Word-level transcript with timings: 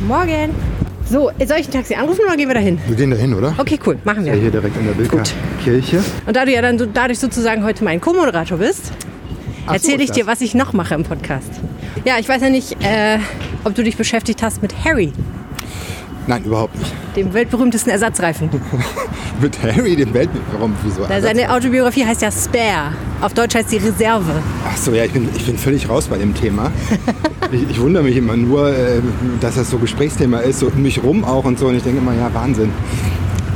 Morgen. 0.00 0.54
So, 1.08 1.30
soll 1.46 1.58
ich 1.58 1.68
ein 1.68 1.72
Taxi 1.72 1.94
anrufen 1.94 2.20
oder 2.24 2.36
gehen 2.36 2.48
wir 2.48 2.54
da 2.54 2.60
hin? 2.60 2.78
Wir 2.86 2.96
gehen 2.96 3.10
da 3.10 3.16
hin, 3.16 3.34
oder? 3.34 3.54
Okay, 3.58 3.78
cool, 3.86 3.98
machen 4.04 4.24
wir. 4.24 4.34
Ja, 4.34 4.40
hier 4.40 4.50
direkt 4.50 4.76
in 4.76 4.86
der 4.86 4.92
Bilker 4.92 5.16
Gut. 5.18 5.32
Kirche. 5.64 6.02
Und 6.26 6.36
da 6.36 6.44
du 6.44 6.52
ja 6.52 6.62
dann 6.62 6.78
so- 6.78 6.86
dadurch 6.86 7.18
sozusagen 7.18 7.64
heute 7.64 7.82
mein 7.82 8.00
Co-Moderator 8.00 8.58
bist, 8.58 8.86
so, 9.66 9.72
erzähle 9.72 10.04
ich 10.04 10.12
dir, 10.12 10.26
was 10.26 10.40
ich 10.40 10.54
noch 10.54 10.72
mache 10.72 10.94
im 10.94 11.02
Podcast. 11.02 11.50
Ja, 12.04 12.14
ich 12.20 12.28
weiß 12.28 12.42
ja 12.42 12.48
nicht, 12.50 12.76
äh, 12.84 13.18
ob 13.64 13.74
du 13.74 13.82
dich 13.82 13.96
beschäftigt 13.96 14.42
hast 14.42 14.62
mit 14.62 14.72
Harry, 14.84 15.12
Nein, 16.28 16.44
überhaupt 16.44 16.78
nicht. 16.78 16.92
dem 17.16 17.34
weltberühmtesten 17.34 17.90
Ersatzreifen. 17.90 18.48
Mit 19.40 19.60
Harry, 19.62 19.96
dem 19.96 20.12
Welt... 20.12 20.28
Warum? 20.52 20.74
Wieso? 20.84 21.06
Seine 21.22 21.50
Autobiografie 21.50 22.04
heißt 22.04 22.20
ja 22.20 22.30
Spare. 22.30 22.92
Auf 23.22 23.32
Deutsch 23.32 23.54
heißt 23.54 23.70
sie 23.70 23.78
Reserve. 23.78 24.30
Ach 24.68 24.76
so, 24.76 24.92
ja, 24.92 25.04
ich 25.06 25.12
bin, 25.12 25.30
ich 25.34 25.46
bin 25.46 25.56
völlig 25.56 25.88
raus 25.88 26.08
bei 26.08 26.18
dem 26.18 26.34
Thema. 26.34 26.70
ich, 27.52 27.70
ich 27.70 27.80
wundere 27.80 28.02
mich 28.02 28.16
immer 28.16 28.36
nur, 28.36 28.68
äh, 28.70 29.00
dass 29.40 29.56
das 29.56 29.70
so 29.70 29.78
Gesprächsthema 29.78 30.38
ist, 30.40 30.60
so 30.60 30.66
um 30.68 30.82
mich 30.82 31.02
rum 31.02 31.24
auch 31.24 31.44
und 31.44 31.58
so. 31.58 31.66
Und 31.66 31.76
ich 31.76 31.82
denke 31.82 31.98
immer, 31.98 32.14
ja, 32.14 32.32
Wahnsinn, 32.32 32.70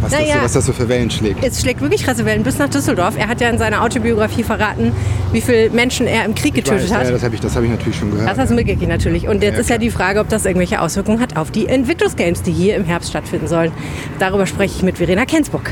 was, 0.01 0.13
Na 0.13 0.19
das, 0.19 0.29
so, 0.29 0.43
was 0.43 0.53
das 0.53 0.67
so 0.67 0.73
für 0.73 0.89
Wellen 0.89 1.11
schlägt. 1.11 1.43
Es 1.45 1.61
schlägt 1.61 1.81
wirklich 1.81 2.05
krasse 2.05 2.25
Wellen 2.25 2.43
bis 2.43 2.59
nach 2.59 2.69
Düsseldorf. 2.69 3.15
Er 3.17 3.29
hat 3.29 3.41
ja 3.41 3.49
in 3.49 3.59
seiner 3.59 3.83
Autobiografie 3.83 4.43
verraten, 4.43 4.93
wie 5.33 5.41
viele 5.41 5.71
Menschen 5.71 6.07
er 6.07 6.25
im 6.25 6.35
Krieg 6.35 6.55
getötet 6.55 6.91
weiß, 6.91 6.95
hat. 6.95 7.05
Ja, 7.07 7.11
das 7.13 7.23
habe 7.23 7.35
ich, 7.35 7.41
das 7.41 7.57
hab 7.57 7.63
ich 7.63 7.71
natürlich 7.71 7.99
schon 7.99 8.11
gehört. 8.11 8.29
Das 8.29 8.39
hast 8.39 8.51
du 8.51 8.55
mitgekriegt 8.55 8.89
natürlich. 8.89 9.29
Und 9.29 9.43
jetzt 9.43 9.55
Ja, 9.55 9.61
ist 9.61 9.71
ja 9.71 9.79
die 9.79 9.91
Frage, 9.91 10.21
ob 10.21 10.29
das 10.29 10.45
irgendwelche 10.45 10.81
Auswirkungen 10.81 11.21
hat 11.21 11.37
auf 11.37 11.51
die 11.51 11.65
Invictus 11.65 12.17
Games, 12.17 12.43
die 12.43 12.53
hier 12.53 12.77
im 12.77 12.85
Herbst 12.85 13.11
stattfinden 13.11 13.47
sollen. 13.49 13.73
Darüber 14.19 14.47
spreche 14.47 14.75
ich 14.77 14.83
mit 14.83 14.99
Verena 14.99 15.25
Kensburg. 15.25 15.71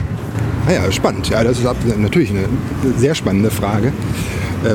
Ah 0.66 0.72
ja, 0.72 0.92
spannend. 0.92 1.28
Ja, 1.28 1.42
das 1.44 1.58
ist 1.58 1.66
natürlich 1.98 2.30
eine 2.30 2.44
sehr 2.96 3.14
spannende 3.14 3.50
Frage, 3.50 3.92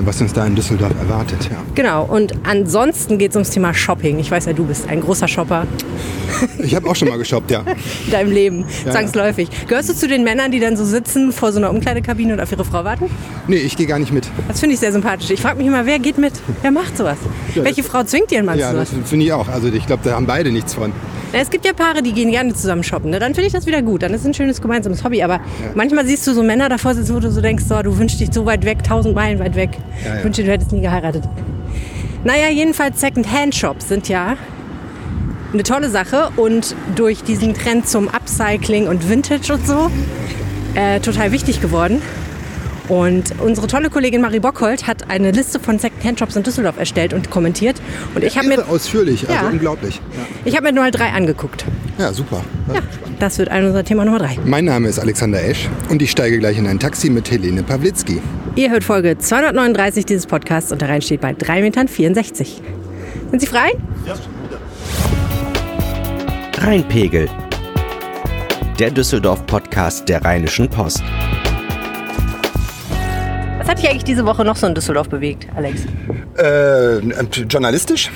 was 0.04 0.22
uns 0.22 0.34
da 0.34 0.46
in 0.46 0.56
Düsseldorf 0.56 0.92
erwartet. 1.00 1.46
Ja. 1.50 1.58
Genau. 1.76 2.04
Und 2.06 2.34
ansonsten 2.44 3.18
geht 3.18 3.32
es 3.32 3.36
ums 3.36 3.50
Thema 3.52 3.74
Shopping. 3.74 4.20
Ich 4.20 4.30
weiß 4.32 4.46
ja, 4.46 4.54
du 4.54 4.66
bist 4.66 4.88
ein 4.90 5.02
großer 5.02 5.28
Shopper 5.28 5.66
Ich 6.60 6.76
habe 6.76 6.88
auch 6.90 6.96
schon 6.96 7.08
mal 7.08 7.18
geshoppt, 7.18 7.50
ja. 7.52 7.64
in 8.06 8.12
deinem 8.12 8.32
Leben, 8.32 8.66
Ja, 8.86 8.92
zwangsläufig. 8.92 9.50
Gehörst 9.68 9.90
du 9.90 9.94
zu 9.96 10.08
den 10.08 10.24
Männern, 10.24 10.52
die 10.52 10.60
dann 10.60 10.76
so 10.78 10.84
sitzen 10.86 11.32
vor 11.32 11.52
so 11.52 11.58
einer 11.60 11.70
Umkleidekabine 11.72 12.34
und 12.34 12.40
auf 12.40 12.52
ihre 12.52 12.66
Frau 12.66 12.84
warten? 12.84 13.06
Nee, 13.48 13.56
ich 13.58 13.78
gehe 13.78 13.88
gar 13.88 13.98
nicht 14.00 14.12
mit. 14.14 14.28
Das 14.48 14.60
finde 14.60 14.74
ich 14.74 14.80
sehr 14.80 14.92
sympathisch. 14.92 15.30
Ich 15.30 15.42
frage 15.42 15.58
mich 15.58 15.68
immer, 15.68 15.86
wer 15.86 16.00
geht 16.00 16.18
mit? 16.18 16.34
Wer 16.62 16.72
macht 16.72 16.98
sowas? 16.98 17.18
Ja, 17.56 17.64
Welche 17.64 17.82
das- 17.82 17.90
Frau 17.92 18.04
zwingt 18.04 18.32
ihren 18.32 18.46
Mann 18.46 18.60
Ja, 18.60 18.72
zu 18.72 18.76
das 18.78 18.90
sowas? 18.92 19.10
finde 19.10 19.26
ich 19.26 19.34
auch. 19.34 19.48
Also 19.48 19.68
ich 19.70 19.86
glaube, 19.88 20.02
da 20.04 20.12
haben 20.16 20.26
beide 20.26 20.52
nichts 20.52 20.74
von. 20.74 20.92
Na, 21.34 21.40
Es 21.40 21.50
gibt 21.50 21.66
ja 21.66 21.74
Paare, 21.74 22.02
die 22.02 22.14
gehen 22.14 22.32
gerne 22.32 22.54
zusammen 22.54 22.84
shoppen. 22.84 23.12
Ne? 23.12 23.20
Dann 23.20 23.34
finde 23.34 23.48
ich 23.48 23.54
das 23.54 23.66
wieder 23.66 23.82
gut. 23.82 24.04
Dann 24.04 24.14
ist 24.14 24.22
es 24.22 24.28
ein 24.28 24.34
schönes 24.34 24.62
gemeinsames 24.62 25.04
Hobby. 25.04 25.22
Aber 25.24 25.40
manchmal 25.76 26.06
siehst 26.06 26.26
du 26.28 26.34
so 26.34 26.44
Männer 26.44 26.70
davor 26.70 26.94
sitzen, 26.96 27.16
wo 27.16 27.20
du 27.20 27.32
so 27.32 27.42
denkst, 27.42 27.66
so, 27.68 27.82
du 27.82 27.98
wünschst 27.98 28.20
dich 28.20 28.30
so 28.34 28.46
weit 28.46 28.66
weg, 28.66 28.84
tausend 28.84 29.16
Meilen 29.16 29.40
weit 29.40 29.56
weg. 29.56 29.72
Ja, 30.04 30.12
ja. 30.12 30.18
Ich 30.20 30.24
wünschte, 30.24 30.44
du 30.44 30.52
hättest 30.52 30.72
nie 30.72 30.82
geheiratet. 30.82 31.24
Naja, 32.24 32.50
jedenfalls 32.50 33.00
Second-Hand-Shops 33.00 33.88
sind 33.88 34.10
ja 34.10 34.36
eine 35.54 35.64
tolle 35.64 35.90
Sache. 35.90 36.30
Und 36.36 36.76
durch 36.96 37.24
diesen 37.24 37.54
Trend 37.54 37.88
zum 37.88 38.08
Upcycling 38.10 38.88
und 38.88 39.10
Vintage 39.10 39.54
und 39.54 39.66
so 39.68 39.92
äh, 40.76 41.00
total 41.00 41.32
wichtig 41.32 41.62
geworden. 41.62 42.02
Und 42.90 43.34
unsere 43.42 43.68
tolle 43.68 43.90
Kollegin 43.90 44.22
Marie 44.22 44.40
Bockhold 44.40 44.88
hat 44.88 45.10
eine 45.10 45.32
Liste 45.32 45.60
von 45.60 45.78
Second-Hand-Shops 45.78 46.36
in 46.38 46.44
Düsseldorf 46.44 46.78
erstellt 46.78 47.14
und 47.14 47.30
kommentiert. 47.30 47.82
Und 48.16 48.24
ich 48.24 48.38
habe 48.38 48.48
mir, 48.48 48.66
ausführlich, 48.68 49.28
also 49.28 49.34
Ja. 49.46 49.50
unglaublich. 49.52 50.00
ich 50.46 50.56
hab 50.56 50.64
mir 50.64 50.72
nur 50.72 50.84
mal 50.86 50.92
drei 50.92 51.10
angeguckt. 51.10 51.66
Ja, 51.98 52.06
ja 52.06 52.14
super. 52.14 52.44
Ja, 52.74 52.80
das 53.20 53.38
wird 53.40 53.50
ein 53.50 53.66
unser 53.66 53.84
Thema 53.84 54.06
Nummer 54.06 54.20
drei. 54.20 54.38
Mein 54.46 54.66
Name 54.66 54.88
ist 54.88 55.00
Alexander 55.00 55.44
Esch 55.44 55.68
und 55.90 56.02
ich 56.02 56.12
steige 56.12 56.40
gleich 56.40 56.58
in 56.58 56.66
ein 56.68 56.80
Taxi 56.80 57.10
mit 57.10 57.30
Helene 57.30 57.62
Pawlitzki. 57.64 58.22
Ihr 58.56 58.72
hört 58.72 58.84
Folge 58.86 59.18
239 59.18 60.06
dieses 60.06 60.26
Podcasts 60.26 60.72
und 60.72 60.82
der 60.82 60.88
Rhein 60.90 61.02
steht 61.02 61.20
bei 61.22 61.32
3,64 61.32 61.62
Metern. 61.62 61.88
Sind 63.32 63.40
Sie 63.42 63.48
frei? 63.48 63.72
Rheinpegel. 66.60 67.28
Der 68.80 68.92
Düsseldorf-Podcast 68.92 70.08
der 70.08 70.24
Rheinischen 70.24 70.70
Post. 70.70 71.04
Was 73.68 73.74
hat 73.74 73.84
dich 73.84 73.90
eigentlich 73.90 74.06
diese 74.06 74.26
Woche 74.26 74.46
noch 74.46 74.56
so 74.56 74.66
in 74.66 74.74
Düsseldorf 74.76 75.10
bewegt, 75.10 75.46
Alex? 75.54 75.82
Äh, 76.38 77.00
journalistisch? 77.50 78.10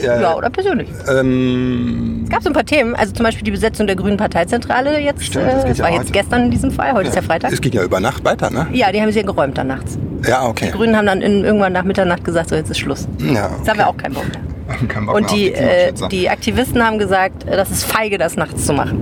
Ja, 0.00 0.36
oder 0.36 0.48
persönlich? 0.48 0.88
Ähm, 1.08 2.20
Es 2.22 2.30
gab 2.30 2.44
so 2.44 2.50
ein 2.50 2.52
paar 2.52 2.64
Themen, 2.64 2.94
also 2.94 3.12
zum 3.12 3.24
Beispiel 3.24 3.42
die 3.42 3.50
Besetzung 3.50 3.88
der 3.88 3.96
Grünen 3.96 4.16
Parteizentrale 4.16 5.00
jetzt. 5.00 5.24
Stimmt, 5.24 5.46
das 5.46 5.64
äh, 5.64 5.66
geht 5.66 5.78
ja 5.78 5.84
war 5.84 5.90
jetzt 5.90 6.00
heute. 6.02 6.12
gestern 6.12 6.44
in 6.44 6.50
diesem 6.52 6.70
Fall, 6.70 6.92
heute 6.92 7.08
ist 7.08 7.16
ja 7.16 7.22
Freitag. 7.22 7.50
es 7.50 7.60
ging 7.60 7.72
ja 7.72 7.82
über 7.82 7.98
Nacht 7.98 8.24
weiter, 8.24 8.48
ne? 8.48 8.68
Ja, 8.72 8.92
die 8.92 9.02
haben 9.02 9.10
sie 9.10 9.18
ja 9.18 9.26
geräumt 9.26 9.58
dann 9.58 9.66
nachts. 9.66 9.98
Ja, 10.24 10.46
okay. 10.46 10.66
Die 10.66 10.70
Grünen 10.70 10.96
haben 10.96 11.06
dann 11.06 11.20
in, 11.20 11.42
irgendwann 11.42 11.72
nach 11.72 11.82
Mitternacht 11.82 12.22
gesagt, 12.22 12.50
so 12.50 12.54
jetzt 12.54 12.70
ist 12.70 12.78
Schluss. 12.78 13.08
Ja, 13.18 13.50
Jetzt 13.58 13.68
haben 13.68 13.78
wir 13.78 13.88
auch 13.88 13.96
keinen 13.96 14.14
Bock 14.14 14.26
mehr. 14.28 14.40
Kein 14.88 15.06
Bock 15.06 15.16
Und 15.16 15.22
mehr 15.22 15.30
auf 15.32 15.36
die, 15.36 15.52
äh, 15.52 15.92
die 16.12 16.28
Aktivisten 16.30 16.84
haben 16.84 16.98
gesagt, 17.00 17.44
äh, 17.48 17.56
das 17.56 17.72
ist 17.72 17.82
feige, 17.82 18.18
das 18.18 18.36
nachts 18.36 18.66
zu 18.66 18.72
machen. 18.72 19.00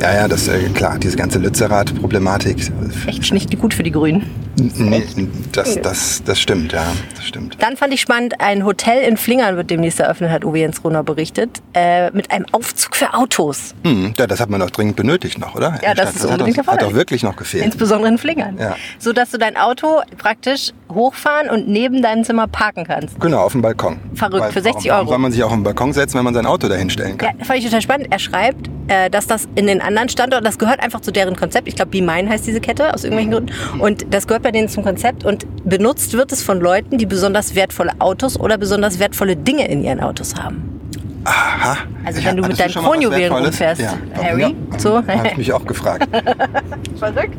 Ja, 0.00 0.14
ja, 0.14 0.28
das 0.28 0.48
äh, 0.48 0.58
klar, 0.74 0.98
diese 0.98 1.16
ganze 1.16 1.38
Lützerath-Problematik. 1.38 2.70
Echt 3.06 3.32
nicht 3.32 3.58
gut 3.58 3.74
für 3.74 3.82
die 3.82 3.90
Grünen. 3.90 4.30
Nee, 4.76 5.04
das, 5.52 5.80
das, 5.80 6.22
das 6.24 6.40
stimmt, 6.40 6.72
ja, 6.72 6.84
das 7.14 7.24
stimmt. 7.26 7.56
Dann 7.60 7.76
fand 7.76 7.94
ich 7.94 8.00
spannend, 8.00 8.40
ein 8.40 8.64
Hotel 8.64 9.02
in 9.08 9.16
Flingern 9.16 9.56
wird 9.56 9.70
demnächst 9.70 10.00
eröffnet, 10.00 10.30
hat 10.30 10.44
Uwe 10.44 10.58
Jens 10.58 10.80
Brunner 10.80 11.04
berichtet, 11.04 11.62
äh, 11.74 12.10
mit 12.10 12.30
einem 12.30 12.46
Aufzug 12.52 12.96
für 12.96 13.14
Autos. 13.14 13.74
Hm, 13.84 14.14
ja, 14.16 14.26
das 14.26 14.40
hat 14.40 14.50
man 14.50 14.60
doch 14.60 14.70
dringend 14.70 14.96
benötigt 14.96 15.38
noch, 15.38 15.54
oder? 15.54 15.78
Ja, 15.82 15.94
das 15.94 16.10
Stadt, 16.10 16.16
ist 16.16 16.24
unbedingt 16.26 16.58
doch, 16.58 16.66
hat 16.66 16.82
doch 16.82 16.94
wirklich 16.94 17.22
noch 17.22 17.36
gefehlt. 17.36 17.64
Insbesondere 17.64 18.10
in 18.10 18.18
Flingern. 18.18 18.56
Ja. 18.58 18.76
So 18.98 19.12
dass 19.12 19.30
du 19.30 19.38
dein 19.38 19.56
Auto 19.56 20.00
praktisch 20.16 20.72
hochfahren 20.92 21.50
und 21.50 21.68
neben 21.68 22.02
deinem 22.02 22.24
Zimmer 22.24 22.46
parken 22.48 22.84
kannst. 22.84 23.20
Genau, 23.20 23.42
auf 23.42 23.52
dem 23.52 23.62
Balkon. 23.62 23.98
Verrückt, 24.14 24.42
Weil 24.42 24.52
für 24.52 24.62
60 24.62 24.90
warum, 24.90 24.90
Euro. 24.90 24.92
Warum 24.98 25.08
soll 25.08 25.18
man 25.18 25.32
sich 25.32 25.42
auch 25.42 25.48
auf 25.48 25.54
den 25.54 25.62
Balkon 25.62 25.92
setzen, 25.92 26.18
wenn 26.18 26.24
man 26.24 26.34
sein 26.34 26.46
Auto 26.46 26.68
dahin 26.68 26.90
stellen 26.90 27.16
Ja, 27.20 27.32
kann? 27.32 27.44
fand 27.44 27.58
ich 27.58 27.64
total 27.64 27.82
spannend. 27.82 28.08
Er 28.10 28.18
schreibt, 28.18 28.68
äh, 28.88 29.10
dass 29.10 29.26
das 29.26 29.48
in 29.54 29.66
den 29.66 29.80
anderen 29.80 30.08
Standorten, 30.08 30.44
das 30.44 30.58
gehört 30.58 30.80
einfach 30.82 31.00
zu 31.00 31.12
deren 31.12 31.36
Konzept. 31.36 31.68
Ich 31.68 31.76
glaube, 31.76 31.90
Be 31.90 32.02
Mine 32.02 32.28
heißt 32.28 32.46
diese 32.46 32.60
Kette 32.60 32.92
aus 32.94 33.04
irgendwelchen 33.04 33.32
Gründen. 33.32 33.80
Und 33.80 34.06
das 34.12 34.26
gehört 34.26 34.42
bei 34.42 34.50
denen 34.50 34.68
zum 34.68 34.82
Konzept. 34.82 35.24
Und 35.24 35.46
benutzt 35.64 36.12
wird 36.14 36.32
es 36.32 36.42
von 36.42 36.60
Leuten, 36.60 36.98
die 36.98 37.06
besonders 37.06 37.54
wertvolle 37.54 37.92
Autos 37.98 38.38
oder 38.38 38.58
besonders 38.58 38.98
wertvolle 38.98 39.36
Dinge 39.36 39.68
in 39.68 39.84
ihren 39.84 40.00
Autos 40.00 40.34
haben. 40.34 40.80
Aha. 41.24 41.76
Also 42.04 42.24
wenn 42.24 42.36
du 42.36 42.42
mit 42.46 42.58
deinen 42.58 42.72
Kronjuwelen 42.72 43.32
rumfährst, 43.32 43.80
ja, 43.82 43.94
Harry, 44.22 44.40
Ja, 44.42 44.50
so. 44.78 44.96
Habe 44.96 45.28
ich 45.28 45.36
mich 45.36 45.52
auch 45.52 45.64
gefragt. 45.66 46.08
Verrückt. 46.98 47.36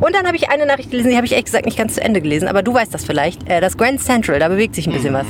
Und 0.00 0.14
dann 0.14 0.26
habe 0.26 0.36
ich 0.36 0.48
eine 0.50 0.66
Nachricht 0.66 0.90
gelesen, 0.90 1.10
die 1.10 1.16
habe 1.16 1.26
ich 1.26 1.32
ehrlich 1.32 1.46
gesagt 1.46 1.64
nicht 1.64 1.78
ganz 1.78 1.94
zu 1.94 2.02
Ende 2.02 2.20
gelesen, 2.20 2.48
aber 2.48 2.62
du 2.62 2.72
weißt 2.74 2.92
das 2.92 3.04
vielleicht. 3.04 3.48
Äh, 3.48 3.60
Das 3.60 3.76
Grand 3.76 4.00
Central, 4.02 4.38
da 4.38 4.48
bewegt 4.48 4.74
sich 4.74 4.86
ein 4.86 4.92
bisschen 4.92 5.14
was. 5.14 5.26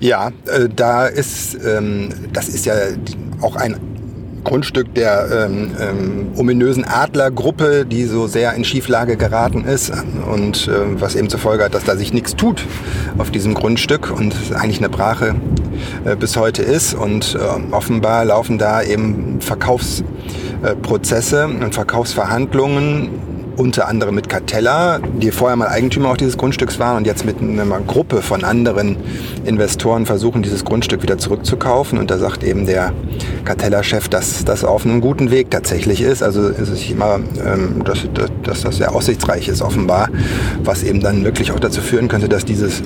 Ja, 0.00 0.28
äh, 0.46 0.68
da 0.74 1.06
ist, 1.06 1.56
ähm, 1.64 2.08
das 2.32 2.48
ist 2.48 2.66
ja 2.66 2.74
auch 3.42 3.56
ein 3.56 3.76
Grundstück 4.46 4.94
der 4.94 5.48
ähm, 5.48 5.72
ähm, 5.80 6.28
ominösen 6.36 6.84
Adlergruppe, 6.84 7.84
die 7.84 8.04
so 8.04 8.28
sehr 8.28 8.54
in 8.54 8.64
Schieflage 8.64 9.16
geraten 9.16 9.64
ist 9.64 9.92
und 10.30 10.68
äh, 10.68 11.00
was 11.00 11.16
eben 11.16 11.28
zur 11.28 11.40
Folge 11.40 11.64
hat, 11.64 11.74
dass 11.74 11.82
da 11.82 11.96
sich 11.96 12.12
nichts 12.12 12.36
tut 12.36 12.64
auf 13.18 13.32
diesem 13.32 13.54
Grundstück 13.54 14.12
und 14.16 14.36
eigentlich 14.54 14.78
eine 14.78 14.88
Brache 14.88 15.34
äh, 16.04 16.14
bis 16.14 16.36
heute 16.36 16.62
ist. 16.62 16.94
Und 16.94 17.34
äh, 17.34 17.38
offenbar 17.72 18.24
laufen 18.24 18.56
da 18.56 18.82
eben 18.82 19.40
Verkaufsprozesse 19.40 21.46
und 21.46 21.74
Verkaufsverhandlungen 21.74 23.35
unter 23.56 23.88
anderem 23.88 24.14
mit 24.14 24.28
Catella, 24.28 24.98
die 24.98 25.30
vorher 25.30 25.56
mal 25.56 25.68
Eigentümer 25.68 26.10
auch 26.10 26.16
dieses 26.16 26.36
Grundstücks 26.36 26.78
waren 26.78 26.98
und 26.98 27.06
jetzt 27.06 27.24
mit 27.24 27.40
einer 27.40 27.64
Gruppe 27.80 28.22
von 28.22 28.44
anderen 28.44 28.96
Investoren 29.44 30.06
versuchen, 30.06 30.42
dieses 30.42 30.64
Grundstück 30.64 31.02
wieder 31.02 31.18
zurückzukaufen. 31.18 31.98
Und 31.98 32.10
da 32.10 32.18
sagt 32.18 32.44
eben 32.44 32.66
der 32.66 32.92
Catella-Chef, 33.44 34.08
dass 34.08 34.44
das 34.44 34.64
auf 34.64 34.84
einem 34.84 35.00
guten 35.00 35.30
Weg 35.30 35.50
tatsächlich 35.50 36.00
ist. 36.00 36.22
Also 36.22 36.48
ist 36.48 36.68
es 36.68 36.88
immer, 36.90 37.18
ähm, 37.44 37.82
dass, 37.84 38.06
dass, 38.12 38.30
dass 38.42 38.60
das 38.62 38.76
sehr 38.76 38.94
aussichtsreich 38.94 39.48
ist 39.48 39.62
offenbar, 39.62 40.08
was 40.62 40.82
eben 40.82 41.00
dann 41.00 41.24
wirklich 41.24 41.52
auch 41.52 41.60
dazu 41.60 41.80
führen 41.80 42.08
könnte, 42.08 42.28
dass 42.28 42.44
dieses 42.44 42.82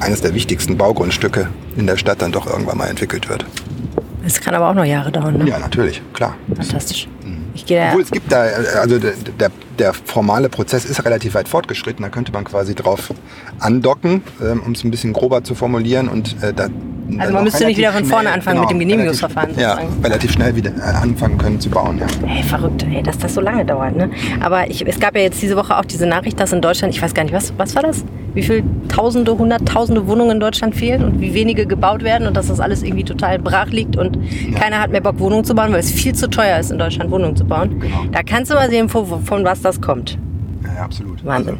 eines 0.00 0.20
der 0.20 0.34
wichtigsten 0.34 0.76
Baugrundstücke 0.76 1.48
in 1.76 1.86
der 1.86 1.96
Stadt 1.96 2.22
dann 2.22 2.32
doch 2.32 2.46
irgendwann 2.46 2.78
mal 2.78 2.86
entwickelt 2.86 3.28
wird. 3.28 3.44
Das 4.24 4.40
kann 4.40 4.54
aber 4.54 4.68
auch 4.70 4.74
noch 4.74 4.84
Jahre 4.84 5.10
dauern, 5.10 5.38
ne? 5.38 5.48
Ja, 5.48 5.58
natürlich, 5.58 6.00
klar. 6.12 6.36
Fantastisch. 6.54 7.08
Ich 7.54 7.66
gehe. 7.66 7.86
Obwohl 7.88 8.02
es 8.02 8.10
gibt 8.10 8.30
da, 8.30 8.42
also 8.80 8.98
der, 8.98 9.12
der, 9.38 9.50
der 9.78 9.92
formale 9.92 10.48
Prozess 10.48 10.84
ist 10.84 11.04
relativ 11.04 11.34
weit 11.34 11.48
fortgeschritten. 11.48 12.02
Da 12.02 12.08
könnte 12.08 12.32
man 12.32 12.44
quasi 12.44 12.74
drauf 12.74 13.12
andocken, 13.58 14.22
ähm, 14.42 14.62
um 14.64 14.72
es 14.72 14.84
ein 14.84 14.90
bisschen 14.90 15.12
grober 15.12 15.44
zu 15.44 15.54
formulieren. 15.54 16.08
Und, 16.08 16.36
äh, 16.42 16.52
da, 16.52 16.68
Also 17.18 17.32
man 17.32 17.44
müsste 17.44 17.66
nicht 17.66 17.76
wieder 17.76 17.92
von 17.92 18.04
vorne 18.04 18.30
anfangen 18.30 18.60
mit 18.60 18.70
dem 18.70 18.78
Genehmigungsverfahren 18.78 19.54
Relativ, 19.54 19.62
ja, 19.62 20.04
relativ 20.04 20.32
schnell 20.32 20.56
wieder 20.56 20.70
äh, 20.70 20.80
anfangen 20.80 21.38
können 21.38 21.60
zu 21.60 21.68
bauen. 21.70 21.98
Ja. 21.98 22.06
Ey, 22.28 22.42
verrückt, 22.42 22.86
ey, 22.90 23.02
dass 23.02 23.18
das 23.18 23.34
so 23.34 23.40
lange 23.40 23.64
dauert, 23.64 23.96
ne? 23.96 24.10
Aber 24.40 24.68
ich, 24.70 24.86
es 24.86 24.98
gab 24.98 25.14
ja 25.14 25.22
jetzt 25.22 25.42
diese 25.42 25.56
Woche 25.56 25.76
auch 25.76 25.84
diese 25.84 26.06
Nachricht, 26.06 26.40
dass 26.40 26.52
in 26.52 26.60
Deutschland, 26.60 26.94
ich 26.94 27.02
weiß 27.02 27.12
gar 27.14 27.24
nicht, 27.24 27.34
was, 27.34 27.52
was 27.58 27.74
war 27.74 27.82
das? 27.82 28.04
Wie 28.34 28.42
viele 28.42 28.62
Tausende, 28.88 29.36
Hunderttausende 29.36 30.06
Wohnungen 30.06 30.32
in 30.32 30.40
Deutschland 30.40 30.74
fehlen 30.74 31.04
und 31.04 31.20
wie 31.20 31.34
wenige 31.34 31.66
gebaut 31.66 32.02
werden 32.02 32.26
und 32.26 32.36
dass 32.36 32.46
das 32.48 32.60
alles 32.60 32.82
irgendwie 32.82 33.04
total 33.04 33.38
brach 33.38 33.68
liegt 33.68 33.96
und 33.96 34.18
keiner 34.54 34.80
hat 34.80 34.90
mehr 34.90 35.00
Bock, 35.00 35.18
Wohnungen 35.18 35.44
zu 35.44 35.54
bauen, 35.54 35.72
weil 35.72 35.80
es 35.80 35.90
viel 35.90 36.14
zu 36.14 36.28
teuer 36.30 36.58
ist, 36.58 36.70
in 36.70 36.78
Deutschland 36.78 37.10
Wohnungen 37.10 37.36
zu 37.36 37.44
bauen. 37.44 37.78
Genau. 37.80 38.04
Da 38.10 38.22
kannst 38.22 38.50
du 38.50 38.54
mal 38.54 38.68
sehen, 38.70 38.88
von, 38.88 39.24
von 39.24 39.44
was 39.44 39.60
das 39.60 39.80
kommt. 39.80 40.18
Ja, 40.64 40.74
ja, 40.76 40.82
absolut. 40.82 41.24
Wahnsinn. 41.24 41.58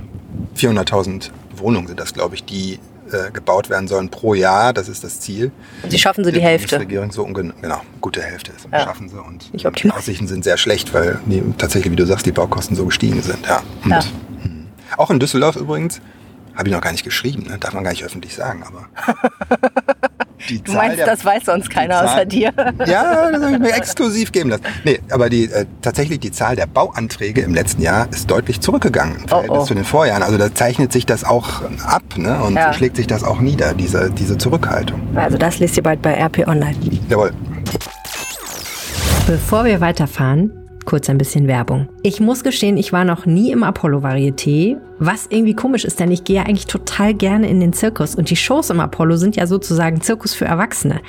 Also 0.55 0.69
400.000 0.69 1.31
Wohnungen 1.57 1.87
sind 1.89 2.01
das, 2.01 2.13
glaube 2.15 2.35
ich, 2.35 2.45
die 2.45 2.79
äh, 3.11 3.31
gebaut 3.33 3.69
werden 3.69 3.89
sollen 3.89 4.09
pro 4.09 4.33
Jahr. 4.35 4.73
Das 4.73 4.89
ist 4.89 5.05
das 5.05 5.21
Ziel. 5.21 5.51
Sie 5.89 5.99
schaffen 5.99 6.25
so 6.25 6.31
die 6.31 6.39
der 6.41 6.49
Hälfte. 6.49 6.77
Bundesregierung. 6.77 7.13
So 7.13 7.25
genau, 7.25 7.81
gute 8.01 8.23
Hälfte 8.23 8.53
Ja. 8.73 8.81
schaffen 8.81 9.09
sie. 9.09 9.17
Und 9.21 9.53
Nicht 9.53 9.67
die. 9.85 9.91
Aussichten 9.91 10.27
sind 10.27 10.45
sehr 10.45 10.57
schlecht, 10.57 10.95
weil 10.95 11.19
die, 11.27 11.43
tatsächlich, 11.59 11.93
wie 11.93 11.97
du 11.97 12.07
sagst, 12.07 12.25
die 12.27 12.33
Baukosten 12.33 12.77
so 12.77 12.87
gestiegen 12.87 13.21
sind. 13.23 13.47
Ja. 13.47 13.63
Und, 13.85 13.91
Ja. 13.91 14.01
hm. 14.43 14.67
Auch 14.97 15.11
in 15.11 15.19
Düsseldorf 15.21 15.57
übrigens, 15.57 16.01
habe 16.57 16.69
ich 16.69 16.75
noch 16.75 16.81
gar 16.81 16.93
nicht 16.93 17.05
geschrieben, 17.05 17.45
ne? 17.49 17.59
darf 17.59 17.73
man 17.75 17.85
gar 17.85 17.91
nicht 17.91 18.05
öffentlich 18.05 18.35
sagen, 18.35 18.63
aber. 18.67 18.87
Die 20.49 20.61
Du 20.61 20.73
meinst, 20.73 20.99
der- 20.99 21.07
das 21.07 21.25
weiß 21.25 21.45
sonst 21.45 21.71
keiner 21.71 21.95
Zahl- 22.01 22.09
außer 22.09 22.25
dir. 22.25 22.53
Ja, 22.87 23.31
das 23.31 23.43
habe 23.43 23.53
ich 23.53 23.59
mir 23.61 23.75
exklusiv 23.75 24.33
geben 24.33 24.51
lassen. 24.51 24.65
Nee, 24.83 24.99
aber 25.11 25.31
die, 25.31 25.45
äh, 25.45 25.67
tatsächlich 25.83 26.19
die 26.19 26.33
Zahl 26.33 26.57
der 26.57 26.67
Bauanträge 26.67 27.43
im 27.43 27.55
letzten 27.55 27.81
Jahr 27.81 28.09
ist 28.11 28.29
deutlich 28.29 28.61
zurückgegangen 28.61 29.19
im 29.19 29.25
Oh, 29.27 29.29
Verhältnis 29.29 29.59
oh. 29.61 29.65
zu 29.67 29.75
den 29.75 29.85
Vorjahren. 29.85 30.25
Also 30.25 30.39
da 30.39 30.53
zeichnet 30.53 30.93
sich 30.93 31.07
das 31.07 31.23
auch 31.23 31.63
ab 31.87 32.03
ne? 32.17 32.43
und 32.43 32.57
Ja. 32.57 32.73
so 32.73 32.79
schlägt 32.79 32.97
sich 32.97 33.07
das 33.07 33.23
auch 33.23 33.39
nieder, 33.39 33.73
diese, 33.75 34.11
diese 34.11 34.37
Zurückhaltung. 34.37 35.01
Also 35.17 35.39
das 35.39 35.61
lest 35.61 35.77
ihr 35.77 35.85
bald 35.85 36.03
bei 36.03 36.15
RP 36.21 36.49
Online. 36.49 36.77
Jawohl. 37.09 37.31
Bevor 39.29 39.65
wir 39.65 39.81
weiterfahren, 39.81 40.53
kurz 40.85 41.09
ein 41.09 41.19
bisschen 41.19 41.47
Werbung. 41.49 41.89
Ich 42.03 42.21
muss 42.21 42.45
gestehen, 42.45 42.77
ich 42.77 42.93
war 42.93 43.05
noch 43.05 43.27
nie 43.27 43.53
im 43.53 43.63
Apollo 43.63 44.01
Varieté, 44.01 44.79
was 44.99 45.27
irgendwie 45.31 45.55
komisch 45.55 45.85
ist, 45.85 46.01
denn 46.01 46.11
ich 46.11 46.25
gehe 46.25 46.37
ja 46.37 46.43
eigentlich 46.43 46.67
total 46.67 47.15
gerne 47.15 47.49
in 47.49 47.61
den 47.61 47.73
Zirkus 47.73 48.15
und 48.15 48.31
die 48.31 48.37
Shows 48.37 48.71
im 48.71 48.81
Apollo 48.81 49.17
sind 49.17 49.37
ja 49.37 49.47
sozusagen 49.47 50.01
Zirkus 50.01 50.35
für 50.35 50.45
Erwachsene. 50.45 51.01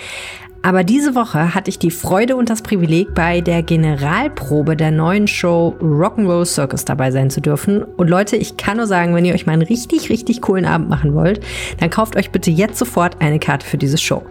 Aber 0.66 0.86
diese 0.86 1.14
Woche 1.14 1.54
hatte 1.54 1.70
ich 1.70 1.78
die 1.78 1.92
Freude 1.92 2.38
und 2.38 2.50
das 2.50 2.62
Privileg, 2.62 3.14
bei 3.14 3.42
der 3.42 3.64
Generalprobe 3.64 4.78
der 4.78 4.92
neuen 4.92 5.28
Show 5.28 5.76
Rock'n'Roll 5.82 6.46
Circus 6.46 6.86
dabei 6.86 7.12
sein 7.12 7.30
zu 7.30 7.42
dürfen. 7.42 7.84
Und 7.84 8.10
Leute, 8.10 8.38
ich 8.38 8.56
kann 8.56 8.78
nur 8.78 8.88
sagen, 8.88 9.14
wenn 9.14 9.26
ihr 9.26 9.34
euch 9.34 9.46
mal 9.46 9.52
einen 9.52 9.64
richtig, 9.64 10.10
richtig 10.10 10.42
coolen 10.42 10.64
Abend 10.64 10.88
machen 10.88 11.14
wollt, 11.14 11.42
dann 11.82 11.90
kauft 11.90 12.16
euch 12.16 12.32
bitte 12.32 12.50
jetzt 12.50 12.80
sofort 12.80 13.20
eine 13.20 13.40
Karte 13.40 13.68
für 13.68 13.78
diese 13.78 13.98
Show. 13.98 14.24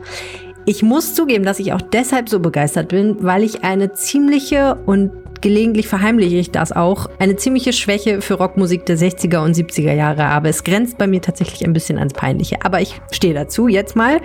Ich 0.65 0.83
muss 0.83 1.15
zugeben, 1.15 1.45
dass 1.45 1.59
ich 1.59 1.73
auch 1.73 1.83
deshalb 1.83 2.29
so 2.29 2.39
begeistert 2.39 2.89
bin, 2.89 3.17
weil 3.21 3.43
ich 3.43 3.65
eine 3.65 3.93
ziemliche 3.95 4.77
und 4.87 5.11
gelegentlich 5.41 5.89
verheimliche 5.89 6.37
ich 6.37 6.53
das 6.53 6.71
auch, 6.71 7.11
eine 7.19 7.35
ziemliche 7.35 7.73
Schwäche 7.73 8.21
für 8.21 8.35
Rockmusik 8.35 8.87
der 8.87 8.97
60er 8.97 9.45
und 9.45 9.57
70er 9.57 9.93
Jahre 9.93 10.29
habe. 10.29 10.49
Es 10.49 10.63
grenzt 10.63 10.99
bei 10.99 11.09
mir 11.09 11.21
tatsächlich 11.21 11.65
ein 11.65 11.73
bisschen 11.73 11.99
ans 11.99 12.13
Peinliche, 12.13 12.65
aber 12.65 12.81
ich 12.81 13.01
stehe 13.11 13.35
dazu 13.35 13.67
jetzt 13.67 13.97
mal. 13.97 14.21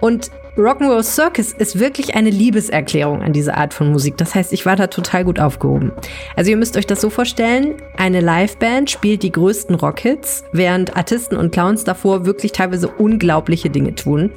Und 0.00 0.30
Rock'n'Roll 0.56 1.02
Circus 1.02 1.52
ist 1.52 1.78
wirklich 1.78 2.16
eine 2.16 2.30
Liebeserklärung 2.30 3.22
an 3.22 3.32
diese 3.32 3.56
Art 3.56 3.72
von 3.72 3.92
Musik. 3.92 4.16
Das 4.16 4.34
heißt, 4.34 4.52
ich 4.52 4.66
war 4.66 4.76
da 4.76 4.88
total 4.88 5.24
gut 5.24 5.38
aufgehoben. 5.38 5.92
Also 6.36 6.50
ihr 6.50 6.56
müsst 6.56 6.76
euch 6.76 6.86
das 6.86 7.00
so 7.00 7.08
vorstellen, 7.08 7.76
eine 7.96 8.20
Liveband 8.20 8.90
spielt 8.90 9.22
die 9.22 9.30
größten 9.30 9.76
Rockhits, 9.76 10.44
während 10.52 10.96
Artisten 10.96 11.36
und 11.36 11.52
Clowns 11.52 11.84
davor 11.84 12.26
wirklich 12.26 12.52
teilweise 12.52 12.88
unglaubliche 12.88 13.70
Dinge 13.70 13.94
tun. 13.94 14.32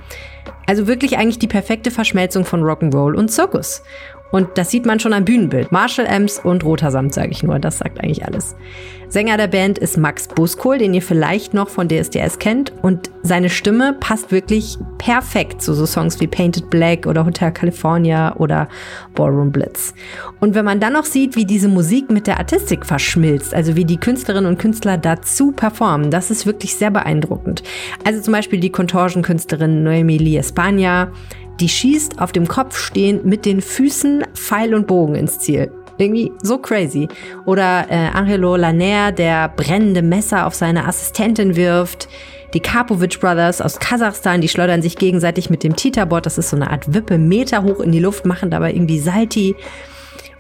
Also 0.66 0.88
wirklich 0.88 1.18
eigentlich 1.18 1.40
die 1.40 1.48
perfekte 1.48 1.92
Verschmelzung 1.92 2.46
von 2.46 2.62
Rock'n'Roll 2.62 3.16
und 3.16 3.30
Zirkus. 3.30 3.84
Und 4.34 4.50
das 4.56 4.72
sieht 4.72 4.88
man 4.88 5.00
schon 5.00 5.14
am 5.14 5.26
Bühnenbild. 5.26 5.72
Marshall 5.72 6.08
Amps 6.08 6.40
und 6.40 6.66
roter 6.66 6.90
Samt, 6.90 7.14
sage 7.14 7.30
ich 7.30 7.44
nur. 7.44 7.60
Das 7.60 7.78
sagt 7.78 8.04
eigentlich 8.04 8.26
alles. 8.26 8.56
Sänger 9.08 9.38
der 9.38 9.46
Band 9.46 9.78
ist 9.78 9.96
Max 9.96 10.28
Buskohl, 10.28 10.80
den 10.80 10.96
ihr 10.96 11.04
vielleicht 11.04 11.54
noch 11.54 11.70
von 11.70 11.88
DSDS 11.88 12.40
kennt. 12.40 12.74
Und 12.82 13.12
seine 13.22 13.52
Stimme 13.52 13.96
passt 14.00 14.32
wirklich 14.32 14.80
perfekt 14.98 15.62
zu 15.62 15.76
so 15.76 15.86
Songs 15.86 16.20
wie 16.20 16.26
Painted 16.26 16.72
Black 16.72 17.06
oder 17.06 17.28
Hotel 17.28 17.52
California 17.52 18.36
oder 18.38 18.68
Ballroom 19.14 19.52
Blitz. 19.52 19.94
Und 20.40 20.56
wenn 20.56 20.66
man 20.66 20.80
dann 20.80 20.94
noch 20.94 21.06
sieht, 21.06 21.36
wie 21.36 21.46
diese 21.46 21.68
Musik 21.68 22.10
mit 22.10 22.26
der 22.26 22.40
Artistik 22.40 22.88
verschmilzt, 22.88 23.54
also 23.54 23.76
wie 23.76 23.86
die 23.86 23.98
Künstlerinnen 23.98 24.50
und 24.50 24.58
Künstler 24.58 24.98
dazu 24.98 25.52
performen, 25.52 26.10
das 26.10 26.32
ist 26.32 26.48
wirklich 26.48 26.76
sehr 26.76 26.90
beeindruckend. 26.90 27.62
Also 28.04 28.20
zum 28.20 28.34
Beispiel 28.34 28.60
die 28.60 28.72
Contortion-Künstlerin 28.72 29.84
Noemi 29.84 30.18
Lee 30.18 30.38
Espana, 30.38 31.12
die 31.60 31.70
schießt 31.70 32.20
auf 32.20 32.32
dem 32.32 32.48
Kopf 32.48 32.78
stehend 32.78 33.26
mit 33.26 33.46
den 33.46 33.62
Füßen 33.62 34.26
Pfeil 34.34 34.74
und 34.74 34.88
Bogen 34.88 35.16
ins 35.16 35.40
Ziel. 35.40 35.72
Irgendwie 35.98 36.32
so 36.42 36.58
crazy. 36.58 37.08
Oder 37.46 37.86
äh, 37.90 38.10
Angelo 38.14 38.56
Laner, 38.56 39.12
der 39.12 39.50
brennende 39.50 40.02
Messer 40.02 40.48
auf 40.48 40.56
seine 40.56 40.88
Assistentin 40.88 41.56
wirft. 41.56 42.10
Die 42.54 42.60
Karpovic 42.60 43.20
Brothers 43.20 43.62
aus 43.62 43.80
Kasachstan, 43.80 44.42
die 44.42 44.48
schleudern 44.48 44.82
sich 44.82 44.98
gegenseitig 44.98 45.50
mit 45.50 45.64
dem 45.64 45.76
Tita-Board, 45.76 46.26
das 46.26 46.38
ist 46.38 46.52
so 46.52 46.56
eine 46.56 46.70
Art 46.70 46.94
Wippe, 46.94 47.18
Meter 47.18 47.64
hoch 47.64 47.80
in 47.80 47.92
die 47.92 48.00
Luft, 48.00 48.26
machen 48.26 48.52
dabei 48.52 48.74
irgendwie 48.74 49.00
Salti. 49.00 49.56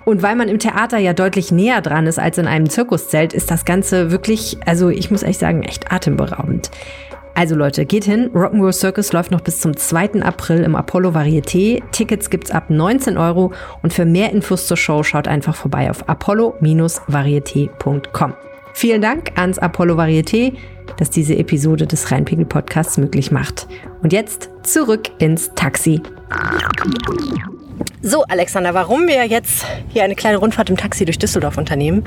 Und 0.06 0.21
weil 0.21 0.36
man 0.36 0.50
im 0.50 0.60
Theater 0.60 0.98
ja 0.98 1.13
deutlich 1.13 1.51
näher 1.51 1.81
dran 1.81 2.07
ist 2.07 2.19
als 2.19 2.38
in 2.38 2.48
einem 2.48 2.69
Zirkuszelt, 2.69 3.33
ist 3.33 3.50
das 3.50 3.65
Ganze 3.65 4.12
wirklich, 4.12 4.57
also 4.65 4.89
ich 4.89 5.10
muss 5.10 5.24
echt 5.24 5.39
sagen, 5.39 5.63
echt 5.63 5.92
atemberaubend. 5.92 6.69
Also 7.35 7.56
Leute, 7.56 7.85
geht 7.85 8.06
hin. 8.06 8.30
Rock'n'Roll 8.33 8.74
Circus 8.74 9.12
läuft 9.12 9.31
noch 9.31 9.41
bis 9.41 9.59
zum 9.59 9.75
2. 9.75 10.21
April 10.21 10.63
im 10.63 10.75
Apollo 10.75 11.09
Varieté. 11.12 11.81
Tickets 11.91 12.30
gibt's 12.30 12.51
ab 12.51 12.69
19 12.69 13.18
Euro 13.18 13.51
und 13.81 13.91
für 13.91 14.06
mehr 14.06 14.31
Infos 14.31 14.68
zur 14.68 14.77
Show 14.77 15.01
schaut 15.01 15.27
einfach 15.27 15.56
vorbei 15.56 15.89
auf 15.89 16.07
apollo-varieté.com. 16.07 18.33
Vielen 18.75 19.01
Dank 19.01 19.31
ans 19.35 19.59
Apollo 19.59 19.95
Varieté, 19.95 20.53
das 20.97 21.09
diese 21.09 21.35
Episode 21.35 21.88
des 21.88 22.12
Rheinpegel 22.12 22.45
Podcasts 22.45 22.97
möglich 22.97 23.31
macht. 23.31 23.68
Und 24.01 24.13
jetzt 24.13 24.50
zurück 24.63 25.09
ins 25.19 25.51
Taxi. 25.56 26.01
So, 28.01 28.24
Alexander, 28.24 28.74
warum 28.74 29.07
wir 29.07 29.25
jetzt 29.25 29.65
hier 29.89 30.03
eine 30.03 30.15
kleine 30.15 30.38
Rundfahrt 30.38 30.69
im 30.69 30.77
Taxi 30.77 31.03
durch 31.06 31.19
Düsseldorf 31.19 31.57
unternehmen, 31.57 32.03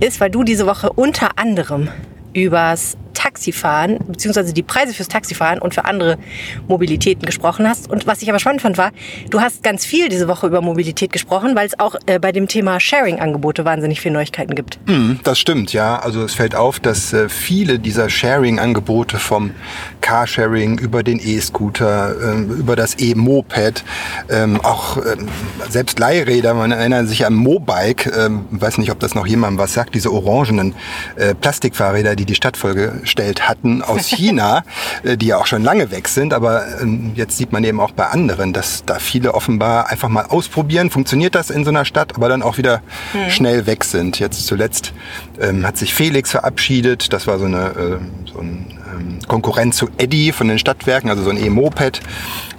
ist, 0.00 0.20
weil 0.20 0.30
du 0.30 0.44
diese 0.44 0.66
Woche 0.66 0.92
unter 0.92 1.38
anderem 1.38 1.88
übers 2.32 2.96
Taxifahren, 3.22 3.98
beziehungsweise 4.08 4.52
die 4.52 4.62
Preise 4.62 4.92
fürs 4.94 5.08
Taxifahren 5.08 5.60
und 5.60 5.74
für 5.74 5.84
andere 5.84 6.18
Mobilitäten 6.66 7.24
gesprochen 7.24 7.68
hast. 7.68 7.88
Und 7.88 8.06
was 8.06 8.20
ich 8.22 8.28
aber 8.28 8.40
spannend 8.40 8.62
fand, 8.62 8.78
war, 8.78 8.90
du 9.30 9.40
hast 9.40 9.62
ganz 9.62 9.84
viel 9.84 10.08
diese 10.08 10.26
Woche 10.26 10.48
über 10.48 10.60
Mobilität 10.60 11.12
gesprochen, 11.12 11.54
weil 11.54 11.66
es 11.66 11.78
auch 11.78 11.94
äh, 12.06 12.18
bei 12.18 12.32
dem 12.32 12.48
Thema 12.48 12.80
Sharing-Angebote 12.80 13.64
wahnsinnig 13.64 14.00
viele 14.00 14.14
Neuigkeiten 14.14 14.54
gibt. 14.54 14.80
Hm, 14.86 15.20
das 15.22 15.38
stimmt, 15.38 15.72
ja. 15.72 16.00
Also 16.00 16.24
es 16.24 16.34
fällt 16.34 16.54
auf, 16.56 16.80
dass 16.80 17.12
äh, 17.12 17.28
viele 17.28 17.78
dieser 17.78 18.10
Sharing-Angebote 18.10 19.18
vom 19.18 19.52
Carsharing 20.00 20.78
über 20.78 21.02
den 21.02 21.20
E-Scooter, 21.22 22.16
ähm, 22.32 22.50
über 22.50 22.74
das 22.74 22.98
E-Moped, 22.98 23.84
ähm, 24.30 24.60
auch 24.62 24.96
ähm, 24.96 25.28
selbst 25.68 25.98
Leihräder, 26.00 26.54
man 26.54 26.72
erinnert 26.72 27.08
sich 27.08 27.24
an 27.24 27.34
Mobike, 27.34 28.10
ähm, 28.10 28.46
weiß 28.50 28.78
nicht, 28.78 28.90
ob 28.90 28.98
das 28.98 29.14
noch 29.14 29.26
jemandem 29.26 29.58
was 29.58 29.74
sagt, 29.74 29.94
diese 29.94 30.12
orangenen 30.12 30.74
äh, 31.16 31.34
Plastikfahrräder, 31.34 32.16
die 32.16 32.21
die 32.24 32.34
Stadt 32.34 32.56
vollgestellt 32.56 33.48
hatten 33.48 33.82
aus 33.82 34.06
China, 34.08 34.64
äh, 35.02 35.16
die 35.16 35.26
ja 35.26 35.38
auch 35.38 35.46
schon 35.46 35.62
lange 35.62 35.90
weg 35.90 36.08
sind, 36.08 36.34
aber 36.34 36.64
ähm, 36.80 37.12
jetzt 37.14 37.36
sieht 37.36 37.52
man 37.52 37.64
eben 37.64 37.80
auch 37.80 37.92
bei 37.92 38.06
anderen, 38.06 38.52
dass 38.52 38.84
da 38.84 38.98
viele 38.98 39.34
offenbar 39.34 39.90
einfach 39.90 40.08
mal 40.08 40.26
ausprobieren, 40.26 40.90
funktioniert 40.90 41.34
das 41.34 41.50
in 41.50 41.64
so 41.64 41.70
einer 41.70 41.84
Stadt, 41.84 42.14
aber 42.14 42.28
dann 42.28 42.42
auch 42.42 42.58
wieder 42.58 42.82
schnell 43.28 43.66
weg 43.66 43.84
sind. 43.84 44.18
Jetzt 44.18 44.46
zuletzt 44.46 44.92
ähm, 45.40 45.66
hat 45.66 45.76
sich 45.76 45.94
Felix 45.94 46.30
verabschiedet, 46.30 47.12
das 47.12 47.26
war 47.26 47.38
so 47.38 47.44
eine 47.44 47.66
äh, 47.70 47.98
so 48.32 48.40
ein 48.40 48.78
ähm, 48.92 49.18
Konkurrent 49.26 49.74
zu 49.74 49.88
Eddy 49.98 50.32
von 50.32 50.48
den 50.48 50.58
Stadtwerken, 50.58 51.10
also 51.10 51.22
so 51.22 51.30
ein 51.30 51.42
E-Moped. 51.42 52.00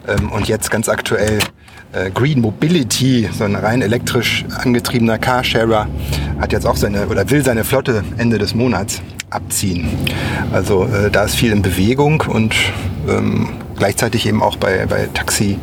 Ähm, 0.07 0.31
und 0.31 0.47
jetzt 0.47 0.69
ganz 0.69 0.89
aktuell 0.89 1.39
Green 2.13 2.41
Mobility, 2.41 3.29
so 3.31 3.43
ein 3.43 3.55
rein 3.55 3.81
elektrisch 3.81 4.45
angetriebener 4.63 5.17
Carsharer, 5.17 5.87
hat 6.39 6.51
jetzt 6.51 6.65
auch 6.65 6.75
seine 6.75 7.07
oder 7.07 7.29
will 7.29 7.43
seine 7.43 7.63
Flotte 7.63 8.03
Ende 8.17 8.37
des 8.37 8.55
Monats 8.55 9.01
abziehen. 9.29 9.87
Also 10.51 10.85
äh, 10.85 11.09
da 11.09 11.23
ist 11.23 11.35
viel 11.35 11.51
in 11.51 11.61
Bewegung 11.61 12.21
und 12.27 12.55
ähm, 13.07 13.49
gleichzeitig 13.77 14.27
eben 14.27 14.41
auch 14.41 14.55
bei, 14.55 14.85
bei 14.85 15.09
Taxi 15.13 15.57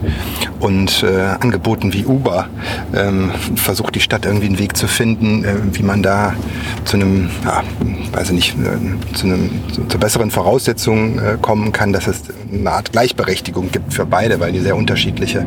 und 0.59 1.03
äh, 1.03 1.37
Angeboten 1.41 1.93
wie 1.93 2.05
Uber 2.05 2.49
ähm, 2.95 3.31
versucht 3.55 3.95
die 3.95 4.01
Stadt 4.01 4.27
irgendwie 4.27 4.47
einen 4.47 4.59
Weg 4.59 4.77
zu 4.77 4.89
finden, 4.89 5.45
äh, 5.45 5.55
wie 5.73 5.83
man 5.83 6.03
da 6.03 6.35
zu 6.85 6.97
einem, 6.97 7.31
ja, 7.45 7.63
weiß 8.13 8.31
ich 8.31 8.35
nicht, 8.35 8.57
äh, 8.59 9.15
zu 9.15 9.27
einem 9.27 9.51
zu, 9.73 9.85
zu 9.85 9.99
besseren 9.99 10.31
Voraussetzungen 10.31 11.19
äh, 11.19 11.39
kommen 11.41 11.73
kann, 11.73 11.93
dass 11.93 12.07
es 12.07 12.25
eine 12.53 12.71
Art 12.71 12.93
Gleichberechtigung 12.93 13.71
gibt 13.71 13.95
für 13.95 14.07
beide, 14.07 14.41
weil 14.41 14.53
die 14.53 14.61
sehr 14.61 14.77
unterschiedliche, 14.77 15.47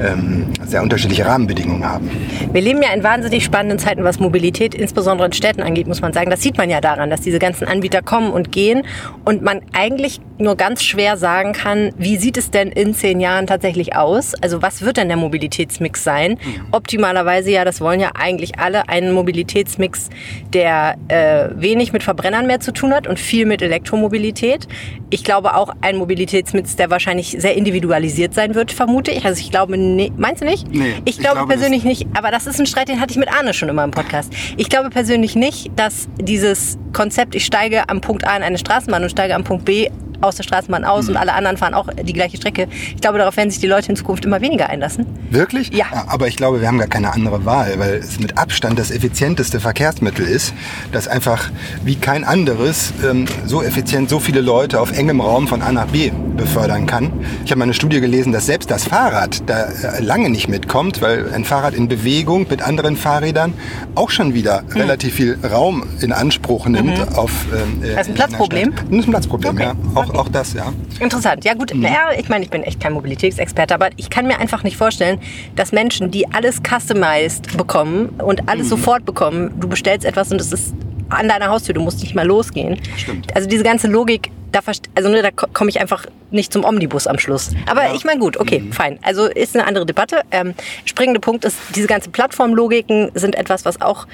ähm, 0.00 0.46
sehr 0.64 0.82
unterschiedliche 0.82 1.26
Rahmenbedingungen 1.26 1.84
haben. 1.84 2.10
Wir 2.52 2.60
leben 2.60 2.82
ja 2.82 2.92
in 2.92 3.02
wahnsinnig 3.02 3.44
spannenden 3.44 3.78
Zeiten, 3.78 4.04
was 4.04 4.18
Mobilität 4.18 4.74
insbesondere 4.74 5.26
in 5.26 5.32
Städten 5.32 5.62
angeht, 5.62 5.86
muss 5.86 6.00
man 6.00 6.12
sagen. 6.12 6.30
Das 6.30 6.42
sieht 6.42 6.56
man 6.56 6.70
ja 6.70 6.80
daran, 6.80 7.10
dass 7.10 7.20
diese 7.20 7.38
ganzen 7.38 7.66
Anbieter 7.66 8.02
kommen 8.02 8.30
und 8.32 8.52
gehen 8.52 8.82
und 9.24 9.42
man 9.42 9.60
eigentlich 9.72 10.20
nur 10.38 10.56
ganz 10.56 10.82
schwer 10.82 11.16
sagen 11.16 11.52
kann, 11.52 11.90
wie 11.96 12.16
sieht 12.16 12.36
es 12.36 12.50
denn 12.50 12.70
in 12.70 12.94
zehn 12.94 13.20
Jahren 13.20 13.46
tatsächlich 13.46 13.94
aus? 13.94 14.34
Also 14.42 14.62
was 14.62 14.82
wird 14.82 14.96
denn 14.96 15.08
der 15.08 15.16
Mobilitätsmix 15.16 16.02
sein? 16.02 16.38
Optimalerweise 16.72 17.50
ja, 17.50 17.64
das 17.64 17.80
wollen 17.80 18.00
ja 18.00 18.10
eigentlich 18.14 18.58
alle, 18.58 18.88
einen 18.88 19.12
Mobilitätsmix, 19.12 20.10
der 20.52 20.96
äh, 21.08 21.48
wenig 21.54 21.92
mit 21.92 22.02
Verbrennern 22.02 22.46
mehr 22.46 22.60
zu 22.60 22.72
tun 22.72 22.92
hat 22.92 23.06
und 23.06 23.20
viel 23.20 23.46
mit 23.46 23.62
Elektromobilität. 23.62 24.66
Ich 25.10 25.22
glaube 25.22 25.54
auch 25.54 25.70
ein 25.80 25.96
Mobilitätsmix, 25.96 26.76
der 26.76 26.90
wahrscheinlich 26.90 27.36
sehr 27.38 27.56
individualisiert 27.56 28.34
sein 28.34 28.54
wird, 28.54 28.72
vermute 28.72 29.12
ich. 29.12 29.24
Also 29.24 29.40
ich 29.40 29.50
glaube, 29.50 29.76
nee, 29.84 30.12
meinst 30.16 30.42
du 30.42 30.46
nicht? 30.46 30.66
Nee, 30.72 30.94
ich 31.04 31.16
ich 31.16 31.18
glaube 31.18 31.36
glaube, 31.36 31.52
das- 31.52 31.58
persönlich 31.60 31.84
nicht, 31.84 32.06
aber 32.16 32.30
das 32.30 32.46
ist 32.46 32.58
ein 32.60 32.66
Streit, 32.66 32.88
den 32.88 33.00
hatte 33.00 33.12
ich 33.12 33.18
mit 33.18 33.28
Arne 33.32 33.52
schon 33.54 33.68
immer 33.68 33.84
im 33.84 33.90
Podcast. 33.90 34.32
Ich 34.56 34.68
glaube 34.68 34.90
persönlich 34.90 35.36
nicht, 35.36 35.70
dass 35.76 36.08
dieses 36.20 36.78
Konzept, 36.92 37.34
ich 37.34 37.44
steige 37.44 37.88
am 37.88 38.00
Punkt 38.00 38.26
A 38.26 38.36
in 38.36 38.42
eine 38.42 38.58
Straßenbahn 38.58 39.02
und 39.02 39.10
steige 39.10 39.34
am 39.34 39.44
Punkt 39.44 39.64
B 39.64 39.88
aus 40.24 40.36
der 40.36 40.42
Straßenbahn 40.42 40.84
aus 40.84 41.08
und 41.08 41.16
alle 41.16 41.34
anderen 41.34 41.56
fahren 41.56 41.74
auch 41.74 41.88
die 42.02 42.12
gleiche 42.12 42.36
Strecke. 42.36 42.66
Ich 42.94 43.00
glaube, 43.00 43.18
darauf 43.18 43.36
werden 43.36 43.50
sich 43.50 43.60
die 43.60 43.66
Leute 43.66 43.90
in 43.90 43.96
Zukunft 43.96 44.24
immer 44.24 44.40
weniger 44.40 44.68
einlassen. 44.70 45.06
Wirklich? 45.30 45.72
Ja. 45.72 45.86
Aber 46.06 46.26
ich 46.28 46.36
glaube, 46.36 46.60
wir 46.60 46.68
haben 46.68 46.78
gar 46.78 46.88
keine 46.88 47.12
andere 47.12 47.44
Wahl, 47.44 47.74
weil 47.78 47.94
es 47.94 48.18
mit 48.18 48.38
Abstand 48.38 48.78
das 48.78 48.90
effizienteste 48.90 49.60
Verkehrsmittel 49.60 50.26
ist, 50.26 50.54
das 50.92 51.08
einfach 51.08 51.50
wie 51.84 51.96
kein 51.96 52.24
anderes 52.24 52.92
ähm, 53.08 53.26
so 53.46 53.62
effizient 53.62 54.08
so 54.08 54.18
viele 54.20 54.40
Leute 54.40 54.80
auf 54.80 54.92
engem 54.96 55.20
Raum 55.20 55.46
von 55.48 55.62
A 55.62 55.72
nach 55.72 55.86
B 55.86 56.10
befördern 56.36 56.86
kann. 56.86 57.12
Ich 57.44 57.50
habe 57.50 57.58
mal 57.58 57.64
eine 57.64 57.74
Studie 57.74 58.00
gelesen, 58.00 58.32
dass 58.32 58.46
selbst 58.46 58.70
das 58.70 58.84
Fahrrad 58.84 59.42
da 59.48 59.64
äh, 59.66 60.02
lange 60.02 60.30
nicht 60.30 60.48
mitkommt, 60.48 61.00
weil 61.02 61.32
ein 61.32 61.44
Fahrrad 61.44 61.74
in 61.74 61.88
Bewegung 61.88 62.46
mit 62.48 62.62
anderen 62.62 62.96
Fahrrädern 62.96 63.54
auch 63.94 64.10
schon 64.10 64.34
wieder 64.34 64.62
Hm. 64.68 64.80
relativ 64.80 65.14
viel 65.14 65.38
Raum 65.44 65.84
in 66.00 66.12
Anspruch 66.12 66.66
nimmt. 66.66 66.98
Auf, 67.16 67.30
ähm, 67.52 67.82
äh, 67.82 67.94
Das 67.94 68.02
ist 68.02 68.06
ein 68.06 68.08
in 68.10 68.14
Platzproblem? 68.14 68.72
Das 68.90 68.98
ist 69.00 69.06
ein 69.06 69.10
Platzproblem, 69.10 69.52
Okay. 69.54 69.64
ja. 69.64 69.74
Auch, 69.94 70.13
auch 70.14 70.28
das, 70.28 70.52
ja. 70.54 70.72
Interessant. 71.00 71.44
Ja 71.44 71.54
gut, 71.54 71.72
naja, 71.74 72.08
ich 72.18 72.28
meine, 72.28 72.44
ich 72.44 72.50
bin 72.50 72.62
echt 72.62 72.80
kein 72.80 72.92
Mobilitätsexperte, 72.92 73.74
aber 73.74 73.90
ich 73.96 74.10
kann 74.10 74.26
mir 74.26 74.38
einfach 74.38 74.62
nicht 74.62 74.76
vorstellen, 74.76 75.18
dass 75.56 75.72
Menschen, 75.72 76.10
die 76.10 76.26
alles 76.32 76.60
customized 76.62 77.56
bekommen 77.56 78.08
und 78.18 78.48
alles 78.48 78.68
sofort 78.68 79.04
bekommen, 79.04 79.52
du 79.60 79.68
bestellst 79.68 80.04
etwas 80.06 80.30
und 80.32 80.40
es 80.40 80.52
ist 80.52 80.74
an 81.10 81.28
deiner 81.28 81.48
Haustür, 81.48 81.74
du 81.74 81.80
musst 81.82 82.00
nicht 82.00 82.14
mal 82.14 82.26
losgehen. 82.26 82.80
Stimmt. 82.96 83.34
Also 83.36 83.48
diese 83.48 83.62
ganze 83.62 83.88
Logik, 83.88 84.30
da, 84.52 84.60
also, 84.94 85.08
ne, 85.10 85.20
da 85.22 85.30
ko- 85.30 85.46
komme 85.52 85.68
ich 85.70 85.80
einfach 85.80 86.06
nicht 86.30 86.52
zum 86.52 86.64
Omnibus 86.64 87.06
am 87.06 87.18
Schluss. 87.18 87.50
Aber 87.66 87.94
ich 87.94 88.04
meine, 88.04 88.20
gut, 88.20 88.36
okay, 88.38 88.62
fein. 88.70 88.98
Also 89.02 89.26
ist 89.26 89.54
eine 89.56 89.66
andere 89.66 89.84
Debatte. 89.84 90.22
Ähm, 90.30 90.54
springende 90.84 91.20
Punkt 91.20 91.44
ist, 91.44 91.56
diese 91.74 91.86
ganze 91.88 92.10
Plattformlogiken 92.10 93.10
sind 93.14 93.34
etwas, 93.36 93.64
was 93.64 93.80
auch 93.80 94.06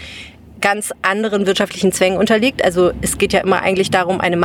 ganz 0.60 0.92
anderen 1.02 1.46
wirtschaftlichen 1.46 1.92
Zwängen 1.92 2.18
unterliegt. 2.18 2.62
Also 2.64 2.92
es 3.00 3.16
geht 3.18 3.32
ja 3.32 3.40
immer 3.40 3.62
eigentlich 3.62 3.90
darum, 3.90 4.20
eine 4.20 4.36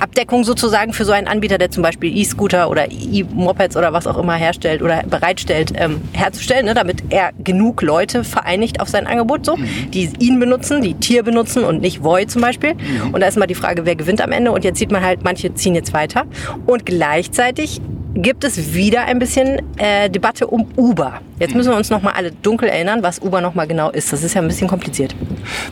Marktabdeckung 0.00 0.44
sozusagen 0.44 0.94
für 0.94 1.04
so 1.04 1.12
einen 1.12 1.28
Anbieter, 1.28 1.58
der 1.58 1.70
zum 1.70 1.82
Beispiel 1.82 2.16
E-Scooter 2.16 2.70
oder 2.70 2.90
E-Mopeds 2.90 3.76
oder 3.76 3.92
was 3.92 4.06
auch 4.06 4.16
immer 4.16 4.34
herstellt 4.34 4.80
oder 4.80 5.02
bereitstellt, 5.02 5.72
ähm, 5.76 6.00
herzustellen, 6.12 6.64
ne, 6.64 6.74
damit 6.74 7.02
er 7.10 7.32
genug 7.44 7.82
Leute 7.82 8.24
vereinigt 8.24 8.80
auf 8.80 8.88
sein 8.88 9.06
Angebot, 9.06 9.44
so, 9.44 9.56
die 9.92 10.10
ihn 10.18 10.40
benutzen, 10.40 10.80
die 10.80 10.94
Tier 10.94 11.22
benutzen 11.22 11.64
und 11.64 11.82
nicht 11.82 12.02
Voi 12.02 12.24
zum 12.24 12.40
Beispiel. 12.40 12.76
Und 13.12 13.20
da 13.20 13.26
ist 13.26 13.36
mal 13.36 13.46
die 13.46 13.54
Frage, 13.54 13.84
wer 13.84 13.94
gewinnt 13.94 14.22
am 14.22 14.32
Ende. 14.32 14.52
Und 14.52 14.64
jetzt 14.64 14.78
sieht 14.78 14.90
man 14.90 15.04
halt, 15.04 15.22
manche 15.22 15.54
ziehen 15.54 15.74
jetzt 15.74 15.92
weiter. 15.92 16.24
Und 16.66 16.86
gleichzeitig 16.86 17.82
gibt 18.14 18.44
es 18.44 18.74
wieder 18.74 19.04
ein 19.04 19.18
bisschen 19.18 19.60
äh, 19.78 20.10
Debatte 20.10 20.46
um 20.46 20.66
Uber. 20.76 21.20
Jetzt 21.38 21.54
müssen 21.54 21.70
wir 21.70 21.76
uns 21.76 21.88
noch 21.88 22.02
mal 22.02 22.12
alle 22.12 22.32
dunkel 22.32 22.68
erinnern, 22.68 23.02
was 23.02 23.20
Uber 23.20 23.40
noch 23.40 23.54
mal 23.54 23.66
genau 23.66 23.90
ist. 23.90 24.12
Das 24.12 24.22
ist 24.22 24.34
ja 24.34 24.42
ein 24.42 24.48
bisschen 24.48 24.68
kompliziert. 24.68 25.14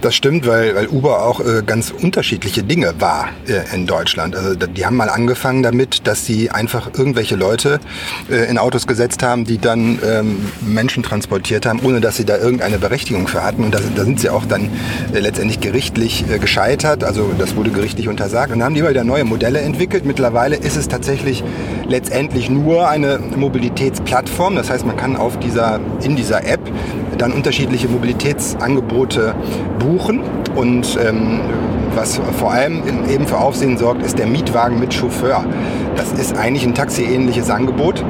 Das 0.00 0.14
stimmt, 0.14 0.46
weil, 0.46 0.74
weil 0.74 0.86
Uber 0.86 1.26
auch 1.26 1.40
äh, 1.40 1.62
ganz 1.66 1.90
unterschiedliche 1.90 2.62
Dinge 2.62 2.94
war 3.00 3.28
äh, 3.46 3.74
in 3.74 3.86
Deutschland. 3.86 4.34
Also 4.34 4.54
die 4.54 4.86
haben 4.86 4.96
mal 4.96 5.10
angefangen 5.10 5.62
damit, 5.62 6.06
dass 6.06 6.24
sie 6.24 6.50
einfach 6.50 6.90
irgendwelche 6.96 7.36
Leute 7.36 7.80
äh, 8.30 8.48
in 8.48 8.56
Autos 8.56 8.86
gesetzt 8.86 9.22
haben, 9.22 9.44
die 9.44 9.58
dann 9.58 9.98
ähm, 10.06 10.46
Menschen 10.62 11.02
transportiert 11.02 11.66
haben, 11.66 11.80
ohne 11.84 12.00
dass 12.00 12.16
sie 12.16 12.24
da 12.24 12.38
irgendeine 12.38 12.78
Berechtigung 12.78 13.28
für 13.28 13.42
hatten. 13.42 13.64
Und 13.64 13.74
da, 13.74 13.78
sind- 13.78 13.98
da 13.98 14.04
sind 14.04 14.20
sie 14.20 14.30
auch 14.30 14.46
dann 14.46 14.70
äh, 15.12 15.18
letztendlich 15.18 15.60
gerichtlich 15.60 16.24
äh, 16.30 16.38
gescheitert. 16.38 17.04
Also 17.04 17.32
das 17.38 17.56
wurde 17.56 17.70
gerichtlich 17.70 18.08
untersagt. 18.08 18.52
Und 18.52 18.60
dann 18.60 18.66
haben 18.66 18.74
die 18.74 18.80
immer 18.80 18.90
wieder 18.90 19.04
neue 19.04 19.24
Modelle 19.24 19.60
entwickelt. 19.60 20.06
Mittlerweile 20.06 20.56
ist 20.56 20.76
es 20.76 20.88
tatsächlich 20.88 21.42
letztendlich 21.86 22.27
nur 22.50 22.88
eine 22.88 23.18
Mobilitätsplattform. 23.36 24.56
Das 24.56 24.70
heißt, 24.70 24.86
man 24.86 24.96
kann 24.96 25.16
auf 25.16 25.38
dieser, 25.38 25.80
in 26.02 26.16
dieser 26.16 26.46
App 26.46 26.60
dann 27.16 27.32
unterschiedliche 27.32 27.88
Mobilitätsangebote 27.88 29.34
buchen. 29.78 30.20
Und 30.54 30.98
ähm, 31.04 31.40
was 31.94 32.20
vor 32.38 32.52
allem 32.52 32.82
eben 33.08 33.26
für 33.26 33.38
Aufsehen 33.38 33.76
sorgt, 33.76 34.02
ist 34.02 34.18
der 34.18 34.26
Mietwagen 34.26 34.78
mit 34.78 34.94
Chauffeur. 34.94 35.44
Das 35.96 36.12
ist 36.12 36.36
eigentlich 36.36 36.64
ein 36.64 36.74
taxiähnliches 36.74 37.50
Angebot. 37.50 38.04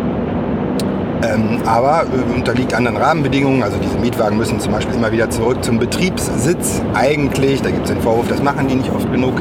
Ähm, 1.23 1.61
aber 1.67 2.05
äh, 2.05 2.35
unterliegt 2.35 2.75
anderen 2.75 2.97
Rahmenbedingungen. 2.97 3.63
Also 3.63 3.79
diese 3.79 3.99
Mietwagen 3.99 4.37
müssen 4.37 4.61
zum 4.61 4.73
Beispiel 4.73 4.95
immer 4.95 5.13
wieder 5.13 5.31
zurück 5.31 5.65
zum 5.65 5.79
Betriebssitz. 5.79 6.81
Eigentlich, 6.95 7.63
da 7.63 7.71
gibt 7.71 7.87
es 7.87 7.93
den 7.93 8.01
Vorwurf, 8.01 8.29
das 8.29 8.43
machen 8.43 8.69
die 8.69 8.77
nicht 8.77 8.91
oft 8.91 9.11
genug. 9.11 9.41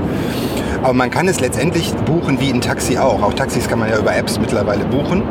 Aber 0.84 0.94
man 0.94 1.10
kann 1.10 1.28
es 1.28 1.40
letztendlich 1.40 1.94
buchen 2.06 2.40
wie 2.40 2.52
ein 2.52 2.62
Taxi 2.62 2.98
auch. 2.98 3.22
Auch 3.24 3.34
Taxis 3.34 3.68
kann 3.68 3.80
man 3.80 3.90
ja 3.90 3.98
über 3.98 4.16
Apps 4.16 4.40
mittlerweile 4.40 4.86
buchen. 4.86 5.24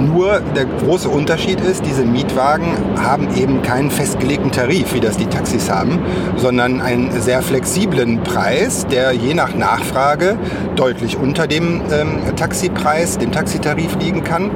Nur 0.00 0.40
der 0.56 0.66
große 0.66 1.08
Unterschied 1.08 1.60
ist, 1.60 1.86
diese 1.86 2.04
Mietwagen 2.04 2.76
haben 3.00 3.28
eben 3.36 3.62
keinen 3.62 3.90
festgelegten 3.90 4.50
Tarif, 4.50 4.94
wie 4.94 5.00
das 5.00 5.16
die 5.16 5.26
Taxis 5.26 5.70
haben, 5.70 6.00
sondern 6.36 6.80
einen 6.80 7.12
sehr 7.20 7.42
flexiblen 7.42 8.22
Preis, 8.22 8.86
der 8.86 9.12
je 9.12 9.34
nach 9.34 9.54
Nachfrage 9.54 10.36
deutlich 10.76 11.16
unter 11.16 11.46
dem 11.46 11.82
ähm, 11.92 12.36
Taxipreis, 12.36 13.18
dem 13.18 13.32
Taxitarif 13.32 13.96
liegen 14.00 14.24
kann. 14.24 14.50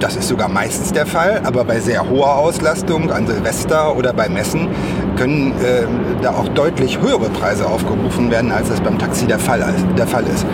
Das 0.00 0.14
ist 0.14 0.28
sogar 0.28 0.48
meistens 0.48 0.92
der 0.92 1.06
Fall, 1.06 1.40
aber 1.44 1.64
bei 1.64 1.80
sehr 1.80 2.08
hoher 2.08 2.36
Auslastung 2.36 3.10
an 3.10 3.26
Silvester 3.26 3.96
oder 3.96 4.12
bei 4.12 4.28
Messen 4.28 4.68
können 5.16 5.52
äh, 5.52 5.86
da 6.20 6.32
auch 6.32 6.48
deutlich 6.48 7.00
höhere 7.00 7.30
Preise 7.30 7.66
aufgerufen 7.66 8.30
werden, 8.30 8.52
als 8.52 8.68
das 8.68 8.80
beim 8.82 8.98
Taxi 8.98 9.26
der 9.26 9.38
Fall, 9.38 9.64
der 9.96 10.06
Fall 10.06 10.24
ist. 10.24 10.44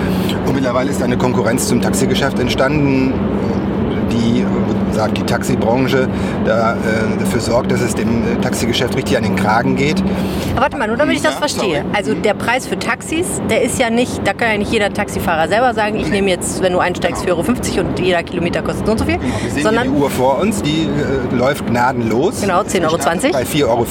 Und 0.47 0.55
mittlerweile 0.55 0.91
ist 0.91 1.03
eine 1.03 1.17
Konkurrenz 1.17 1.67
zum 1.67 1.81
Taxigeschäft 1.81 2.39
entstanden, 2.39 3.15
die, 4.13 4.43
äh, 4.43 4.45
sagt 4.93 5.19
die 5.19 5.23
Taxibranche, 5.23 6.09
da, 6.45 6.73
äh, 6.75 6.77
dafür 7.21 7.41
sorgt, 7.41 7.73
dass 7.73 7.81
es 7.81 7.95
dem 7.95 8.23
äh, 8.23 8.41
Taxigeschäft 8.41 8.97
richtig 8.97 9.17
an 9.17 9.23
den 9.25 9.37
Kragen 9.37 9.77
geht. 9.77 10.03
Aber 10.53 10.63
warte 10.63 10.77
mal, 10.77 10.87
nur 10.89 10.97
damit 10.97 11.17
ich 11.17 11.23
das 11.23 11.33
Ja, 11.35 11.39
verstehe. 11.39 11.77
sorry. 11.83 11.97
Also 11.97 12.15
der 12.15 12.35
Preis 12.35 12.67
für 12.67 12.79
Taxis, 12.79 13.27
der 13.51 13.63
ist 13.63 13.79
ja 13.79 13.91
nicht, 13.91 14.21
da 14.27 14.33
kann 14.35 14.51
ja 14.53 14.59
nicht 14.59 14.73
jeder 14.73 14.93
Taxifahrer 14.93 15.49
selber 15.49 15.75
sagen, 15.75 15.97
ich 15.99 16.09
nehme 16.09 16.29
jetzt, 16.31 16.63
wenn 16.63 16.73
du 16.73 16.79
einsteigst, 16.79 17.25
4,50 17.25 17.29
Euro 17.79 17.89
und 17.89 17.99
jeder 17.99 18.23
Kilometer 18.23 18.63
kostet 18.63 18.87
so 18.87 18.93
und 18.93 18.99
so 18.99 19.05
viel. 19.05 19.19
Wir 19.21 19.51
sehen 19.51 19.63
sondern 19.63 19.85
die 19.85 19.91
Uhr 19.99 20.11
vor 20.11 20.39
uns, 20.41 20.63
die 20.63 20.89
äh, 20.89 21.35
läuft 21.35 21.67
gnadenlos. 21.67 22.41
Genau, 22.41 22.61
10,20 22.63 22.85
Euro. 22.85 23.33
Bei 23.33 23.43
4,50 23.43 23.65
Euro, 23.67 23.85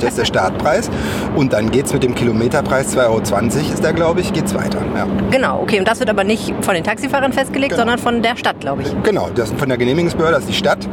das 0.00 0.08
ist 0.10 0.18
der 0.18 0.24
Startpreis. 0.24 0.90
Und 1.34 1.52
dann 1.52 1.70
geht 1.70 1.86
es 1.86 1.92
mit 1.92 2.02
dem 2.02 2.14
Kilometerpreis 2.14 2.96
2,20 2.96 3.00
Euro, 3.06 3.18
ist 3.20 3.84
der, 3.84 3.92
glaube 3.92 4.20
ich, 4.20 4.32
geht's 4.32 4.54
weiter. 4.54 4.78
Ja. 4.96 5.06
Genau, 5.30 5.60
okay. 5.62 5.78
Und 5.78 5.86
das 5.88 5.98
wird 6.00 6.08
aber 6.10 6.24
nicht 6.24 6.52
von 6.62 6.74
den 6.74 6.84
Taxifahrern 6.84 7.32
festgelegt, 7.32 7.72
Genau. 7.72 7.82
sondern 7.82 7.98
von 7.98 8.22
der 8.22 8.36
Stadt, 8.36 8.60
glaube 8.60 8.82
ich. 8.82 8.88
Genau, 9.02 9.28
das 9.34 9.50
ist 9.50 9.58
von 9.58 9.68
der 9.68 9.76
Genehmigungsbehörde, 9.78 10.36
das 10.36 10.45
die 10.46 10.54
Stadt, 10.54 10.88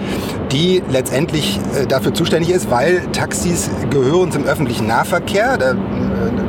die 0.51 0.81
letztendlich 0.91 1.59
äh, 1.75 1.85
dafür 1.85 2.13
zuständig 2.13 2.51
ist, 2.51 2.69
weil 2.69 3.01
Taxis 3.11 3.69
gehören 3.89 4.31
zum 4.31 4.45
öffentlichen 4.45 4.87
Nahverkehr. 4.87 5.57
Da, 5.57 5.71
äh, 5.71 5.75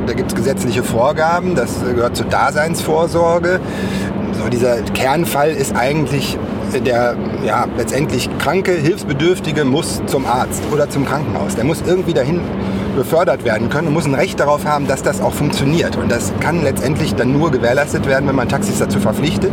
da 0.07 0.13
gibt 0.13 0.31
es 0.31 0.35
gesetzliche 0.35 0.83
Vorgaben, 0.83 1.55
das 1.55 1.81
gehört 1.83 2.15
zur 2.15 2.27
Daseinsvorsorge. 2.27 3.59
So, 4.33 4.49
dieser 4.49 4.81
Kernfall 4.81 5.51
ist 5.51 5.75
eigentlich 5.75 6.37
äh, 6.73 6.81
der 6.81 7.15
ja, 7.45 7.67
letztendlich 7.77 8.29
kranke, 8.39 8.71
hilfsbedürftige 8.73 9.65
muss 9.65 10.01
zum 10.05 10.25
Arzt 10.25 10.63
oder 10.71 10.89
zum 10.89 11.05
Krankenhaus. 11.05 11.55
Der 11.55 11.63
muss 11.63 11.83
irgendwie 11.85 12.13
dahin 12.13 12.41
befördert 12.95 13.43
werden 13.45 13.69
können 13.69 13.87
und 13.89 13.93
muss 13.93 14.05
ein 14.05 14.15
Recht 14.15 14.39
darauf 14.39 14.65
haben, 14.65 14.87
dass 14.87 15.03
das 15.03 15.21
auch 15.21 15.33
funktioniert. 15.33 15.95
Und 15.97 16.11
das 16.11 16.31
kann 16.39 16.63
letztendlich 16.63 17.13
dann 17.15 17.31
nur 17.33 17.51
gewährleistet 17.51 18.05
werden, 18.07 18.27
wenn 18.27 18.35
man 18.35 18.49
Taxis 18.49 18.79
dazu 18.79 18.99
verpflichtet 18.99 19.51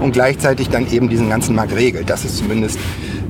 und 0.00 0.12
gleichzeitig 0.12 0.68
dann 0.70 0.90
eben 0.90 1.08
diesen 1.08 1.28
ganzen 1.28 1.54
Markt 1.54 1.74
regelt. 1.76 2.08
Das 2.10 2.24
ist 2.24 2.38
zumindest 2.38 2.78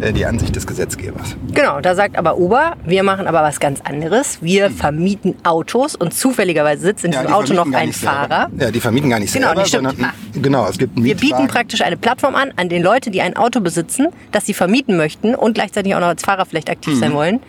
äh, 0.00 0.12
die 0.12 0.24
Ansicht 0.26 0.54
des 0.56 0.66
Gesetzgebers. 0.66 1.36
Genau, 1.52 1.80
da 1.80 1.94
sagt 1.94 2.16
aber 2.16 2.38
Uber, 2.38 2.76
wir 2.84 3.02
machen 3.02 3.26
aber 3.26 3.42
was 3.42 3.60
ganz 3.60 3.80
anderes. 3.82 4.38
Wir 4.40 4.70
vermieten 4.70 5.34
Autos 5.44 5.94
und 5.96 6.14
zufälligerweise 6.14 6.82
sitzt 6.82 7.04
in 7.04 7.12
Ja, 7.12 7.18
diesem 7.20 7.32
die 7.32 7.34
Auto 7.34 7.54
noch 7.54 7.72
ein 7.72 7.88
nicht 7.88 8.00
selber. 8.00 8.14
Fahrer. 8.28 8.50
Ja, 8.58 8.70
die 8.70 8.80
vermieten 8.80 9.10
gar 9.10 9.18
nicht 9.18 9.32
Genau, 9.34 9.48
selber, 9.48 9.64
stimmt. 9.66 9.90
sondern 9.98 10.12
genau, 10.40 10.66
es 10.68 10.78
gibt 10.78 10.96
einen 10.96 11.04
Wir 11.04 11.16
bieten 11.16 11.48
praktisch 11.48 11.82
eine 11.82 11.96
Plattform 11.96 12.34
an, 12.34 12.52
an 12.56 12.68
den 12.68 12.82
Leute, 12.82 13.10
die 13.10 13.20
ein 13.22 13.36
Auto 13.36 13.60
besitzen, 13.60 14.08
das 14.32 14.46
sie 14.46 14.54
vermieten 14.54 14.96
möchten 14.96 15.34
und 15.34 15.54
gleichzeitig 15.54 15.94
auch 15.94 16.00
noch 16.00 16.06
als 16.08 16.22
Fahrer 16.22 16.46
vielleicht 16.46 16.70
aktiv 16.70 16.96
sein 16.98 17.12
wollen, 17.12 17.40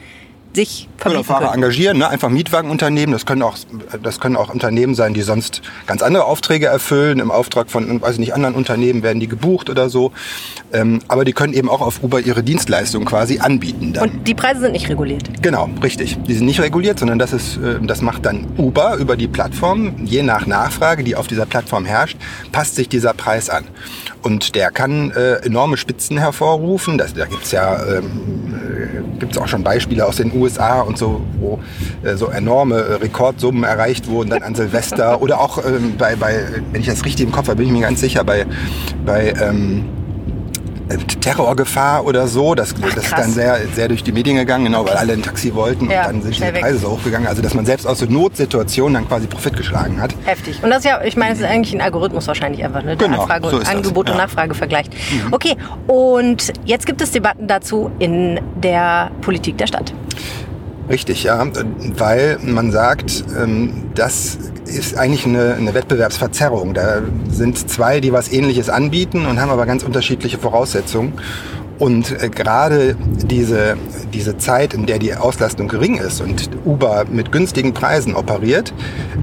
sich 0.53 0.87
Oder 0.95 1.01
vermieten 1.01 1.25
Fahrer 1.25 1.39
können. 1.51 1.63
engagieren, 1.63 1.97
ne? 1.97 2.09
einfach 2.09 2.29
Mietwagenunternehmen. 2.29 3.13
Das 3.13 3.25
können, 3.25 3.41
auch, 3.41 3.57
das 4.01 4.19
können 4.19 4.35
auch 4.35 4.49
Unternehmen 4.49 4.95
sein, 4.95 5.13
die 5.13 5.21
sonst 5.21 5.61
ganz 5.85 6.01
andere 6.01 6.25
Aufträge 6.25 6.65
erfüllen. 6.65 7.19
Im 7.19 7.31
Auftrag 7.31 7.69
von 7.69 8.01
weiß 8.01 8.13
ich 8.13 8.19
nicht, 8.19 8.33
anderen 8.33 8.55
Unternehmen 8.55 9.03
werden 9.03 9.19
die 9.19 9.27
gebucht 9.27 9.69
oder 9.69 9.89
so. 9.89 10.11
Ähm, 10.73 11.01
aber 11.07 11.25
die 11.25 11.33
können 11.33 11.53
eben 11.53 11.69
auch 11.69 11.81
auf 11.81 12.03
Uber 12.03 12.19
ihre 12.19 12.43
Dienstleistung 12.43 13.05
quasi 13.05 13.39
anbieten. 13.39 13.93
Dann. 13.93 14.09
Und 14.09 14.27
die 14.27 14.33
Preise 14.33 14.61
sind 14.61 14.71
nicht 14.71 14.89
reguliert. 14.89 15.41
Genau, 15.41 15.69
richtig. 15.83 16.17
Die 16.27 16.33
sind 16.33 16.45
nicht 16.45 16.61
reguliert, 16.61 16.99
sondern 16.99 17.19
das, 17.19 17.33
ist, 17.33 17.57
äh, 17.57 17.79
das 17.81 18.01
macht 18.01 18.25
dann 18.25 18.47
Uber 18.57 18.95
über 18.97 19.15
die 19.15 19.27
Plattform. 19.27 20.05
Je 20.05 20.23
nach 20.23 20.45
Nachfrage, 20.47 21.03
die 21.03 21.15
auf 21.15 21.27
dieser 21.27 21.45
Plattform 21.45 21.85
herrscht, 21.85 22.17
passt 22.51 22.75
sich 22.75 22.89
dieser 22.89 23.13
Preis 23.13 23.49
an. 23.49 23.65
Und 24.21 24.55
der 24.55 24.71
kann 24.71 25.11
äh, 25.11 25.35
enorme 25.45 25.77
Spitzen 25.77 26.17
hervorrufen. 26.17 26.97
Das, 26.97 27.13
da 27.13 27.25
gibt's 27.25 27.51
ja 27.51 27.81
ähm, 27.85 28.53
äh, 28.53 29.19
gibt's 29.19 29.37
auch 29.37 29.47
schon 29.47 29.63
Beispiele 29.63 30.05
aus 30.05 30.17
den 30.17 30.35
USA 30.35 30.81
und 30.81 30.97
so, 30.97 31.21
wo 31.39 31.59
äh, 32.03 32.15
so 32.15 32.27
enorme 32.27 32.75
äh, 32.75 32.93
Rekordsummen 32.95 33.63
erreicht 33.63 34.07
wurden 34.07 34.29
dann 34.29 34.43
an 34.43 34.55
Silvester. 34.55 35.21
Oder 35.21 35.39
auch 35.39 35.63
ähm, 35.65 35.95
bei, 35.97 36.15
bei, 36.15 36.43
wenn 36.71 36.81
ich 36.81 36.87
das 36.87 37.05
richtig 37.05 37.27
im 37.27 37.31
Kopf 37.31 37.47
habe, 37.47 37.57
bin 37.57 37.67
ich 37.67 37.71
mir 37.71 37.81
ganz 37.81 37.99
sicher, 37.99 38.23
bei, 38.23 38.45
bei 39.05 39.33
ähm, 39.41 39.85
äh, 39.85 39.98
Terrorgefahr 41.21 42.05
oder 42.05 42.27
so. 42.27 42.55
Das, 42.55 42.73
Ach, 42.81 42.93
das 42.93 43.05
ist 43.05 43.11
dann 43.11 43.31
sehr, 43.31 43.59
sehr 43.75 43.87
durch 43.87 44.03
die 44.03 44.11
Medien 44.11 44.37
gegangen, 44.37 44.65
genau, 44.65 44.85
weil 44.85 44.95
alle 44.95 45.13
ein 45.13 45.21
Taxi 45.21 45.53
wollten 45.53 45.89
Ja, 45.89 46.07
und 46.07 46.07
dann 46.07 46.21
sind 46.21 46.35
die. 46.39 46.59
Preise 46.59 46.79
so 46.79 46.91
hochgegangen. 46.91 47.27
Also 47.27 47.41
dass 47.41 47.53
man 47.53 47.65
selbst 47.65 47.85
aus 47.85 47.99
so 47.99 48.05
Notsituationen 48.05 48.93
dann 48.95 49.07
quasi 49.07 49.27
Profit 49.27 49.55
geschlagen 49.55 50.01
hat. 50.01 50.13
Heftig. 50.25 50.63
Und 50.63 50.69
das 50.69 50.79
ist 50.79 50.85
ja, 50.85 51.01
ich 51.03 51.15
meine, 51.15 51.33
es 51.33 51.39
ist 51.39 51.45
eigentlich 51.45 51.73
ein 51.73 51.81
Algorithmus 51.81 52.27
wahrscheinlich 52.27 52.63
einfach, 52.63 52.83
ne? 52.83 52.97
Genau, 52.97 53.21
Anfrage 53.21 53.49
so 53.49 53.55
und 53.57 53.61
das, 53.61 53.69
Angebot 53.69 54.07
und 54.07 54.07
ja. 54.07 54.13
Mhm. 54.13 54.21
Nachfrage 54.21 54.55
vergleicht. 54.55 54.93
Okay, 55.31 55.55
und 55.87 56.53
jetzt 56.65 56.85
gibt 56.85 57.01
es 57.01 57.11
Debatten 57.11 57.47
dazu 57.47 57.91
in 57.99 58.39
der 58.55 59.11
Politik 59.21 59.57
der 59.57 59.67
Stadt. 59.67 59.93
Richtig, 60.89 61.23
ja, 61.23 61.45
weil 61.97 62.39
man 62.41 62.71
sagt, 62.71 63.23
ähm, 63.39 63.91
das 63.93 64.39
ist 64.65 64.97
eigentlich 64.97 65.25
eine, 65.25 65.53
eine 65.53 65.75
Wettbewerbsverzerrung. 65.75 66.73
Da 66.73 67.01
sind 67.29 67.69
zwei, 67.69 67.99
die 67.99 68.11
was 68.11 68.31
Ähnliches 68.31 68.69
anbieten 68.69 69.27
und 69.27 69.39
haben 69.39 69.51
aber 69.51 69.67
ganz 69.67 69.83
unterschiedliche 69.83 70.39
Voraussetzungen. 70.39 71.13
Und 71.79 72.11
äh, 72.21 72.29
gerade 72.29 72.95
diese, 73.23 73.77
diese 74.13 74.37
Zeit, 74.37 74.73
in 74.73 74.85
der 74.85 74.99
die 74.99 75.13
Auslastung 75.15 75.69
gering 75.69 75.97
ist 75.97 76.19
und 76.21 76.49
Uber 76.65 77.05
mit 77.09 77.31
günstigen 77.31 77.73
Preisen 77.73 78.15
operiert, 78.15 78.73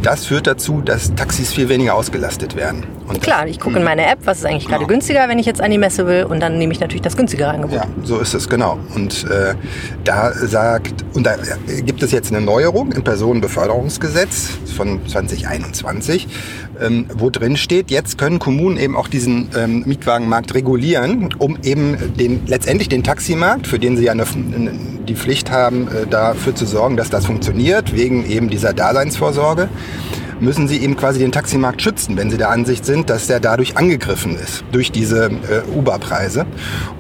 das 0.03 0.25
führt 0.27 0.47
dazu, 0.47 0.81
dass 0.81 1.15
Taxis 1.15 1.53
viel 1.53 1.69
weniger 1.69 1.95
ausgelastet 1.95 2.57
werden. 2.57 2.85
Und 3.09 3.21
Klar, 3.23 3.47
ich 3.47 3.61
gucke 3.61 3.77
in 3.79 3.85
meine 3.85 4.07
App, 4.07 4.21
was 4.25 4.39
ist 4.39 4.47
eigentlich 4.47 4.65
gerade 4.67 4.79
Genau. 4.81 4.89
günstiger, 4.89 5.29
wenn 5.29 5.39
ich 5.39 5.47
jetzt 5.47 5.61
an 5.61 5.71
die 5.71 5.79
Messe 5.79 6.07
will 6.07 6.25
und 6.25 6.41
dann 6.41 6.59
nehme 6.59 6.73
ich 6.73 6.81
natürlich 6.81 7.03
das 7.03 7.17
günstigere 7.17 7.51
Angebot. 7.51 7.77
Ja, 7.77 7.85
so 8.03 8.19
ist 8.19 8.35
es 8.35 8.49
genau. 8.49 8.79
Und 8.95 9.25
äh, 9.31 9.55
da 10.05 10.33
sagt, 10.33 11.05
und 11.15 11.25
da 11.25 11.35
äh, 11.35 11.83
gibt 11.83 12.03
es 12.03 12.11
jetzt 12.11 12.33
eine 12.35 12.41
Neuerung 12.45 12.91
im 12.93 13.05
Personenbeförderungsgesetz 13.05 14.51
von 14.77 15.07
2021, 15.07 16.27
ähm, 16.81 17.07
wo 17.15 17.31
drin 17.31 17.57
steht, 17.57 17.91
jetzt 17.91 18.19
können 18.19 18.39
Kommunen 18.39 18.77
eben 18.77 18.97
auch 18.97 19.09
diesen 19.09 19.49
ähm, 19.57 19.83
Mietwagenmarkt 19.87 20.55
regulieren, 20.55 21.35
um 21.39 21.59
eben 21.63 21.97
den 22.17 22.47
letztendlich 22.47 22.89
den 22.89 23.05
Taximarkt, 23.05 23.67
für 23.67 23.79
den 23.79 23.97
sie 23.97 24.05
ja 24.05 24.13
eine, 24.13 24.25
die 25.07 25.15
Pflicht 25.15 25.51
haben, 25.51 25.89
äh, 25.89 26.07
dafür 26.07 26.55
zu 26.55 26.67
sorgen, 26.67 26.97
dass 26.97 27.11
das 27.11 27.27
funktioniert, 27.27 27.95
wegen 27.95 28.29
eben 28.29 28.49
dieser 28.49 28.73
Daseinsvorsorge 28.73 29.69
müssen 30.41 30.69
sie 30.69 30.79
eben 30.79 30.97
quasi 30.97 31.19
den 31.19 31.33
Taximarkt 31.33 31.83
schützen, 31.83 32.17
wenn 32.17 32.31
sie 32.31 32.37
der 32.37 32.51
Ansicht 32.51 32.85
sind, 32.85 33.11
dass 33.11 33.27
der 33.27 33.41
dadurch 33.41 33.77
angegriffen 33.77 34.37
ist, 34.37 34.65
durch 34.73 34.93
diese 34.93 35.27
äh, 35.27 35.63
Uber-Preise. 35.75 36.47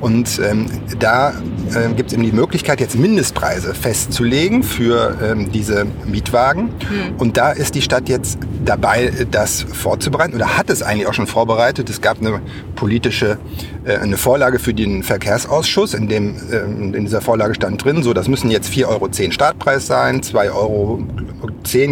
Und 0.00 0.40
ähm, 0.44 0.66
da 0.98 1.30
äh, 1.30 1.92
gibt 1.94 2.10
es 2.10 2.14
eben 2.14 2.22
die 2.22 2.32
Möglichkeit, 2.32 2.80
jetzt 2.80 2.98
Mindestpreise 2.98 3.74
festzulegen 3.74 4.62
für 4.62 5.18
ähm, 5.22 5.50
diese 5.52 5.86
Mietwagen. 6.06 6.70
Und 7.18 7.36
da 7.36 7.52
ist 7.52 7.74
die 7.74 7.82
Stadt 7.82 8.08
jetzt 8.08 8.38
dabei, 8.64 9.12
das 9.30 9.62
vorzubereiten 9.62 10.34
oder 10.34 10.56
hat 10.56 10.70
es 10.70 10.82
eigentlich 10.82 11.06
auch 11.06 11.14
schon 11.14 11.26
vorbereitet. 11.26 11.88
Es 11.90 12.00
gab 12.00 12.20
eine 12.20 12.40
politische, 12.74 13.38
äh, 13.84 13.96
eine 13.96 14.16
Vorlage 14.16 14.58
für 14.58 14.74
den 14.74 15.02
Verkehrsausschuss, 15.02 15.94
in, 15.94 16.08
dem, 16.08 16.36
ähm, 16.52 16.94
in 16.94 17.04
dieser 17.04 17.20
Vorlage 17.20 17.54
stand 17.54 17.82
drin, 17.84 18.02
so 18.02 18.12
das 18.12 18.28
müssen 18.28 18.50
jetzt 18.50 18.70
4,10 18.70 18.86
Euro 18.86 19.08
Startpreis 19.30 19.86
sein, 19.86 20.20
2,10 20.20 20.54
Euro, 20.54 21.02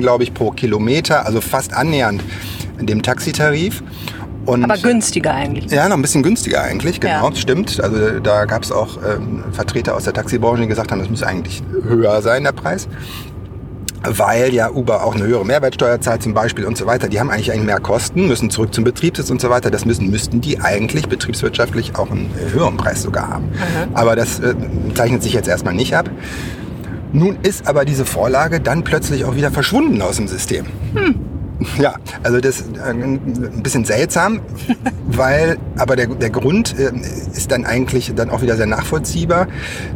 glaube 0.00 0.24
ich, 0.24 0.34
pro 0.34 0.50
Kilometer, 0.50 1.26
also 1.26 1.33
fast 1.40 1.74
annähernd 1.74 2.22
dem 2.80 3.02
Taxitarif. 3.02 3.82
Und 4.46 4.62
Aber 4.64 4.76
günstiger 4.76 5.32
eigentlich. 5.34 5.70
ja, 5.72 5.88
noch 5.88 5.96
ein 5.96 6.02
bisschen 6.02 6.22
günstiger 6.22 6.62
eigentlich, 6.62 7.00
genau, 7.00 7.30
Ja. 7.30 7.34
stimmt. 7.36 7.80
Also 7.82 8.20
da 8.20 8.44
gab 8.44 8.62
es 8.62 8.72
auch 8.72 8.98
ähm, 8.98 9.42
Vertreter 9.52 9.94
aus 9.96 10.04
der 10.04 10.12
Taxibranche, 10.12 10.62
die 10.62 10.68
gesagt 10.68 10.92
haben, 10.92 10.98
das 10.98 11.08
müsste 11.08 11.26
eigentlich 11.26 11.62
höher 11.82 12.20
sein, 12.20 12.44
der 12.44 12.52
Preis. 12.52 12.86
Weil 14.06 14.52
ja 14.52 14.70
Uber 14.70 15.02
auch 15.02 15.14
eine 15.14 15.24
höhere 15.24 15.46
Mehrwertsteuer 15.46 15.98
zahlt 16.02 16.22
zum 16.22 16.34
Beispiel 16.34 16.66
und 16.66 16.76
so 16.76 16.84
weiter. 16.84 17.08
Die 17.08 17.18
haben 17.20 17.30
eigentlich, 17.30 17.50
eigentlich 17.52 17.64
mehr 17.64 17.80
Kosten, 17.80 18.26
müssen 18.28 18.50
zurück 18.50 18.74
zum 18.74 18.84
Betriebssitz 18.84 19.30
und 19.30 19.40
so 19.40 19.48
weiter. 19.48 19.70
Das 19.70 19.86
müssen, 19.86 20.10
müssten 20.10 20.42
die 20.42 20.60
eigentlich 20.60 21.08
betriebswirtschaftlich 21.08 21.96
auch 21.96 22.10
einen 22.10 22.28
äh, 22.36 22.52
höheren 22.52 22.76
Preis 22.76 23.02
sogar 23.02 23.28
haben. 23.30 23.46
Aber 23.94 24.14
das 24.14 24.40
äh, 24.40 24.54
zeichnet 24.94 25.22
sich 25.22 25.32
jetzt 25.32 25.48
erstmal 25.48 25.72
nicht 25.72 25.96
ab. 25.96 26.10
Nun 27.14 27.38
ist 27.44 27.68
aber 27.68 27.85
diese 27.85 28.04
Vorlage 28.04 28.61
dann 28.61 28.83
plötzlich 28.83 29.25
auch 29.25 29.37
wieder 29.37 29.52
verschwunden 29.52 30.02
aus 30.02 30.16
dem 30.16 30.26
System. 30.26 30.66
Ja, 31.78 31.94
also 32.23 32.40
das 32.40 32.61
ist 32.61 32.76
äh, 32.76 32.90
ein 32.90 33.62
bisschen 33.62 33.84
seltsam, 33.84 34.40
weil, 35.06 35.56
aber 35.76 35.94
der, 35.94 36.08
der 36.08 36.30
Grund 36.30 36.75
äh, 36.78 36.90
ist 37.32 37.52
dann 37.52 37.64
eigentlich 37.64 38.12
dann 38.14 38.30
auch 38.30 38.42
wieder 38.42 38.56
sehr 38.56 38.66
nachvollziehbar. 38.66 39.46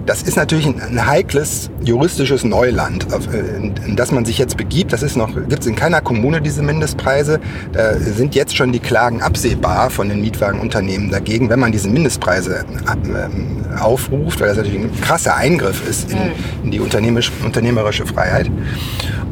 Das 0.06 0.22
ist 0.22 0.36
natürlich 0.36 0.66
ein, 0.66 0.80
ein 0.80 1.06
heikles 1.06 1.70
juristisches 1.82 2.44
Neuland, 2.44 3.12
auf, 3.12 3.32
äh, 3.32 3.38
in, 3.38 3.74
in 3.86 3.96
das 3.96 4.12
man 4.12 4.24
sich 4.24 4.38
jetzt 4.38 4.56
begibt. 4.56 4.92
Das 4.92 5.02
ist 5.02 5.16
noch, 5.16 5.34
gibt 5.34 5.60
es 5.60 5.66
in 5.66 5.74
keiner 5.74 6.00
Kommune 6.00 6.40
diese 6.40 6.62
Mindestpreise. 6.62 7.40
Da 7.72 7.98
sind 7.98 8.34
jetzt 8.34 8.56
schon 8.56 8.70
die 8.70 8.80
Klagen 8.80 9.20
absehbar 9.20 9.90
von 9.90 10.08
den 10.08 10.20
Mietwagenunternehmen 10.20 11.10
dagegen, 11.10 11.50
wenn 11.50 11.58
man 11.58 11.72
diese 11.72 11.88
Mindestpreise 11.88 12.64
ähm, 13.04 13.64
aufruft, 13.80 14.40
weil 14.40 14.48
das 14.48 14.58
natürlich 14.58 14.80
ein 14.80 15.00
krasser 15.00 15.34
Eingriff 15.34 15.88
ist 15.88 16.12
in, 16.12 16.18
in 16.64 16.70
die 16.70 16.80
unternehmerisch, 16.80 17.32
unternehmerische 17.44 18.06
Freiheit. 18.06 18.48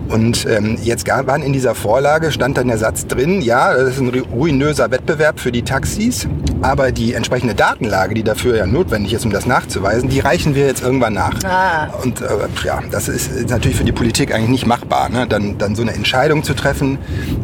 Und 0.08 0.46
ähm, 0.48 0.78
jetzt 0.82 1.06
waren 1.08 1.42
in 1.42 1.52
dieser 1.52 1.74
Vorlage, 1.74 2.15
stand 2.30 2.56
dann 2.58 2.68
der 2.68 2.78
Satz 2.78 3.06
drin, 3.06 3.40
ja, 3.42 3.72
das 3.74 3.90
ist 3.94 4.00
ein 4.00 4.10
ru- 4.10 4.28
ruinöser 4.32 4.90
Wettbewerb 4.90 5.38
für 5.40 5.52
die 5.52 5.62
Taxis, 5.62 6.26
aber 6.62 6.90
die 6.92 7.14
entsprechende 7.14 7.54
Datenlage, 7.54 8.14
die 8.14 8.22
dafür 8.22 8.56
ja 8.56 8.66
notwendig 8.66 9.12
ist, 9.12 9.24
um 9.24 9.30
das 9.32 9.46
nachzuweisen, 9.46 10.08
die 10.08 10.20
reichen 10.20 10.54
wir 10.54 10.66
jetzt 10.66 10.82
irgendwann 10.82 11.12
nach. 11.14 11.34
Ah. 11.44 11.88
Und 12.02 12.20
äh, 12.20 12.26
ja, 12.64 12.80
das 12.90 13.08
ist, 13.08 13.48
natürlich 13.50 13.76
für 13.76 13.84
die 13.84 13.92
Politik 13.92 14.34
eigentlich 14.34 14.48
nicht 14.50 14.66
machbar, 14.66 15.08
ne? 15.08 15.26
dann, 15.28 15.58
dann 15.58 15.74
so 15.76 15.82
eine 15.82 15.92
Entscheidung 15.92 16.42
zu 16.42 16.54
treffen, 16.54 16.98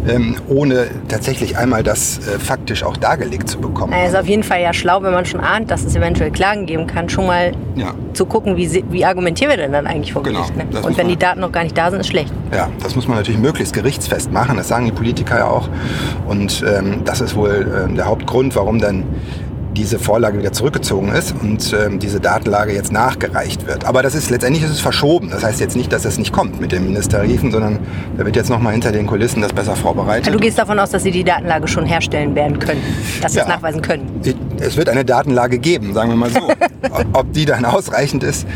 ähm, 0.08 0.36
ohne 0.48 0.86
tatsächlich 1.08 1.56
einmal 1.58 1.82
das 1.82 2.18
äh, 2.18 2.38
faktisch 2.38 2.82
auch 2.82 2.96
dargelegt 2.96 3.48
zu 3.48 3.58
bekommen. 3.60 3.90
Naja, 3.92 4.08
ist 4.08 4.16
auf 4.16 4.26
jeden 4.26 4.42
Fall 4.42 4.60
ja 4.62 4.72
schlau, 4.72 5.02
wenn 5.02 5.12
man 5.12 5.24
schon 5.26 5.40
ahnt, 5.40 5.70
dass 5.70 5.84
es 5.84 5.94
eventuell 5.94 6.30
Klagen 6.30 6.66
geben 6.66 6.86
kann, 6.86 7.08
schon 7.08 7.26
mal 7.26 7.52
Ja. 7.76 7.94
zu 8.14 8.26
gucken, 8.26 8.56
wie, 8.56 8.84
wie 8.90 9.04
argumentieren 9.04 9.50
wir 9.50 9.56
denn 9.56 9.72
dann 9.72 9.86
eigentlich 9.86 10.12
vor 10.12 10.22
Genau, 10.22 10.40
Gericht. 10.42 10.56
Ne? 10.72 10.80
Und 10.80 10.96
wenn 10.96 11.08
die 11.08 11.16
Daten 11.16 11.40
noch 11.40 11.52
gar 11.52 11.62
nicht 11.64 11.76
da 11.76 11.90
sind, 11.90 12.00
ist 12.00 12.08
schlecht. 12.08 12.32
Ja, 12.54 12.68
das 12.82 12.94
muss 12.96 13.08
man 13.08 13.16
natürlich 13.18 13.40
möglichst 13.40 13.72
gerichtsfest 13.74 14.32
machen. 14.32 14.56
Das 14.62 14.68
sagen 14.68 14.84
die 14.86 14.92
Politiker 14.92 15.38
ja 15.38 15.46
auch. 15.48 15.68
Und 16.28 16.64
ähm, 16.64 17.00
das 17.04 17.20
ist 17.20 17.34
wohl 17.34 17.66
ähm, 17.84 17.96
der 17.96 18.06
Hauptgrund, 18.06 18.54
warum 18.54 18.78
dann 18.78 19.02
diese 19.76 19.98
Vorlage 19.98 20.38
wieder 20.38 20.52
zurückgezogen 20.52 21.08
ist 21.12 21.34
und 21.42 21.74
ähm, 21.84 21.98
diese 21.98 22.20
Datenlage 22.20 22.72
jetzt 22.72 22.92
nachgereicht 22.92 23.66
wird. 23.66 23.84
Aber 23.86 24.04
das 24.04 24.14
ist 24.14 24.30
letztendlich 24.30 24.62
ist 24.62 24.70
es 24.70 24.78
verschoben. 24.80 25.30
Das 25.30 25.42
heißt 25.42 25.58
jetzt 25.58 25.74
nicht, 25.74 25.92
dass 25.92 26.04
es 26.04 26.16
nicht 26.16 26.32
kommt 26.32 26.60
mit 26.60 26.70
den 26.70 26.84
Mindesttarifen, 26.84 27.50
sondern 27.50 27.80
da 28.16 28.24
wird 28.24 28.36
jetzt 28.36 28.50
nochmal 28.50 28.72
hinter 28.72 28.92
den 28.92 29.08
Kulissen 29.08 29.42
das 29.42 29.52
besser 29.52 29.74
vorbereitet. 29.74 30.28
Also 30.28 30.38
du 30.38 30.44
gehst 30.44 30.58
davon 30.58 30.78
aus, 30.78 30.90
dass 30.90 31.02
sie 31.02 31.10
die 31.10 31.24
Datenlage 31.24 31.66
schon 31.66 31.86
herstellen 31.86 32.36
werden 32.36 32.60
können, 32.60 32.82
dass 33.20 33.32
sie 33.32 33.38
Ja. 33.38 33.44
es 33.44 33.48
nachweisen 33.48 33.82
können. 33.82 34.08
Es 34.60 34.76
wird 34.76 34.88
eine 34.88 35.04
Datenlage 35.04 35.58
geben, 35.58 35.92
sagen 35.92 36.10
wir 36.10 36.16
mal 36.16 36.30
so. 36.30 36.40
Ob 37.14 37.32
die 37.32 37.46
dann 37.46 37.64
ausreichend 37.64 38.22
ist, 38.22 38.46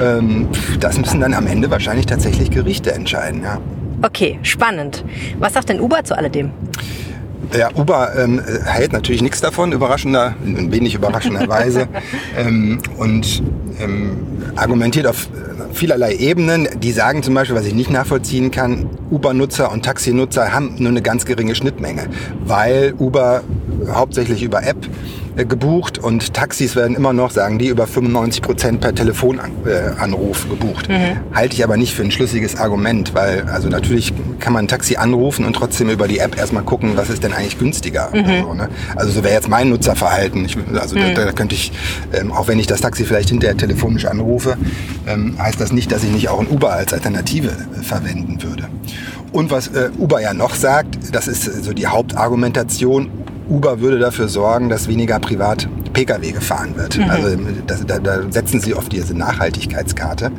ähm, 0.00 0.48
das 0.78 0.96
müssen 0.96 1.20
dann 1.20 1.34
am 1.34 1.46
Ende 1.46 1.70
wahrscheinlich 1.70 2.06
tatsächlich 2.06 2.50
Gerichte 2.50 2.92
entscheiden. 2.92 3.42
Ja. 3.42 3.58
Okay, 4.02 4.38
spannend. 4.42 5.04
Was 5.38 5.52
sagt 5.52 5.68
denn 5.68 5.80
Uber 5.80 6.02
zu 6.04 6.16
alledem? 6.16 6.50
Ja, 7.56 7.68
Uber 7.74 8.12
ähm, 8.16 8.40
hält 8.64 8.92
natürlich 8.92 9.22
nichts 9.22 9.40
davon, 9.40 9.72
überraschender, 9.72 10.34
wenig 10.40 10.94
überraschenderweise. 10.94 11.88
ähm, 12.38 12.78
und 12.96 13.42
ähm, 13.80 14.18
argumentiert 14.56 15.06
auf 15.06 15.26
äh, 15.26 15.74
vielerlei 15.74 16.14
Ebenen. 16.14 16.68
Die 16.80 16.92
sagen 16.92 17.22
zum 17.22 17.34
Beispiel, 17.34 17.56
was 17.56 17.66
ich 17.66 17.74
nicht 17.74 17.90
nachvollziehen 17.90 18.50
kann, 18.50 18.88
Uber-Nutzer 19.10 19.72
und 19.72 19.84
Taxinutzer 19.84 20.52
haben 20.52 20.76
nur 20.78 20.90
eine 20.90 21.02
ganz 21.02 21.24
geringe 21.24 21.54
Schnittmenge, 21.54 22.06
weil 22.44 22.94
Uber 22.98 23.42
hauptsächlich 23.92 24.42
über 24.42 24.62
App 24.62 24.76
äh, 25.36 25.44
gebucht 25.44 25.98
und 25.98 26.34
Taxis 26.34 26.76
werden 26.76 26.96
immer 26.96 27.12
noch, 27.12 27.30
sagen 27.30 27.58
die, 27.58 27.68
über 27.68 27.86
95 27.86 28.42
Prozent 28.42 28.80
per 28.80 28.94
Telefonanruf 28.94 30.48
gebucht. 30.48 30.88
Halte 31.34 31.54
ich 31.54 31.64
aber 31.64 31.76
nicht 31.76 31.94
für 31.94 32.02
ein 32.02 32.10
schlüssiges 32.10 32.56
Argument, 32.56 33.14
weil 33.14 33.44
also 33.44 33.68
natürlich 33.68 34.12
kann 34.38 34.52
man 34.52 34.64
ein 34.64 34.68
Taxi 34.68 34.96
anrufen 34.96 35.44
und 35.44 35.54
trotzdem 35.54 35.90
über 35.90 36.08
die 36.08 36.18
App 36.18 36.36
erstmal 36.36 36.62
gucken, 36.62 36.92
was 36.96 37.10
ist 37.10 37.22
denn 37.22 37.32
eigentlich 37.32 37.58
günstiger. 37.58 38.10
oder 38.12 38.42
So, 38.42 38.54
ne? 38.54 38.68
Also 38.96 39.12
so 39.12 39.24
wäre 39.24 39.34
jetzt 39.34 39.48
mein 39.48 39.68
Nutzerverhalten. 39.70 40.44
Ich, 40.44 40.56
also 40.78 40.96
da, 40.96 41.12
da 41.12 41.32
könnte 41.32 41.54
ich, 41.54 41.72
ähm, 42.12 42.32
auch 42.32 42.48
wenn 42.48 42.58
ich 42.58 42.66
das 42.66 42.80
Taxi 42.80 43.04
vielleicht 43.04 43.28
hinterher 43.30 43.56
telefonisch 43.56 44.06
anrufe, 44.06 44.56
ähm, 45.06 45.36
heißt 45.38 45.60
das 45.60 45.72
nicht, 45.72 45.92
dass 45.92 46.02
ich 46.04 46.10
nicht 46.10 46.28
auch 46.28 46.40
ein 46.40 46.48
Uber 46.48 46.72
als 46.72 46.92
Alternative 46.92 47.48
äh, 47.48 47.82
verwenden 47.82 48.42
würde. 48.42 48.68
Und 49.32 49.50
was 49.50 49.68
äh, 49.68 49.90
Uber 49.96 50.20
ja 50.20 50.34
noch 50.34 50.54
sagt, 50.54 51.14
das 51.14 51.28
ist 51.28 51.46
äh, 51.46 51.52
so 51.62 51.72
die 51.72 51.86
Hauptargumentation, 51.86 53.10
Uber 53.50 53.80
würde 53.80 53.98
dafür 53.98 54.28
sorgen, 54.28 54.68
dass 54.68 54.86
weniger 54.88 55.18
privat 55.18 55.68
Pkw 55.92 56.30
gefahren 56.32 56.76
wird. 56.76 56.98
Also 57.10 57.36
das, 57.66 57.84
da, 57.84 57.98
da 57.98 58.22
setzen 58.30 58.60
sie 58.60 58.74
auf 58.74 58.88
diese 58.88 59.12
Nachhaltigkeitskarte. 59.14 60.30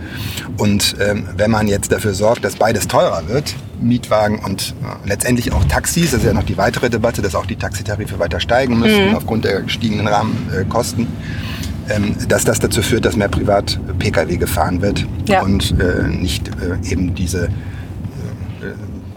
Und 0.58 0.96
ähm, 1.06 1.28
wenn 1.36 1.52
man 1.52 1.68
jetzt 1.68 1.92
dafür 1.92 2.14
sorgt, 2.14 2.46
dass 2.46 2.56
beides 2.56 2.88
teurer 2.88 3.24
wird, 3.28 3.54
Mietwagen 3.82 4.40
und 4.40 4.74
äh, 4.84 5.08
letztendlich 5.10 5.52
auch 5.52 5.64
Taxis, 5.66 6.12
das 6.12 6.22
ist 6.22 6.26
ja 6.26 6.34
noch 6.34 6.44
die 6.46 6.58
weitere 6.58 6.90
Debatte, 6.90 7.22
dass 7.22 7.36
auch 7.36 7.46
die 7.46 7.58
Taxitarife 7.58 8.18
weiter 8.18 8.40
steigen 8.40 8.80
müssen 8.80 9.14
aufgrund 9.16 9.44
der 9.44 9.62
gestiegenen 9.64 10.08
Rahmenkosten, 10.08 11.08
ähm, 11.90 12.16
dass 12.30 12.46
das 12.46 12.60
dazu 12.60 12.82
führt, 12.82 13.04
dass 13.06 13.18
mehr 13.18 13.28
privat 13.28 13.78
Pkw 14.00 14.38
gefahren 14.38 14.82
wird 14.82 15.06
Ja. 15.28 15.42
und 15.42 15.76
äh, 15.82 16.08
nicht 16.08 16.48
äh, 16.48 16.90
eben 16.90 17.14
diese 17.14 17.46
äh, 17.46 17.50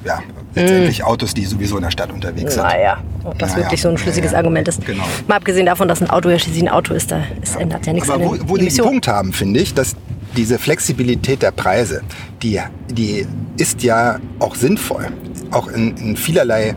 ja, 0.05 0.19
letztendlich 0.55 1.01
mm. 1.01 1.05
Autos, 1.05 1.35
die 1.35 1.45
sowieso 1.45 1.77
in 1.77 1.83
der 1.83 1.91
Stadt 1.91 2.13
unterwegs 2.13 2.55
sind. 2.55 2.63
Naja, 2.63 2.99
ob 3.25 3.39
das 3.39 3.51
naja, 3.51 3.65
wirklich 3.65 3.81
so 3.81 3.89
ein 3.89 3.99
schlüssiges 3.99 4.33
naja, 4.33 4.39
Argument 4.39 4.69
ist. 4.69 4.85
Genau. 4.85 5.05
Mal 5.27 5.37
abgesehen 5.37 5.67
davon, 5.67 5.89
dass 5.89 6.01
ein 6.01 6.11
Auto 6.11 6.29
ja 6.31 6.39
schließlich 6.39 6.63
ein 6.63 6.69
Auto 6.69 6.95
ist, 6.95 7.11
da 7.11 7.23
ist, 7.43 7.57
ändert 7.57 7.87
ja 7.87 7.93
nichts 7.93 8.11
Aber 8.11 8.25
wo, 8.25 8.37
wo 8.47 8.57
die 8.57 8.69
einen 8.69 8.79
Punkt 8.79 9.09
haben, 9.09 9.33
finde 9.33 9.61
ich, 9.61 9.75
dass 9.75 9.97
diese 10.37 10.59
Flexibilität 10.59 11.43
der 11.43 11.53
Preise, 11.53 12.03
die, 12.43 12.61
die 12.89 13.27
ist 13.57 13.83
ja 13.83 14.19
auch 14.39 14.55
sinnvoll. 14.55 15.09
Auch 15.51 15.69
in, 15.69 15.97
in 15.97 16.17
vielerlei 16.17 16.75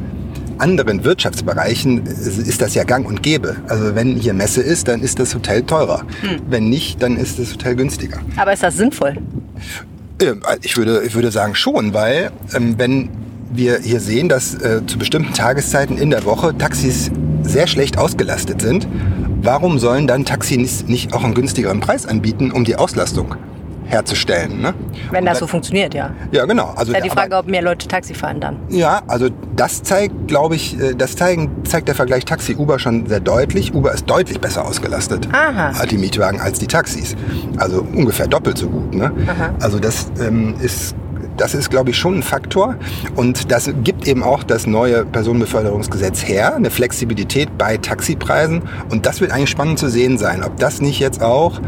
anderen 0.60 1.04
Wirtschaftsbereichen 1.04 2.06
ist 2.06 2.62
das 2.62 2.74
ja 2.76 2.84
gang 2.84 3.08
und 3.08 3.24
gäbe. 3.24 3.58
Also 3.68 3.96
wenn 3.96 4.16
hier 4.16 4.34
Messe 4.34 4.62
ist, 4.62 4.88
dann 4.88 5.02
ist 5.02 5.20
das 5.20 5.36
Hotel 5.36 5.64
teurer. 5.64 6.04
Hm. 6.22 6.42
Wenn 6.48 6.70
nicht, 6.70 7.02
dann 7.02 7.18
ist 7.18 7.40
das 7.40 7.54
Hotel 7.54 7.76
günstiger. 7.76 8.20
Aber 8.36 8.54
ist 8.54 8.64
das 8.64 8.78
sinnvoll? 8.78 9.18
Ich 10.64 10.78
würde, 10.78 11.04
ich 11.06 11.14
würde 11.14 11.32
sagen 11.32 11.54
schon, 11.54 11.94
weil 11.94 12.32
ähm, 12.56 12.76
wenn 12.78 13.10
wir 13.52 13.80
hier 13.80 14.00
sehen, 14.00 14.30
dass 14.30 14.54
äh, 14.56 14.86
zu 14.86 14.98
bestimmten 14.98 15.34
Tageszeiten 15.34 15.98
in 15.98 16.10
der 16.10 16.26
Woche 16.26 16.58
Taxis 16.58 17.12
sehr 17.42 17.68
schlecht 17.68 17.98
ausgelastet 17.98 18.62
sind, 18.62 18.88
warum 19.42 19.80
sollen 19.80 20.08
dann 20.08 20.26
Taxis 20.26 20.86
nicht 20.88 21.14
auch 21.14 21.24
einen 21.24 21.34
günstigeren 21.34 21.80
Preis 21.80 22.06
anbieten, 22.06 22.52
um 22.52 22.66
die 22.66 22.76
Auslastung 22.76 23.36
herzustellen. 23.88 24.62
Ne? 24.62 24.74
Wenn 25.12 25.26
das 25.26 25.40
so 25.40 25.48
funktioniert, 25.48 25.94
ja. 25.94 26.12
Ja, 26.32 26.46
genau. 26.46 26.74
Also 26.76 26.92
ist 26.92 26.98
ja 26.98 27.04
die 27.04 27.10
Frage, 27.10 27.36
aber, 27.36 27.46
ob 27.46 27.50
mehr 27.50 27.62
Leute 27.62 27.88
Taxi 27.88 28.14
fahren 28.14 28.40
dann. 28.40 28.58
Ja, 28.70 29.02
also 29.08 29.30
das 29.56 29.82
zeigt, 29.84 30.28
glaube 30.28 30.56
ich, 30.56 30.80
äh, 30.80 30.94
das 30.94 31.16
zeigen, 31.16 31.64
zeigt 31.64 31.88
der 31.88 31.96
Vergleich 31.96 32.26
Taxi-Uber 32.26 32.80
schon 32.80 33.08
sehr 33.08 33.22
deutlich. 33.22 33.74
Uber 33.74 33.94
ist 33.94 34.06
deutlich 34.10 34.40
besser 34.40 34.66
ausgelastet, 34.66 35.30
Aha. 35.32 35.86
die 35.86 35.98
Mietwagen, 35.98 36.42
als 36.42 36.60
die 36.60 36.68
Taxis. 36.68 37.16
Also 37.58 37.86
ungefähr 37.94 38.28
doppelt 38.28 38.58
so 38.58 38.70
gut. 38.70 38.94
Ne? 38.94 39.12
Also 39.62 39.80
das 39.80 40.12
ähm, 40.20 40.56
ist 40.62 40.96
das 41.38 41.54
ist, 41.54 41.70
glaube 41.70 41.92
ich, 41.92 41.98
schon 41.98 42.16
ein 42.16 42.24
Faktor. 42.24 42.76
Und 43.16 43.52
das 43.52 43.72
gibt 43.84 44.08
eben 44.08 44.24
auch 44.24 44.44
das 44.44 44.68
neue 44.68 45.06
Personenbeförderungsgesetz 45.06 46.28
her, 46.28 46.56
eine 46.56 46.70
Flexibilität 46.70 47.58
bei 47.58 47.78
Taxipreisen. 47.78 48.64
Und 48.90 49.06
das 49.06 49.22
wird 49.22 49.32
eigentlich 49.32 49.50
spannend 49.50 49.80
zu 49.80 49.90
sehen 49.90 50.18
sein, 50.18 50.44
ob 50.44 50.58
das 50.58 50.82
nicht 50.82 51.00
jetzt 51.00 51.22
auch 51.22 51.62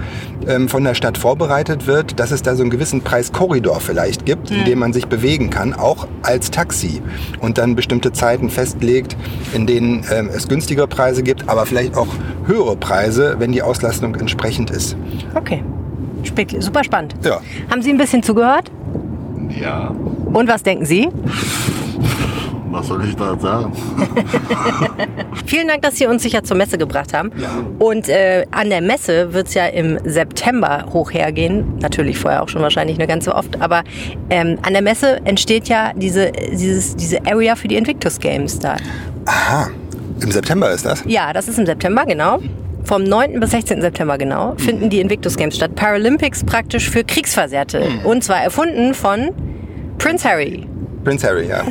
ähm, 0.48 0.70
von 0.70 0.84
der 0.84 0.94
Stadt 0.94 1.18
vorbereitet 1.18 1.88
wird, 1.88 2.20
dass 2.20 2.32
es 2.32 2.42
da 2.42 2.56
so 2.56 2.64
einen 2.64 2.72
gewissen 2.72 3.02
Preiskorridor 3.02 3.80
vielleicht 3.80 4.26
gibt, 4.26 4.52
in 4.52 4.66
dem 4.66 4.80
man 4.80 4.94
sich 4.94 5.08
bewegen 5.08 5.50
kann, 5.50 5.74
auch 5.74 6.08
als 6.24 6.52
Taxi. 6.52 7.02
Und 7.40 7.58
dann 7.58 7.76
bestimmte 7.76 8.12
Zeiten 8.12 8.50
festlegt, 8.50 9.16
in 9.54 9.68
denen 9.68 10.06
ähm, 10.12 10.30
es 10.34 10.48
günstigere 10.48 10.88
Preise 10.88 11.24
gibt, 11.24 11.48
aber 11.48 11.66
vielleicht 11.66 11.96
auch 11.96 12.08
höhere 12.46 12.76
Preise, 12.76 13.36
wenn 13.40 13.52
die 13.52 13.62
Auslastung 13.62 14.16
entsprechend 14.16 14.72
ist. 14.72 14.96
Okay. 15.36 15.64
Super 16.60 16.84
spannend. 16.84 17.16
Ja. 17.24 17.40
Haben 17.70 17.82
Sie 17.82 17.90
ein 17.90 17.98
bisschen 17.98 18.24
zugehört? 18.24 18.72
Ja. 19.50 19.94
Und 20.34 20.48
was 20.48 20.64
denken 20.64 20.86
Sie? 20.86 21.10
Was 22.72 22.88
soll 22.88 23.04
ich 23.06 23.16
da 23.16 23.38
sagen? 23.38 23.74
Vielen 25.46 25.68
Dank, 25.68 25.82
dass 25.82 25.98
Sie 25.98 26.06
uns 26.06 26.22
sicher 26.22 26.44
zur 26.44 26.56
Messe 26.56 26.78
gebracht 26.78 27.14
haben. 27.14 27.32
Ja. 27.38 27.50
Und 27.80 28.10
äh, 28.10 28.46
an 28.52 28.70
der 28.70 28.82
Messe 28.82 29.34
wird 29.34 29.48
es 29.48 29.56
ja 29.56 29.66
im 29.66 29.98
September 30.06 30.86
hoch 30.94 31.12
hergehen. 31.12 31.80
Natürlich 31.82 32.20
vorher 32.20 32.44
auch 32.44 32.50
schon 32.50 32.62
wahrscheinlich 32.62 32.98
eine 32.98 33.08
ganze 33.08 33.34
oft. 33.34 33.60
Aber 33.60 33.84
ähm, 34.30 34.60
an 34.62 34.74
der 34.74 34.84
Messe 34.84 35.20
entsteht 35.26 35.68
ja 35.68 35.94
diese, 35.96 36.32
dieses, 36.32 36.96
diese 36.96 37.26
Area 37.26 37.56
für 37.56 37.68
die 37.68 37.76
Invictus 37.76 38.20
Games 38.20 38.60
da. 38.60 38.78
Aha. 39.26 39.70
Im 40.22 40.32
September 40.32 40.70
ist 40.70 40.86
das? 40.86 41.04
Ja, 41.08 41.34
das 41.34 41.48
ist 41.48 41.58
im 41.58 41.66
September, 41.66 42.06
genau. 42.06 42.40
Vom 42.84 43.04
9. 43.04 43.40
bis 43.40 43.52
16. 43.52 43.82
September 43.82 44.18
genau 44.18 44.56
finden 44.58 44.90
die 44.90 45.00
Invictus 45.00 45.36
Games 45.38 45.56
statt. 45.56 45.76
Paralympics 45.76 46.44
praktisch 46.44 46.90
für 46.90 47.04
Kriegsversehrte. 47.04 47.82
Mhm. 47.82 48.06
Und 48.06 48.24
zwar 48.24 48.42
erfunden 48.42 48.94
von 48.94 49.32
Prince 49.98 50.28
Harry. 50.28 50.66
Prince 51.04 51.28
Harry, 51.28 51.48
ja. 51.48 51.64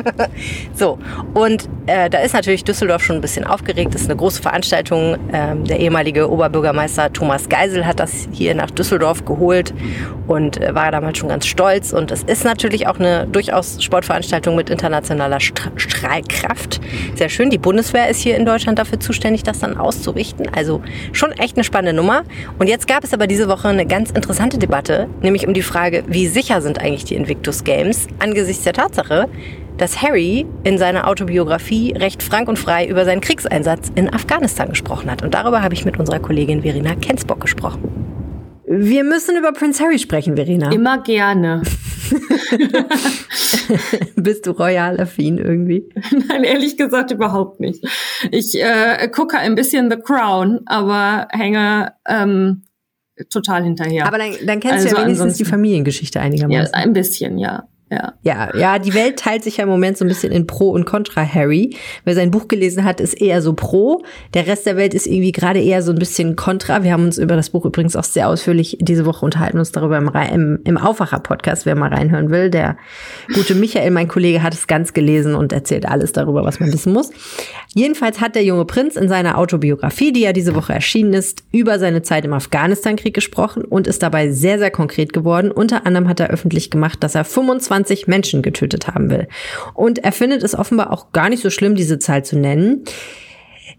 so, 0.74 0.98
und 1.34 1.68
äh, 1.86 2.08
da 2.08 2.18
ist 2.18 2.34
natürlich 2.34 2.64
Düsseldorf 2.64 3.02
schon 3.02 3.16
ein 3.16 3.20
bisschen 3.20 3.44
aufgeregt. 3.44 3.94
Das 3.94 4.02
ist 4.02 4.10
eine 4.10 4.16
große 4.16 4.40
Veranstaltung. 4.40 5.16
Ähm, 5.32 5.64
der 5.64 5.80
ehemalige 5.80 6.30
Oberbürgermeister 6.30 7.12
Thomas 7.12 7.48
Geisel 7.48 7.86
hat 7.86 7.98
das 7.98 8.28
hier 8.32 8.54
nach 8.54 8.70
Düsseldorf 8.70 9.24
geholt 9.24 9.74
und 10.26 10.60
äh, 10.60 10.74
war 10.74 10.92
damals 10.92 11.18
schon 11.18 11.28
ganz 11.28 11.46
stolz. 11.46 11.92
Und 11.92 12.12
es 12.12 12.22
ist 12.22 12.44
natürlich 12.44 12.86
auch 12.86 12.98
eine 12.98 13.26
durchaus 13.26 13.82
Sportveranstaltung 13.82 14.54
mit 14.54 14.70
internationaler 14.70 15.40
Stra 15.40 15.70
Strahlkraft. 15.76 16.80
Sehr 17.16 17.28
schön. 17.28 17.50
Die 17.50 17.58
Bundeswehr 17.58 18.08
ist 18.08 18.20
hier 18.20 18.36
in 18.36 18.46
Deutschland 18.46 18.78
dafür 18.78 19.00
zuständig, 19.00 19.42
das 19.42 19.58
dann 19.58 19.76
auszurichten. 19.76 20.48
Also 20.54 20.80
schon 21.12 21.32
echt 21.32 21.56
eine 21.56 21.64
spannende 21.64 21.92
Nummer. 21.92 22.22
Und 22.58 22.68
jetzt 22.68 22.86
gab 22.86 23.02
es 23.02 23.12
aber 23.12 23.26
diese 23.26 23.48
Woche 23.48 23.68
eine 23.68 23.86
ganz 23.86 24.10
interessante 24.10 24.58
Debatte, 24.58 25.08
nämlich 25.22 25.46
um 25.46 25.54
die 25.54 25.62
Frage, 25.62 26.04
wie 26.06 26.28
sicher 26.28 26.62
sind 26.62 26.78
eigentlich 26.78 27.04
die 27.04 27.16
Invictus 27.16 27.64
Games 27.64 28.06
angesichts 28.18 28.59
angesichts 28.60 28.64
der 28.64 28.72
Tatsache, 28.72 29.28
dass 29.76 30.02
Harry 30.02 30.46
in 30.64 30.78
seiner 30.78 31.06
Autobiografie 31.08 31.92
recht 31.96 32.22
frank 32.22 32.48
und 32.48 32.58
frei 32.58 32.86
über 32.86 33.04
seinen 33.04 33.20
Kriegseinsatz 33.20 33.90
in 33.94 34.12
Afghanistan 34.12 34.68
gesprochen 34.68 35.08
hat. 35.10 35.22
Und 35.22 35.34
darüber 35.34 35.62
habe 35.62 35.74
ich 35.74 35.84
mit 35.84 35.98
unserer 35.98 36.20
Kollegin 36.20 36.62
Verena 36.62 36.94
Kensbock 36.94 37.40
gesprochen. 37.40 37.82
Wir 38.66 39.04
müssen 39.04 39.36
über 39.36 39.52
Prince 39.52 39.82
Harry 39.82 39.98
sprechen, 39.98 40.36
Verena. 40.36 40.70
Immer 40.70 41.02
gerne. 41.02 41.62
Bist 44.16 44.46
du 44.46 44.52
royal 44.52 45.00
affin 45.00 45.38
irgendwie? 45.38 45.88
Nein, 46.28 46.44
ehrlich 46.44 46.76
gesagt 46.76 47.10
überhaupt 47.10 47.58
nicht. 47.58 47.84
Ich 48.30 48.60
äh, 48.60 49.08
gucke 49.08 49.38
ein 49.38 49.56
bisschen 49.56 49.90
The 49.90 49.96
Crown, 49.96 50.60
aber 50.66 51.26
hänge 51.30 51.94
ähm, 52.06 52.62
total 53.28 53.64
hinterher. 53.64 54.06
Aber 54.06 54.18
dann, 54.18 54.30
dann 54.44 54.60
kennst 54.60 54.86
also 54.86 54.88
du 54.88 54.92
ja 54.92 54.98
also 54.98 55.06
wenigstens 55.06 55.38
die 55.38 55.44
Familiengeschichte 55.44 56.20
einigermaßen. 56.20 56.72
Ja, 56.72 56.80
ein 56.80 56.92
bisschen, 56.92 57.38
ja. 57.38 57.64
Ja. 57.92 58.12
ja, 58.22 58.56
ja, 58.56 58.78
die 58.78 58.94
Welt 58.94 59.18
teilt 59.18 59.42
sich 59.42 59.56
ja 59.56 59.64
im 59.64 59.68
Moment 59.68 59.98
so 59.98 60.04
ein 60.04 60.08
bisschen 60.08 60.30
in 60.30 60.46
Pro 60.46 60.70
und 60.70 60.84
Contra 60.84 61.24
Harry. 61.24 61.76
Wer 62.04 62.14
sein 62.14 62.30
Buch 62.30 62.46
gelesen 62.46 62.84
hat, 62.84 63.00
ist 63.00 63.14
eher 63.14 63.42
so 63.42 63.52
Pro. 63.52 64.04
Der 64.32 64.46
Rest 64.46 64.64
der 64.66 64.76
Welt 64.76 64.94
ist 64.94 65.08
irgendwie 65.08 65.32
gerade 65.32 65.60
eher 65.60 65.82
so 65.82 65.90
ein 65.90 65.98
bisschen 65.98 66.36
Contra. 66.36 66.84
Wir 66.84 66.92
haben 66.92 67.06
uns 67.06 67.18
über 67.18 67.34
das 67.34 67.50
Buch 67.50 67.64
übrigens 67.64 67.96
auch 67.96 68.04
sehr 68.04 68.28
ausführlich 68.28 68.78
diese 68.80 69.06
Woche 69.06 69.24
unterhalten, 69.24 69.58
uns 69.58 69.72
darüber 69.72 69.98
im, 69.98 70.08
im, 70.32 70.60
im 70.62 70.78
Aufwacher-Podcast, 70.78 71.66
wer 71.66 71.74
mal 71.74 71.92
reinhören 71.92 72.30
will. 72.30 72.48
Der 72.48 72.76
gute 73.34 73.56
Michael, 73.56 73.90
mein 73.90 74.06
Kollege, 74.06 74.44
hat 74.44 74.54
es 74.54 74.68
ganz 74.68 74.92
gelesen 74.92 75.34
und 75.34 75.52
erzählt 75.52 75.84
alles 75.84 76.12
darüber, 76.12 76.44
was 76.44 76.60
man 76.60 76.72
wissen 76.72 76.92
muss. 76.92 77.10
Jedenfalls 77.74 78.20
hat 78.20 78.36
der 78.36 78.44
junge 78.44 78.66
Prinz 78.66 78.94
in 78.94 79.08
seiner 79.08 79.36
Autobiografie, 79.36 80.12
die 80.12 80.20
ja 80.20 80.32
diese 80.32 80.54
Woche 80.54 80.72
erschienen 80.72 81.12
ist, 81.12 81.42
über 81.50 81.80
seine 81.80 82.02
Zeit 82.02 82.24
im 82.24 82.34
Afghanistan-Krieg 82.34 83.14
gesprochen 83.14 83.64
und 83.64 83.88
ist 83.88 84.04
dabei 84.04 84.30
sehr, 84.30 84.60
sehr 84.60 84.70
konkret 84.70 85.12
geworden. 85.12 85.50
Unter 85.50 85.86
anderem 85.86 86.06
hat 86.06 86.20
er 86.20 86.30
öffentlich 86.30 86.70
gemacht, 86.70 87.02
dass 87.02 87.16
er 87.16 87.24
25 87.24 87.79
20 87.84 88.06
Menschen 88.08 88.42
getötet 88.42 88.88
haben 88.88 89.10
will. 89.10 89.28
Und 89.74 89.98
er 89.98 90.12
findet 90.12 90.42
es 90.42 90.54
offenbar 90.54 90.92
auch 90.92 91.12
gar 91.12 91.28
nicht 91.28 91.42
so 91.42 91.50
schlimm, 91.50 91.74
diese 91.74 91.98
Zahl 91.98 92.24
zu 92.24 92.38
nennen. 92.38 92.84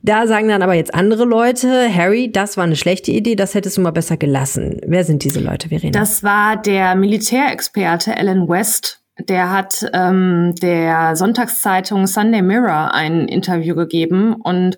Da 0.03 0.25
sagen 0.25 0.47
dann 0.47 0.63
aber 0.63 0.73
jetzt 0.73 0.95
andere 0.95 1.25
Leute, 1.25 1.93
Harry, 1.93 2.31
das 2.31 2.57
war 2.57 2.63
eine 2.63 2.75
schlechte 2.75 3.11
Idee, 3.11 3.35
das 3.35 3.53
hättest 3.53 3.77
du 3.77 3.81
mal 3.81 3.91
besser 3.91 4.17
gelassen. 4.17 4.79
Wer 4.85 5.03
sind 5.03 5.23
diese 5.23 5.39
Leute, 5.39 5.69
Verena? 5.69 5.91
Das 5.91 6.23
war 6.23 6.57
der 6.57 6.95
Militärexperte 6.95 8.17
Alan 8.17 8.49
West. 8.49 8.99
Der 9.19 9.51
hat 9.51 9.85
ähm, 9.93 10.55
der 10.59 11.15
Sonntagszeitung 11.15 12.07
Sunday 12.07 12.41
Mirror 12.41 12.93
ein 12.95 13.27
Interview 13.27 13.75
gegeben 13.75 14.33
und 14.33 14.77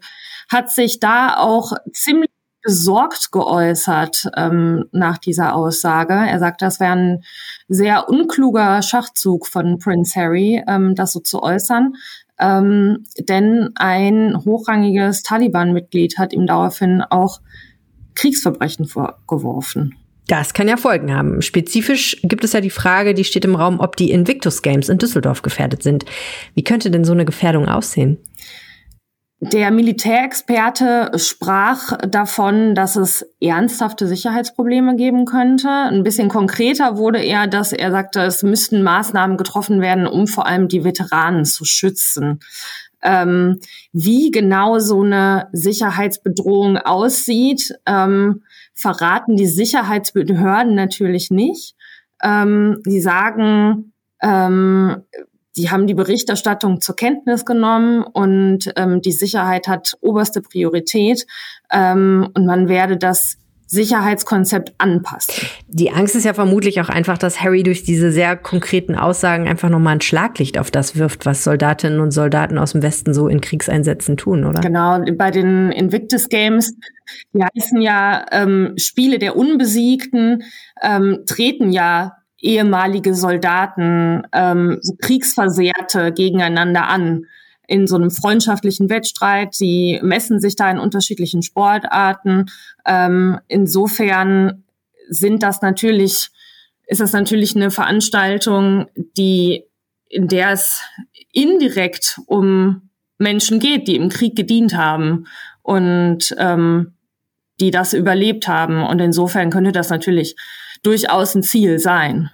hat 0.51 0.71
sich 0.71 0.99
da 0.99 1.37
auch 1.37 1.71
ziemlich 1.93 2.29
besorgt 2.63 3.31
geäußert 3.31 4.29
ähm, 4.35 4.85
nach 4.91 5.17
dieser 5.17 5.55
Aussage. 5.55 6.13
Er 6.13 6.39
sagt, 6.39 6.61
das 6.61 6.79
wäre 6.79 6.93
ein 6.93 7.23
sehr 7.67 8.09
unkluger 8.09 8.81
Schachzug 8.81 9.47
von 9.47 9.79
Prince 9.79 10.19
Harry, 10.19 10.63
ähm, 10.67 10.95
das 10.95 11.13
so 11.13 11.19
zu 11.19 11.41
äußern. 11.41 11.93
Ähm, 12.39 13.05
denn 13.19 13.69
ein 13.75 14.37
hochrangiges 14.43 15.23
Taliban-Mitglied 15.23 16.17
hat 16.17 16.33
ihm 16.33 16.47
daraufhin 16.47 17.01
auch 17.01 17.41
Kriegsverbrechen 18.15 18.85
vorgeworfen. 18.85 19.95
Das 20.27 20.53
kann 20.53 20.67
ja 20.67 20.77
Folgen 20.77 21.13
haben. 21.13 21.41
Spezifisch 21.41 22.17
gibt 22.23 22.43
es 22.43 22.53
ja 22.53 22.61
die 22.61 22.69
Frage, 22.69 23.13
die 23.13 23.25
steht 23.25 23.43
im 23.43 23.55
Raum, 23.55 23.79
ob 23.79 23.97
die 23.97 24.11
Invictus 24.11 24.61
Games 24.61 24.87
in 24.89 24.97
Düsseldorf 24.97 25.41
gefährdet 25.41 25.83
sind. 25.83 26.05
Wie 26.55 26.63
könnte 26.63 26.89
denn 26.89 27.03
so 27.03 27.11
eine 27.11 27.25
Gefährdung 27.25 27.67
aussehen? 27.67 28.17
Der 29.51 29.71
Militärexperte 29.71 31.11
sprach 31.17 31.97
davon, 31.97 32.75
dass 32.75 32.95
es 32.95 33.25
ernsthafte 33.41 34.07
Sicherheitsprobleme 34.07 34.95
geben 34.95 35.25
könnte. 35.25 35.67
Ein 35.69 36.03
bisschen 36.03 36.29
konkreter 36.29 36.95
wurde 36.95 37.19
er, 37.19 37.47
dass 37.47 37.73
er 37.73 37.91
sagte, 37.91 38.21
es 38.21 38.43
müssten 38.43 38.83
Maßnahmen 38.83 39.35
getroffen 39.35 39.81
werden, 39.81 40.07
um 40.07 40.27
vor 40.27 40.47
allem 40.47 40.69
die 40.69 40.85
Veteranen 40.85 41.43
zu 41.43 41.65
schützen. 41.65 42.39
Ähm, 43.01 43.59
wie 43.91 44.31
genau 44.31 44.79
so 44.79 45.01
eine 45.01 45.49
Sicherheitsbedrohung 45.51 46.77
aussieht, 46.77 47.77
ähm, 47.85 48.43
verraten 48.73 49.35
die 49.35 49.47
Sicherheitsbehörden 49.47 50.73
natürlich 50.73 51.31
nicht. 51.31 51.75
Ähm, 52.23 52.79
sie 52.85 53.01
sagen, 53.01 53.91
ähm, 54.21 55.03
die 55.55 55.69
haben 55.69 55.87
die 55.87 55.93
Berichterstattung 55.93 56.81
zur 56.81 56.95
Kenntnis 56.95 57.45
genommen 57.45 58.03
und 58.03 58.71
ähm, 58.75 59.01
die 59.01 59.11
Sicherheit 59.11 59.67
hat 59.67 59.93
oberste 60.01 60.41
Priorität 60.41 61.25
ähm, 61.71 62.29
und 62.33 62.45
man 62.45 62.67
werde 62.67 62.97
das 62.97 63.37
Sicherheitskonzept 63.73 64.73
anpassen. 64.77 65.47
Die 65.67 65.89
Angst 65.89 66.15
ist 66.15 66.25
ja 66.25 66.33
vermutlich 66.33 66.79
auch 66.79 66.89
einfach, 66.89 67.17
dass 67.17 67.41
Harry 67.41 67.63
durch 67.63 67.83
diese 67.83 68.11
sehr 68.11 68.37
konkreten 68.37 68.95
Aussagen 68.95 69.47
einfach 69.47 69.69
nochmal 69.69 69.95
ein 69.95 70.01
Schlaglicht 70.01 70.59
auf 70.59 70.69
das 70.69 70.95
wirft, 70.95 71.25
was 71.25 71.43
Soldatinnen 71.43 71.99
und 71.99 72.11
Soldaten 72.11 72.57
aus 72.59 72.73
dem 72.73 72.83
Westen 72.83 73.13
so 73.13 73.27
in 73.27 73.41
Kriegseinsätzen 73.41 74.15
tun, 74.15 74.45
oder? 74.45 74.61
Genau, 74.61 75.03
bei 75.17 75.31
den 75.31 75.71
Invictus 75.71 76.29
Games, 76.29 76.75
die 77.33 77.43
heißen 77.43 77.81
ja 77.81 78.25
ähm, 78.31 78.73
Spiele 78.77 79.17
der 79.17 79.35
Unbesiegten, 79.35 80.43
ähm, 80.81 81.23
treten 81.25 81.71
ja 81.71 82.17
ehemalige 82.43 83.15
Soldaten, 83.15 84.23
ähm, 84.33 84.77
so 84.81 84.95
Kriegsversehrte 85.01 86.11
gegeneinander 86.11 86.87
an 86.87 87.25
in 87.67 87.87
so 87.87 87.95
einem 87.95 88.11
freundschaftlichen 88.11 88.89
Wettstreit. 88.89 89.55
Sie 89.55 89.99
messen 90.03 90.39
sich 90.39 90.55
da 90.55 90.69
in 90.69 90.77
unterschiedlichen 90.77 91.41
Sportarten. 91.41 92.47
Ähm, 92.85 93.39
insofern 93.47 94.63
sind 95.09 95.41
das 95.41 95.61
natürlich, 95.61 96.29
ist 96.85 96.99
das 96.99 97.13
natürlich 97.13 97.55
eine 97.55 97.71
Veranstaltung, 97.71 98.87
die, 99.17 99.63
in 100.09 100.27
der 100.27 100.51
es 100.51 100.81
indirekt 101.31 102.19
um 102.27 102.89
Menschen 103.17 103.59
geht, 103.59 103.87
die 103.87 103.95
im 103.95 104.09
Krieg 104.09 104.35
gedient 104.35 104.75
haben 104.75 105.27
und 105.61 106.35
ähm, 106.37 106.93
die 107.61 107.71
das 107.71 107.93
überlebt 107.93 108.49
haben. 108.49 108.83
Und 108.83 108.99
insofern 108.99 109.49
könnte 109.49 109.71
das 109.71 109.89
natürlich 109.89 110.35
durchaus 110.83 111.35
ein 111.35 111.43
Ziel 111.43 111.79
sein. 111.79 112.29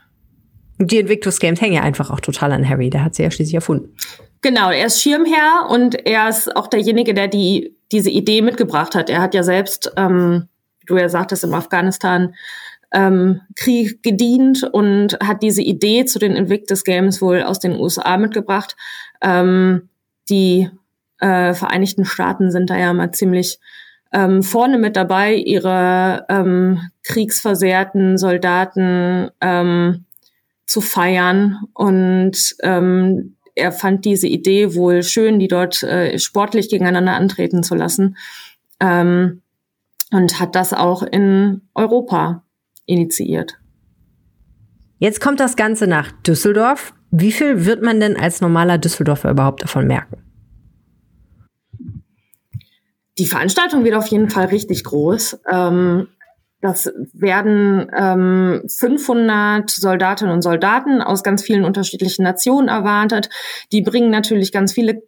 Die 0.79 0.99
Invictus 0.99 1.39
Games 1.39 1.61
hängen 1.61 1.75
ja 1.75 1.81
einfach 1.81 2.09
auch 2.09 2.19
total 2.19 2.51
an 2.51 2.67
Harry. 2.67 2.89
Der 2.89 3.03
hat 3.03 3.15
sie 3.15 3.23
ja 3.23 3.31
schließlich 3.31 3.55
erfunden. 3.55 3.95
Genau, 4.41 4.71
er 4.71 4.85
ist 4.85 5.01
Schirmherr 5.01 5.67
und 5.69 6.05
er 6.05 6.29
ist 6.29 6.55
auch 6.55 6.67
derjenige, 6.67 7.13
der 7.13 7.27
die 7.27 7.75
diese 7.91 8.09
Idee 8.09 8.41
mitgebracht 8.41 8.95
hat. 8.95 9.09
Er 9.09 9.21
hat 9.21 9.33
ja 9.33 9.43
selbst, 9.43 9.91
ähm, 9.97 10.47
du 10.85 10.97
ja 10.97 11.09
sagtest, 11.09 11.43
im 11.43 11.53
Afghanistan 11.53 12.35
ähm, 12.93 13.41
Krieg 13.55 14.01
gedient 14.01 14.63
und 14.63 15.17
hat 15.21 15.43
diese 15.43 15.61
Idee 15.61 16.05
zu 16.05 16.19
den 16.19 16.35
Invictus 16.35 16.83
Games 16.83 17.21
wohl 17.21 17.43
aus 17.43 17.59
den 17.59 17.77
USA 17.77 18.17
mitgebracht. 18.17 18.75
Ähm, 19.21 19.89
die 20.29 20.69
äh, 21.19 21.53
Vereinigten 21.53 22.05
Staaten 22.05 22.51
sind 22.51 22.69
da 22.69 22.77
ja 22.77 22.93
mal 22.93 23.11
ziemlich 23.11 23.59
ähm, 24.11 24.43
vorne 24.43 24.77
mit 24.77 24.95
dabei, 24.95 25.35
ihre 25.35 26.25
ähm, 26.29 26.79
kriegsversehrten 27.03 28.17
Soldaten 28.17 29.29
ähm, 29.41 30.05
zu 30.65 30.81
feiern 30.81 31.59
und 31.73 32.55
ähm, 32.61 33.35
er 33.55 33.71
fand 33.71 34.05
diese 34.05 34.27
Idee 34.27 34.73
wohl 34.75 35.03
schön, 35.03 35.39
die 35.39 35.47
dort 35.47 35.83
äh, 35.83 36.17
sportlich 36.17 36.69
gegeneinander 36.69 37.13
antreten 37.13 37.61
zu 37.61 37.75
lassen. 37.75 38.17
Ähm, 38.79 39.41
und 40.11 40.39
hat 40.39 40.55
das 40.55 40.73
auch 40.73 41.03
in 41.03 41.61
Europa 41.75 42.43
initiiert. 42.85 43.59
Jetzt 44.97 45.21
kommt 45.21 45.39
das 45.39 45.55
Ganze 45.55 45.87
nach 45.87 46.11
Düsseldorf. 46.11 46.93
Wie 47.11 47.31
viel 47.31 47.65
wird 47.65 47.83
man 47.83 47.99
denn 47.99 48.17
als 48.17 48.41
normaler 48.41 48.77
Düsseldorfer 48.77 49.31
überhaupt 49.31 49.63
davon 49.63 49.87
merken? 49.87 50.17
Die 53.19 53.27
Veranstaltung 53.27 53.83
wird 53.83 53.95
auf 53.95 54.07
jeden 54.07 54.29
Fall 54.29 54.45
richtig 54.45 54.85
groß. 54.85 55.41
Ähm, 55.51 56.07
das 56.61 56.91
werden 57.13 57.89
ähm, 57.95 58.63
500 58.67 59.69
Soldatinnen 59.69 60.33
und 60.33 60.41
Soldaten 60.41 61.01
aus 61.01 61.23
ganz 61.23 61.43
vielen 61.43 61.63
unterschiedlichen 61.63 62.23
Nationen 62.23 62.67
erwartet. 62.67 63.29
Die 63.71 63.81
bringen 63.81 64.09
natürlich 64.09 64.51
ganz 64.51 64.73
viele 64.73 65.03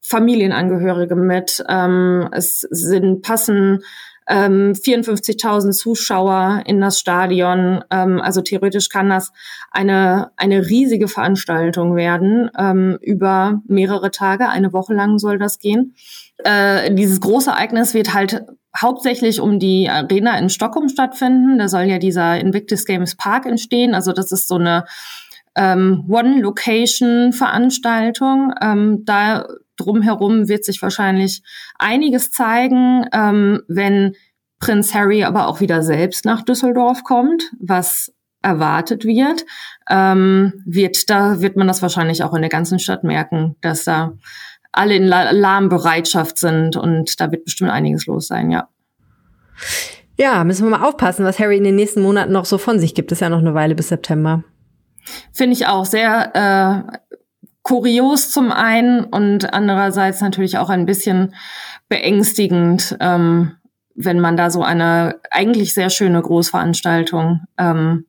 Familienangehörige 0.00 1.16
mit. 1.16 1.64
Ähm, 1.68 2.28
es 2.32 2.60
sind 2.60 3.22
passen 3.22 3.82
ähm, 4.28 4.72
54.000 4.72 5.72
Zuschauer 5.72 6.62
in 6.66 6.80
das 6.80 6.98
Stadion. 6.98 7.84
Ähm, 7.90 8.20
also 8.20 8.40
theoretisch 8.40 8.88
kann 8.88 9.08
das 9.08 9.32
eine, 9.70 10.30
eine 10.36 10.68
riesige 10.68 11.08
Veranstaltung 11.08 11.96
werden. 11.96 12.50
Ähm, 12.58 12.98
über 13.00 13.62
mehrere 13.66 14.10
Tage, 14.10 14.48
eine 14.48 14.72
Woche 14.72 14.94
lang 14.94 15.18
soll 15.18 15.38
das 15.38 15.58
gehen. 15.58 15.94
Äh, 16.38 16.94
dieses 16.94 17.20
große 17.20 17.50
Ereignis 17.50 17.94
wird 17.94 18.14
halt 18.14 18.44
hauptsächlich 18.76 19.40
um 19.40 19.58
die 19.58 19.88
Arena 19.88 20.38
in 20.38 20.50
Stockholm 20.50 20.88
stattfinden. 20.88 21.58
Da 21.58 21.68
soll 21.68 21.84
ja 21.84 21.98
dieser 21.98 22.38
Invictus 22.38 22.84
Games 22.84 23.16
Park 23.16 23.46
entstehen. 23.46 23.94
Also 23.94 24.12
das 24.12 24.32
ist 24.32 24.48
so 24.48 24.56
eine 24.56 24.84
ähm, 25.54 26.04
One-Location-Veranstaltung. 26.08 28.52
Ähm, 28.60 29.04
da 29.04 29.46
drumherum 29.76 30.48
wird 30.48 30.64
sich 30.64 30.82
wahrscheinlich 30.82 31.42
einiges 31.78 32.30
zeigen, 32.30 33.06
ähm, 33.12 33.62
wenn 33.68 34.14
Prinz 34.58 34.94
Harry 34.94 35.24
aber 35.24 35.48
auch 35.48 35.60
wieder 35.60 35.82
selbst 35.82 36.24
nach 36.24 36.42
Düsseldorf 36.42 37.04
kommt, 37.04 37.52
was 37.60 38.12
erwartet 38.42 39.04
wird, 39.04 39.44
ähm, 39.90 40.62
wird 40.64 41.10
da 41.10 41.40
wird 41.40 41.56
man 41.56 41.66
das 41.66 41.82
wahrscheinlich 41.82 42.22
auch 42.22 42.34
in 42.34 42.42
der 42.42 42.50
ganzen 42.50 42.78
Stadt 42.78 43.04
merken, 43.04 43.56
dass 43.60 43.84
da 43.84 44.12
alle 44.72 44.94
in 44.94 45.12
Alarmbereitschaft 45.12 46.38
sind 46.38 46.76
und 46.76 47.20
da 47.20 47.30
wird 47.32 47.44
bestimmt 47.44 47.70
einiges 47.70 48.06
los 48.06 48.28
sein, 48.28 48.50
ja. 48.50 48.68
Ja, 50.18 50.44
müssen 50.44 50.64
wir 50.64 50.78
mal 50.78 50.86
aufpassen, 50.86 51.24
was 51.24 51.38
Harry 51.38 51.58
in 51.58 51.64
den 51.64 51.76
nächsten 51.76 52.02
Monaten 52.02 52.32
noch 52.32 52.44
so 52.44 52.56
von 52.56 52.78
sich 52.78 52.94
gibt. 52.94 53.10
Das 53.10 53.16
ist 53.16 53.20
ja 53.20 53.28
noch 53.28 53.38
eine 53.38 53.54
Weile 53.54 53.74
bis 53.74 53.88
September. 53.88 54.44
Finde 55.32 55.54
ich 55.54 55.66
auch 55.66 55.84
sehr 55.84 56.34
äh, 56.34 57.16
kurios 57.66 58.30
zum 58.30 58.52
einen 58.52 59.02
und 59.02 59.52
andererseits 59.52 60.20
natürlich 60.20 60.56
auch 60.56 60.70
ein 60.70 60.86
bisschen 60.86 61.34
beängstigend, 61.88 62.96
ähm, 63.00 63.56
wenn 63.96 64.20
man 64.20 64.36
da 64.36 64.50
so 64.52 64.62
eine 64.62 65.16
eigentlich 65.32 65.74
sehr 65.74 65.90
schöne 65.90 66.22
Großveranstaltung 66.22 67.40
ähm, 67.58 68.06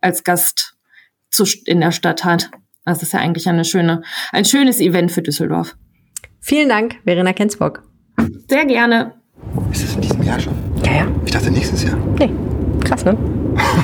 als 0.00 0.22
Gast 0.22 0.76
zu, 1.28 1.44
in 1.64 1.80
der 1.80 1.90
Stadt 1.90 2.24
hat. 2.24 2.52
Das 2.84 3.02
ist 3.02 3.12
ja 3.12 3.18
eigentlich 3.18 3.48
eine 3.48 3.64
schöne, 3.64 4.02
ein 4.30 4.44
schönes 4.44 4.78
Event 4.78 5.10
für 5.10 5.22
Düsseldorf. 5.22 5.74
Vielen 6.38 6.68
Dank, 6.68 6.98
Verena 7.02 7.32
Kensbock. 7.32 7.82
Sehr 8.48 8.64
gerne. 8.64 9.14
Ist 9.72 9.82
das 9.82 9.94
in 9.96 10.02
diesem 10.02 10.22
Jahr 10.22 10.38
schon? 10.38 10.54
Ja, 10.84 10.92
ja. 10.92 11.08
Ich 11.24 11.32
dachte 11.32 11.50
nächstes 11.50 11.82
Jahr. 11.82 11.96
Nee, 12.16 12.30
krass, 12.90 13.04
ne? 13.04 13.16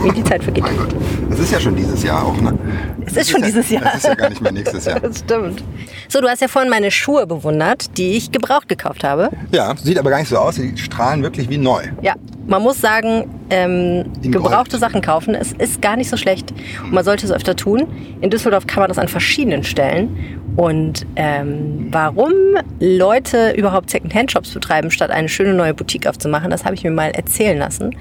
Wie 0.03 0.11
die 0.11 0.25
Zeit 0.25 0.43
vergeht. 0.43 0.65
mein 0.65 0.77
Gott. 0.77 0.95
Das 1.31 1.39
ist 1.39 1.53
ja 1.53 1.61
schon 1.61 1.77
dieses 1.77 2.03
Jahr 2.03 2.25
auch, 2.25 2.41
ne? 2.41 2.59
Es 3.05 3.17
ist 3.17 3.31
schon 3.31 3.41
ja, 3.41 3.47
dieses 3.47 3.71
Jahr. 3.71 3.85
Das 3.85 3.97
ist 3.97 4.05
ja 4.05 4.15
gar 4.15 4.31
nicht 4.31 4.41
mehr 4.41 4.53
nächstes 4.53 4.85
Jahr. 4.85 4.99
Das 5.01 5.19
stimmt. 5.21 5.63
So, 6.09 6.21
du 6.21 6.29
hast 6.29 6.43
ja 6.43 6.49
vorhin 6.49 6.71
meine 6.71 6.91
Schuhe 6.91 7.27
bewundert, 7.27 7.97
die 7.99 8.17
ich 8.17 8.33
gebraucht 8.33 8.69
gekauft 8.69 9.05
habe. 9.05 9.31
Ja, 9.53 9.75
sieht 9.77 9.99
aber 9.99 10.11
gar 10.11 10.19
nicht 10.19 10.29
so 10.29 10.39
aus. 10.39 10.57
Die 10.57 10.77
strahlen 10.77 11.23
wirklich 11.23 11.49
wie 11.49 11.59
neu. 11.59 11.83
Ja, 12.03 12.15
man 12.47 12.63
muss 12.63 12.81
sagen, 12.81 13.31
ähm, 13.51 14.13
gebrauchte 14.23 14.71
Gold. 14.71 14.81
Sachen 14.81 15.03
kaufen, 15.03 15.35
es 15.35 15.53
ist 15.53 15.81
gar 15.83 15.97
nicht 15.97 16.11
so 16.11 16.17
schlecht. 16.17 16.53
Und 16.83 16.93
man 16.93 17.05
sollte 17.05 17.27
es 17.27 17.33
öfter 17.33 17.55
tun. 17.55 17.87
In 18.21 18.31
Düsseldorf 18.31 18.67
kann 18.67 18.81
man 18.81 18.89
das 18.89 18.99
an 18.99 19.09
verschiedenen 19.09 19.63
Stellen. 19.63 20.17
Und 20.57 21.07
ähm, 21.17 21.89
warum 21.91 22.33
Leute 22.81 23.53
überhaupt 23.53 23.91
Second-Hand-Shops 23.91 24.55
betreiben, 24.55 24.91
statt 24.91 25.11
eine 25.11 25.29
schöne 25.29 25.53
neue 25.53 25.75
Boutique 25.75 26.07
aufzumachen, 26.07 26.51
das 26.51 26.65
habe 26.65 26.75
ich 26.75 26.83
mir 26.83 26.91
mal 26.91 27.11
erzählen 27.11 27.59
lassen. 27.59 27.95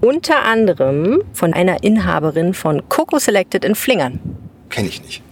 Unter 0.00 0.44
anderem 0.44 1.22
von 1.32 1.52
einer 1.52 1.82
Inhaberin 1.82 2.54
von 2.54 2.88
Coco 2.88 3.18
Selected 3.18 3.64
in 3.64 3.74
Flingern. 3.74 4.20
Kenne 4.70 4.88
ich 4.88 5.02
nicht. 5.02 5.22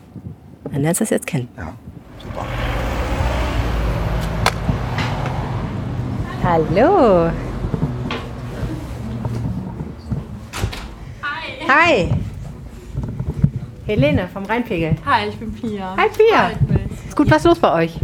Dann 0.70 0.82
lernst 0.82 1.00
du 1.00 1.04
das 1.04 1.10
jetzt 1.10 1.26
kennen. 1.26 1.48
Ja, 1.56 1.72
super. 2.22 2.44
Hallo. 6.42 7.30
Hi. 11.22 11.68
Hi. 11.68 12.10
Helene 13.86 14.28
vom 14.32 14.44
Rheinpegel. 14.44 14.96
Hi, 15.06 15.28
ich 15.28 15.36
bin 15.36 15.52
Pia. 15.52 15.96
Hi 15.96 16.08
Pia. 16.08 16.50
Ist 17.06 17.16
gut 17.16 17.30
was 17.30 17.44
los 17.44 17.60
bei 17.60 17.72
euch? 17.72 17.94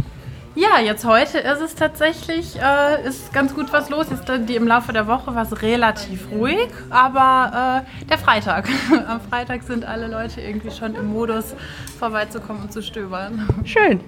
Ja, 0.55 0.79
jetzt 0.79 1.03
heute 1.03 1.39
ist 1.39 1.59
es 1.59 1.75
tatsächlich 1.75 2.55
äh, 2.61 3.05
ist 3.05 3.33
ganz 3.33 3.53
gut 3.53 3.73
was 3.73 3.89
los. 3.89 4.07
Jetzt 4.09 4.29
äh, 4.29 4.39
die 4.39 4.55
im 4.55 4.65
Laufe 4.65 4.93
der 4.93 5.07
Woche 5.07 5.35
war 5.35 5.41
es 5.43 5.61
relativ 5.61 6.31
ruhig, 6.31 6.69
aber 6.89 7.83
äh, 7.85 8.05
der 8.05 8.17
Freitag. 8.17 8.69
Am 9.07 9.19
Freitag 9.19 9.63
sind 9.63 9.83
alle 9.83 10.07
Leute 10.07 10.39
irgendwie 10.39 10.71
schon 10.71 10.95
im 10.95 11.07
Modus, 11.07 11.53
vorbeizukommen 11.99 12.61
und 12.61 12.71
zu 12.71 12.81
stöbern. 12.81 13.49
Schön. 13.65 13.99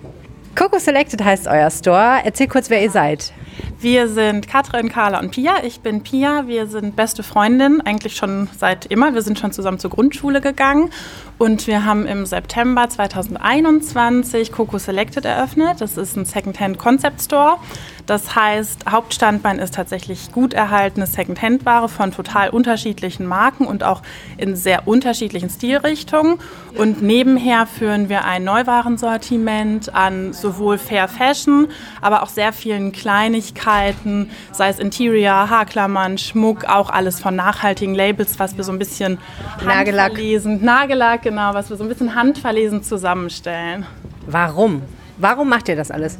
Coco 0.56 0.80
Selected 0.80 1.22
heißt 1.22 1.48
euer 1.48 1.70
Store. 1.70 2.22
Erzähl 2.24 2.48
kurz, 2.48 2.70
wer 2.70 2.82
ihr 2.82 2.92
seid. 2.92 3.34
Wir 3.80 4.08
sind 4.08 4.48
Katrin, 4.48 4.90
Carla 4.90 5.20
und 5.20 5.32
Pia. 5.32 5.64
Ich 5.64 5.82
bin 5.82 6.02
Pia. 6.02 6.48
Wir 6.48 6.68
sind 6.68 6.96
beste 6.96 7.24
Freundinnen, 7.24 7.82
eigentlich 7.82 8.16
schon 8.16 8.48
seit 8.58 8.86
immer. 8.86 9.14
Wir 9.14 9.22
sind 9.22 9.38
schon 9.38 9.52
zusammen 9.52 9.80
zur 9.80 9.92
Grundschule 9.92 10.40
gegangen 10.40 10.92
und 11.38 11.68
wir 11.68 11.86
haben 11.86 12.08
im 12.08 12.26
September 12.26 12.88
2021 12.90 14.54
Coco 14.54 14.78
Selected 14.78 15.26
eröffnet. 15.26 15.82
Das 15.82 15.98
ist 15.98 16.16
ein 16.16 16.26
Secondhand 16.26 16.78
Concept 16.78 17.22
Store. 17.22 17.58
Das 18.06 18.36
heißt, 18.36 18.86
Hauptstandbein 18.90 19.58
ist 19.58 19.74
tatsächlich 19.74 20.32
gut 20.32 20.54
erhaltene 20.54 21.08
Secondhand-Ware 21.08 21.90
von 21.90 22.12
total 22.12 22.50
unterschiedlichen 22.50 23.26
Marken 23.26 23.66
und 23.66 23.84
auch 23.84 24.04
in 24.38 24.56
sehr 24.56 24.88
unterschiedlichen 24.88 25.50
Stilrichtungen. 25.50 26.38
Und 26.78 27.02
nebenher 27.02 27.66
führen 27.66 28.08
wir 28.08 28.26
ein 28.26 28.44
Neuwarensortiment 28.44 29.96
an 29.96 30.34
sowohl 30.34 30.78
Fair 30.78 31.08
Fashion, 31.08 31.68
aber 32.00 32.22
auch 32.22 32.30
sehr 32.30 32.54
vielen 32.54 32.92
Kleinigkeiten, 32.92 34.30
sei 34.52 34.70
es 34.70 34.78
Interior, 34.78 35.50
Haarklammern, 35.50 36.20
Schmuck, 36.20 36.66
auch 36.66 36.92
alles 36.92 37.20
von 37.20 37.36
nachhaltigen 37.36 37.96
Labels, 37.96 38.38
was 38.38 38.56
wir 38.56 38.64
so 38.64 38.72
ein 38.72 38.80
bisschen 38.80 39.18
Nagellack. 39.64 40.10
handverlesen, 40.10 40.64
Nagellack, 40.64 41.24
genau, 41.24 41.54
was 41.56 41.70
wir 41.72 41.78
so 41.78 41.84
ein 41.84 41.90
bisschen 41.90 42.14
handverlesen 42.14 42.84
zusammenstellen. 42.84 43.86
Warum? 44.28 44.84
Warum 45.18 45.50
macht 45.50 45.70
ihr 45.70 45.76
das 45.76 45.92
alles? 45.92 46.20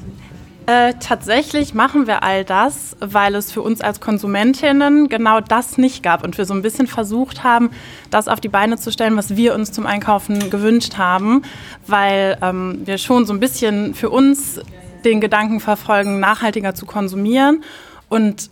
Äh, 0.68 0.96
tatsächlich 1.00 1.76
machen 1.76 2.08
wir 2.08 2.24
all 2.24 2.44
das, 2.44 2.96
weil 3.00 3.36
es 3.36 3.52
für 3.52 3.62
uns 3.62 3.82
als 3.82 4.00
Konsumentinnen 4.00 5.10
genau 5.10 5.40
das 5.40 5.78
nicht 5.78 6.02
gab 6.02 6.24
und 6.24 6.40
wir 6.40 6.46
so 6.46 6.56
ein 6.56 6.64
bisschen 6.64 6.88
versucht 6.88 7.44
haben, 7.44 7.70
das 8.10 8.28
auf 8.28 8.40
die 8.40 8.50
Beine 8.50 8.78
zu 8.78 8.92
stellen, 8.92 9.16
was 9.16 9.36
wir 9.36 9.54
uns 9.54 9.72
zum 9.72 9.86
Einkaufen 9.86 10.50
gewünscht 10.50 10.98
haben, 10.98 11.44
weil 11.86 12.40
ähm, 12.42 12.82
wir 12.84 12.98
schon 12.98 13.28
so 13.28 13.34
ein 13.34 13.40
bisschen 13.40 13.94
für 13.94 14.10
uns 14.10 14.60
den 15.04 15.22
Gedanken 15.22 15.60
verfolgen, 15.60 16.20
nachhaltiger 16.20 16.74
zu 16.74 16.88
konsumieren. 16.88 17.64
Und 18.10 18.50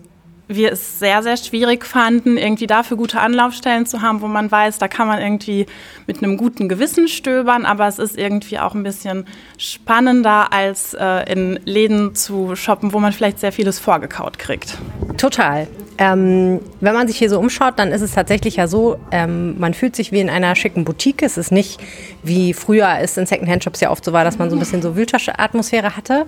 wir 0.56 0.72
es 0.72 1.00
sehr, 1.00 1.24
sehr 1.24 1.38
schwierig 1.38 1.86
fanden, 1.86 2.38
irgendwie 2.38 2.68
dafür 2.68 2.98
gute 2.98 3.20
Anlaufstellen 3.20 3.86
zu 3.86 4.02
haben, 4.02 4.22
wo 4.22 4.28
man 4.28 4.52
weiß, 4.52 4.78
da 4.78 4.88
kann 4.88 5.08
man 5.08 5.22
irgendwie 5.22 5.66
mit 6.08 6.24
einem 6.24 6.38
guten 6.38 6.70
Gewissen 6.70 7.08
stöbern, 7.08 7.66
aber 7.66 7.88
es 7.88 8.00
ist 8.00 8.18
irgendwie 8.18 8.60
auch 8.60 8.74
ein 8.74 8.84
bisschen 8.84 9.26
spannender, 9.58 10.52
als 10.54 10.94
äh, 10.94 11.32
in 11.32 11.60
Läden 11.66 12.16
zu 12.16 12.56
shoppen, 12.56 12.94
wo 12.94 13.00
man 13.00 13.14
vielleicht 13.14 13.40
sehr 13.40 13.52
vieles 13.52 13.80
vorgekaut 13.80 14.40
kriegt. 14.40 14.78
Total. 15.18 15.68
Ähm, 15.98 16.60
wenn 16.80 16.94
man 16.94 17.08
sich 17.08 17.18
hier 17.18 17.30
so 17.30 17.40
umschaut, 17.40 17.78
dann 17.78 17.92
ist 17.92 18.02
es 18.02 18.14
tatsächlich 18.14 18.56
ja 18.56 18.68
so, 18.68 18.98
ähm, 19.12 19.60
man 19.60 19.74
fühlt 19.74 19.96
sich 19.96 20.12
wie 20.12 20.20
in 20.20 20.30
einer 20.30 20.56
schicken 20.56 20.86
Boutique. 20.86 21.22
Es 21.22 21.38
ist 21.38 21.52
nicht 21.52 21.80
wie 22.24 22.54
früher 22.54 22.98
es 23.00 23.16
in 23.18 23.26
Secondhand-Shops 23.26 23.80
ja 23.82 23.92
oft 23.92 24.04
so 24.04 24.12
war, 24.12 24.24
dass 24.24 24.40
man 24.40 24.50
so 24.50 24.56
ein 24.56 24.60
bisschen 24.60 24.82
so 24.82 24.96
Wühltasche-Atmosphäre 24.96 25.96
hatte. 25.96 26.26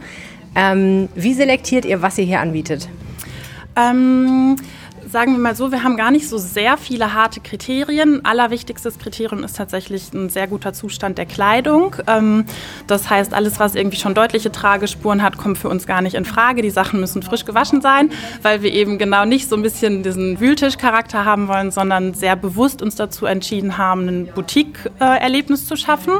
Ähm, 0.55 1.09
wie 1.15 1.33
selektiert 1.33 1.85
ihr, 1.85 2.01
was 2.01 2.17
ihr 2.17 2.25
hier 2.25 2.39
anbietet? 2.39 2.87
Ähm, 3.75 4.55
sagen 5.07 5.33
wir 5.33 5.39
mal 5.39 5.55
so, 5.55 5.71
wir 5.71 5.83
haben 5.83 5.97
gar 5.97 6.11
nicht 6.11 6.27
so 6.27 6.37
sehr 6.37 6.77
viele 6.77 7.13
harte 7.13 7.39
Kriterien. 7.39 8.25
Allerwichtigstes 8.25 8.97
Kriterium 8.99 9.43
ist 9.43 9.55
tatsächlich 9.55 10.13
ein 10.13 10.29
sehr 10.29 10.47
guter 10.47 10.73
Zustand 10.73 11.17
der 11.17 11.25
Kleidung. 11.25 11.95
Ähm, 12.07 12.45
das 12.87 13.09
heißt, 13.09 13.33
alles, 13.33 13.59
was 13.59 13.75
irgendwie 13.75 13.97
schon 13.97 14.13
deutliche 14.13 14.51
Tragespuren 14.51 15.21
hat, 15.21 15.37
kommt 15.37 15.57
für 15.57 15.69
uns 15.69 15.85
gar 15.85 16.01
nicht 16.01 16.15
in 16.15 16.25
Frage. 16.25 16.61
Die 16.61 16.69
Sachen 16.69 16.99
müssen 16.99 17.21
frisch 17.21 17.45
gewaschen 17.45 17.81
sein, 17.81 18.09
weil 18.41 18.61
wir 18.61 18.73
eben 18.73 18.97
genau 18.97 19.25
nicht 19.25 19.47
so 19.47 19.55
ein 19.55 19.61
bisschen 19.61 20.03
diesen 20.03 20.39
Wühltischcharakter 20.39 21.25
haben 21.25 21.47
wollen, 21.47 21.71
sondern 21.71 22.13
sehr 22.13 22.35
bewusst 22.35 22.81
uns 22.81 22.95
dazu 22.95 23.25
entschieden 23.25 23.77
haben, 23.77 24.07
ein 24.07 24.27
Boutique-Erlebnis 24.33 25.67
zu 25.67 25.75
schaffen. 25.75 26.13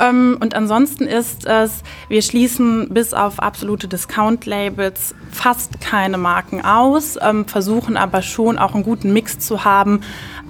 Ähm, 0.00 0.36
und 0.40 0.54
ansonsten 0.54 1.06
ist 1.06 1.46
es, 1.46 1.82
wir 2.08 2.22
schließen 2.22 2.88
bis 2.90 3.14
auf 3.14 3.40
absolute 3.40 3.88
Discount-Labels 3.88 5.14
fast 5.30 5.80
keine 5.80 6.18
Marken 6.18 6.64
aus, 6.64 7.16
ähm, 7.20 7.46
versuchen 7.46 7.96
aber 7.96 8.22
schon 8.22 8.58
auch 8.58 8.74
einen 8.74 8.84
guten 8.84 9.12
Mix 9.12 9.38
zu 9.38 9.64
haben 9.64 10.00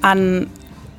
an 0.02 0.46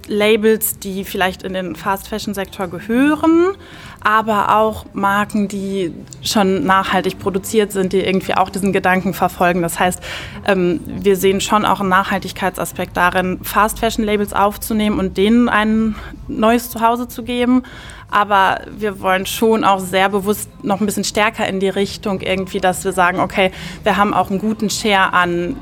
Labels, 0.07 0.77
die 0.79 1.03
vielleicht 1.03 1.43
in 1.43 1.53
den 1.53 1.75
Fast-Fashion-Sektor 1.75 2.67
gehören, 2.67 3.55
aber 4.01 4.55
auch 4.55 4.85
Marken, 4.93 5.47
die 5.47 5.93
schon 6.21 6.63
nachhaltig 6.63 7.17
produziert 7.17 7.71
sind, 7.71 7.91
die 7.93 8.01
irgendwie 8.01 8.35
auch 8.35 8.49
diesen 8.49 8.71
Gedanken 8.71 9.13
verfolgen. 9.13 9.61
Das 9.61 9.79
heißt, 9.79 9.99
ähm, 10.47 10.79
wir 10.85 11.15
sehen 11.17 11.41
schon 11.41 11.65
auch 11.65 11.79
einen 11.79 11.89
Nachhaltigkeitsaspekt 11.89 12.95
darin, 12.95 13.39
Fast-Fashion-Labels 13.41 14.33
aufzunehmen 14.33 14.99
und 14.99 15.17
denen 15.17 15.49
ein 15.49 15.95
neues 16.27 16.69
Zuhause 16.69 17.07
zu 17.07 17.23
geben. 17.23 17.63
Aber 18.09 18.61
wir 18.69 19.01
wollen 19.01 19.25
schon 19.25 19.63
auch 19.63 19.79
sehr 19.79 20.09
bewusst 20.09 20.49
noch 20.63 20.79
ein 20.79 20.85
bisschen 20.85 21.03
stärker 21.03 21.47
in 21.47 21.59
die 21.59 21.69
Richtung 21.69 22.21
irgendwie, 22.21 22.59
dass 22.59 22.85
wir 22.85 22.91
sagen, 22.91 23.19
okay, 23.19 23.51
wir 23.83 23.97
haben 23.97 24.13
auch 24.13 24.29
einen 24.29 24.39
guten 24.39 24.69
Share 24.69 25.13
an 25.13 25.57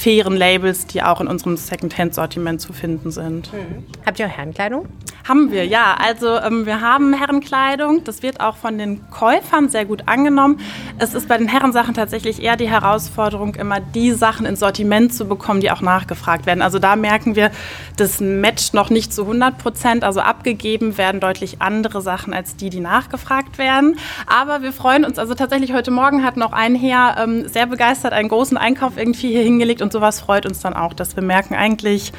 fairen 0.00 0.36
Labels, 0.36 0.86
die 0.86 1.02
auch 1.02 1.20
in 1.20 1.26
unserem 1.26 1.56
Second-Hand-Sortiment 1.56 2.60
zu 2.60 2.72
finden 2.72 3.10
sind. 3.10 3.52
Mhm. 3.52 3.84
Habt 4.06 4.18
ihr 4.18 4.26
auch 4.26 4.30
Herrenkleidung? 4.30 4.86
Haben 5.28 5.52
wir, 5.52 5.66
ja. 5.66 5.96
Also 6.02 6.38
ähm, 6.38 6.64
wir 6.64 6.80
haben 6.80 7.12
Herrenkleidung. 7.12 8.02
Das 8.04 8.22
wird 8.22 8.40
auch 8.40 8.56
von 8.56 8.78
den 8.78 9.08
Käufern 9.10 9.68
sehr 9.68 9.84
gut 9.84 10.04
angenommen. 10.06 10.58
Es 10.98 11.14
ist 11.14 11.28
bei 11.28 11.36
den 11.36 11.46
Herrensachen 11.46 11.94
tatsächlich 11.94 12.42
eher 12.42 12.56
die 12.56 12.68
Herausforderung, 12.68 13.54
immer 13.54 13.80
die 13.80 14.12
Sachen 14.12 14.46
ins 14.46 14.60
Sortiment 14.60 15.12
zu 15.12 15.26
bekommen, 15.26 15.60
die 15.60 15.70
auch 15.70 15.82
nachgefragt 15.82 16.46
werden. 16.46 16.62
Also 16.62 16.78
da 16.78 16.96
merken 16.96 17.36
wir, 17.36 17.50
das 17.96 18.20
matcht 18.20 18.72
noch 18.72 18.88
nicht 18.88 19.12
zu 19.12 19.22
100 19.22 19.58
Prozent. 19.58 20.02
Also 20.02 20.20
abgegeben 20.20 20.96
werden 20.96 21.20
deutlich 21.20 21.60
andere 21.60 22.00
Sachen 22.00 22.32
als 22.32 22.56
die, 22.56 22.70
die 22.70 22.80
nachgefragt 22.80 23.58
werden. 23.58 23.98
Aber 24.26 24.62
wir 24.62 24.72
freuen 24.72 25.04
uns. 25.04 25.18
Also 25.18 25.34
tatsächlich 25.34 25.74
heute 25.74 25.90
Morgen 25.90 26.24
hat 26.24 26.38
noch 26.38 26.52
ein 26.52 26.74
Herr 26.74 27.16
ähm, 27.22 27.46
sehr 27.46 27.66
begeistert 27.66 28.14
einen 28.14 28.30
großen 28.30 28.56
Einkauf 28.56 28.96
irgendwie 28.96 29.28
hier 29.28 29.42
hingelegt 29.42 29.82
und 29.82 29.89
sowas 29.92 30.20
freut 30.20 30.46
uns 30.46 30.60
dann 30.60 30.74
auch, 30.74 30.94
dass 30.94 31.16
wir 31.16 31.22
merken, 31.22 31.54
eigentlich 31.54 32.12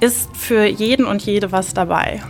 ist 0.00 0.36
für 0.36 0.66
jeden 0.66 1.06
und 1.06 1.22
jede 1.22 1.52
was 1.52 1.74
dabei. 1.74 2.20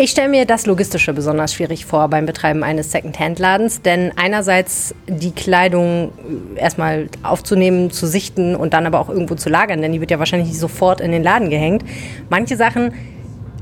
Ich 0.00 0.12
stelle 0.12 0.28
mir 0.28 0.46
das 0.46 0.66
Logistische 0.66 1.12
besonders 1.12 1.54
schwierig 1.54 1.84
vor 1.84 2.06
beim 2.08 2.24
Betreiben 2.24 2.62
eines 2.62 2.92
Second-Hand-Ladens, 2.92 3.82
denn 3.82 4.12
einerseits 4.14 4.94
die 5.08 5.32
Kleidung 5.32 6.12
erstmal 6.54 7.08
aufzunehmen, 7.24 7.90
zu 7.90 8.06
sichten 8.06 8.54
und 8.54 8.74
dann 8.74 8.86
aber 8.86 9.00
auch 9.00 9.08
irgendwo 9.08 9.34
zu 9.34 9.48
lagern, 9.48 9.82
denn 9.82 9.92
die 9.92 10.00
wird 10.00 10.12
ja 10.12 10.20
wahrscheinlich 10.20 10.50
nicht 10.50 10.60
sofort 10.60 11.00
in 11.00 11.10
den 11.10 11.24
Laden 11.24 11.50
gehängt. 11.50 11.82
Manche 12.30 12.56
Sachen 12.56 12.92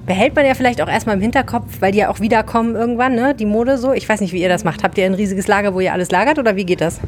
behält 0.07 0.37
man 0.37 0.47
ja 0.47 0.55
vielleicht 0.55 0.81
auch 0.81 0.89
erstmal 0.89 1.17
im 1.17 1.21
Hinterkopf, 1.21 1.81
weil 1.81 1.93
die 1.93 1.99
ja 1.99 2.09
auch 2.09 2.21
wiederkommen 2.21 2.77
irgendwann, 2.77 3.15
ne? 3.15 3.35
die 3.35 3.45
Mode 3.45 3.77
so. 3.77 3.93
Ich 3.93 4.09
weiß 4.09 4.21
nicht, 4.21 4.33
wie 4.33 4.41
ihr 4.41 4.49
das 4.49 4.63
macht. 4.65 4.85
Habt 4.85 4.97
ihr 4.99 5.05
ein 5.05 5.15
riesiges 5.15 5.49
Lager, 5.49 5.75
wo 5.75 5.81
ihr 5.81 5.93
alles 5.93 6.11
lagert 6.11 6.39
oder 6.39 6.55
wie 6.57 6.65
geht 6.65 6.81
das? 6.81 7.01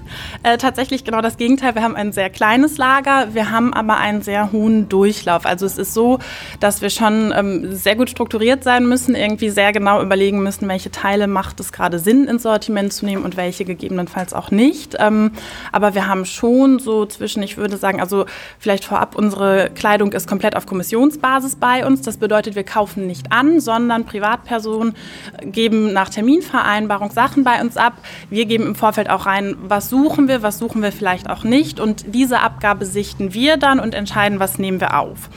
Äh, 0.43 0.59
tatsächlich 0.59 1.05
genau 1.05 1.21
das 1.21 1.37
Gegenteil. 1.37 1.75
Wir 1.75 1.83
haben 1.83 1.95
ein 1.95 2.13
sehr 2.13 2.29
kleines 2.29 2.77
Lager, 2.77 3.29
wir 3.33 3.51
haben 3.51 3.73
aber 3.73 3.99
einen 3.99 4.23
sehr 4.23 4.51
hohen 4.51 4.89
Durchlauf. 4.89 5.47
Also 5.47 5.65
es 5.65 5.79
ist 5.79 5.95
so, 5.95 6.19
dass 6.59 6.83
wir 6.83 6.91
schon 6.91 7.33
ähm, 7.37 7.73
sehr 7.73 7.95
gut 7.95 8.11
strukturiert 8.11 8.65
sein 8.65 8.87
müssen, 8.87 9.15
irgendwie 9.15 9.51
sehr 9.51 9.73
genau 9.73 10.03
überlegen 10.03 10.43
müssen, 10.43 10.67
welche 10.69 10.91
Teile 10.91 11.29
macht 11.29 11.61
es 11.61 11.73
gerade 11.73 12.01
Sinn 12.01 12.27
ins 12.27 12.43
Sortiment 12.43 12.93
zu 12.93 13.07
nehmen 13.07 13.25
und 13.25 13.37
welche 13.37 13.65
gegebenenfalls 13.65 14.35
auch 14.35 14.51
nicht. 14.51 14.97
Ähm, 14.99 15.31
aber 15.71 15.95
wir 15.95 16.09
haben 16.09 16.25
schon 16.25 16.81
so 16.81 17.07
zwischen, 17.07 17.43
ich 17.45 17.57
würde 17.57 17.77
sagen, 17.77 18.01
also 18.01 18.27
vielleicht 18.59 18.85
vorab, 18.85 19.15
unsere 19.15 19.71
Kleidung 19.75 20.13
ist 20.13 20.27
komplett 20.29 20.57
auf 20.57 20.67
Kommissionsbasis 20.67 21.57
bei 21.57 21.87
uns. 21.87 22.03
Das 22.03 22.17
bedeutet, 22.17 22.57
wir 22.57 22.65
kaufen 22.65 22.88
kaufen 22.89 23.07
nicht 23.07 23.33
an, 23.33 23.61
sondern 23.61 24.05
Privatpersonen 24.05 24.95
geben 25.43 25.93
nach 25.93 26.09
Terminvereinbarung 26.09 27.11
Sachen 27.11 27.45
bei 27.45 27.61
uns 27.61 27.77
ab. 27.77 27.95
Wir 28.31 28.47
geben 28.47 28.65
im 28.65 28.75
Vorfeld 28.75 29.11
auch 29.11 29.27
rein, 29.27 29.57
was 29.61 29.91
suchen 29.91 30.27
wir, 30.27 30.43
was 30.43 30.59
suchen 30.59 30.83
wir 30.83 30.93
vielleicht 30.93 31.29
auch 31.29 31.45
nicht. 31.45 31.81
Und 31.81 32.15
diese 32.15 32.41
Abgabe 32.41 32.87
sichten 32.87 33.35
wir 33.35 33.59
dann 33.59 33.79
und 33.79 33.95
entscheiden, 33.95 34.41
was 34.41 34.59
nehmen 34.59 34.81
wir 34.81 34.99
auf. 34.99 35.29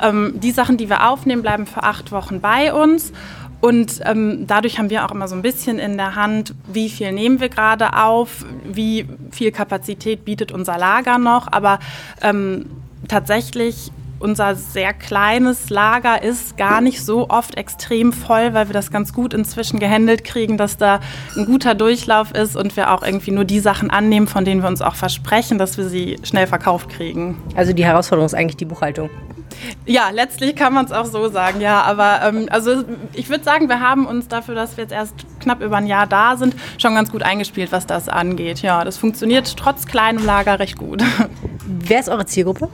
Ähm, 0.00 0.34
die 0.36 0.52
Sachen, 0.52 0.76
die 0.76 0.88
wir 0.88 1.08
aufnehmen, 1.08 1.42
bleiben 1.42 1.66
für 1.66 1.82
acht 1.82 2.12
Wochen 2.12 2.40
bei 2.40 2.72
uns. 2.72 3.12
Und 3.60 4.00
ähm, 4.04 4.46
dadurch 4.46 4.78
haben 4.78 4.88
wir 4.88 5.04
auch 5.04 5.10
immer 5.10 5.28
so 5.28 5.34
ein 5.34 5.42
bisschen 5.42 5.78
in 5.78 5.96
der 5.96 6.14
Hand, 6.14 6.54
wie 6.72 6.88
viel 6.88 7.12
nehmen 7.12 7.40
wir 7.40 7.50
gerade 7.50 7.94
auf, 7.94 8.46
wie 8.64 9.06
viel 9.32 9.50
Kapazität 9.50 10.24
bietet 10.24 10.52
unser 10.52 10.78
Lager 10.78 11.18
noch. 11.18 11.48
Aber 11.50 11.80
ähm, 12.22 12.66
tatsächlich 13.08 13.90
unser 14.20 14.54
sehr 14.54 14.92
kleines 14.92 15.70
Lager 15.70 16.22
ist 16.22 16.56
gar 16.56 16.80
nicht 16.80 17.04
so 17.04 17.28
oft 17.28 17.56
extrem 17.56 18.12
voll, 18.12 18.54
weil 18.54 18.68
wir 18.68 18.74
das 18.74 18.90
ganz 18.90 19.12
gut 19.12 19.34
inzwischen 19.34 19.80
gehandelt 19.80 20.24
kriegen, 20.24 20.56
dass 20.58 20.76
da 20.76 21.00
ein 21.36 21.46
guter 21.46 21.74
Durchlauf 21.74 22.32
ist 22.32 22.56
und 22.56 22.76
wir 22.76 22.92
auch 22.92 23.02
irgendwie 23.02 23.32
nur 23.32 23.44
die 23.44 23.60
Sachen 23.60 23.90
annehmen, 23.90 24.28
von 24.28 24.44
denen 24.44 24.62
wir 24.62 24.68
uns 24.68 24.82
auch 24.82 24.94
versprechen, 24.94 25.58
dass 25.58 25.78
wir 25.78 25.88
sie 25.88 26.18
schnell 26.22 26.46
verkauft 26.46 26.90
kriegen. 26.90 27.42
Also 27.56 27.72
die 27.72 27.84
Herausforderung 27.84 28.26
ist 28.26 28.34
eigentlich 28.34 28.58
die 28.58 28.66
Buchhaltung. 28.66 29.10
Ja, 29.86 30.10
letztlich 30.10 30.56
kann 30.56 30.72
man 30.72 30.84
es 30.84 30.92
auch 30.92 31.04
so 31.06 31.28
sagen, 31.28 31.60
ja. 31.60 31.82
Aber 31.82 32.20
ähm, 32.22 32.46
also 32.50 32.84
ich 33.12 33.28
würde 33.28 33.44
sagen, 33.44 33.68
wir 33.68 33.80
haben 33.80 34.06
uns 34.06 34.28
dafür, 34.28 34.54
dass 34.54 34.76
wir 34.76 34.84
jetzt 34.84 34.92
erst 34.92 35.14
knapp 35.40 35.60
über 35.60 35.76
ein 35.76 35.86
Jahr 35.86 36.06
da 36.06 36.36
sind, 36.36 36.54
schon 36.78 36.94
ganz 36.94 37.10
gut 37.10 37.22
eingespielt, 37.22 37.72
was 37.72 37.86
das 37.86 38.08
angeht. 38.08 38.62
Ja, 38.62 38.84
das 38.84 38.96
funktioniert 38.96 39.56
trotz 39.56 39.86
kleinem 39.86 40.24
Lager 40.24 40.58
recht 40.58 40.76
gut. 40.76 41.02
Wer 41.66 42.00
ist 42.00 42.08
eure 42.08 42.26
Zielgruppe? 42.26 42.68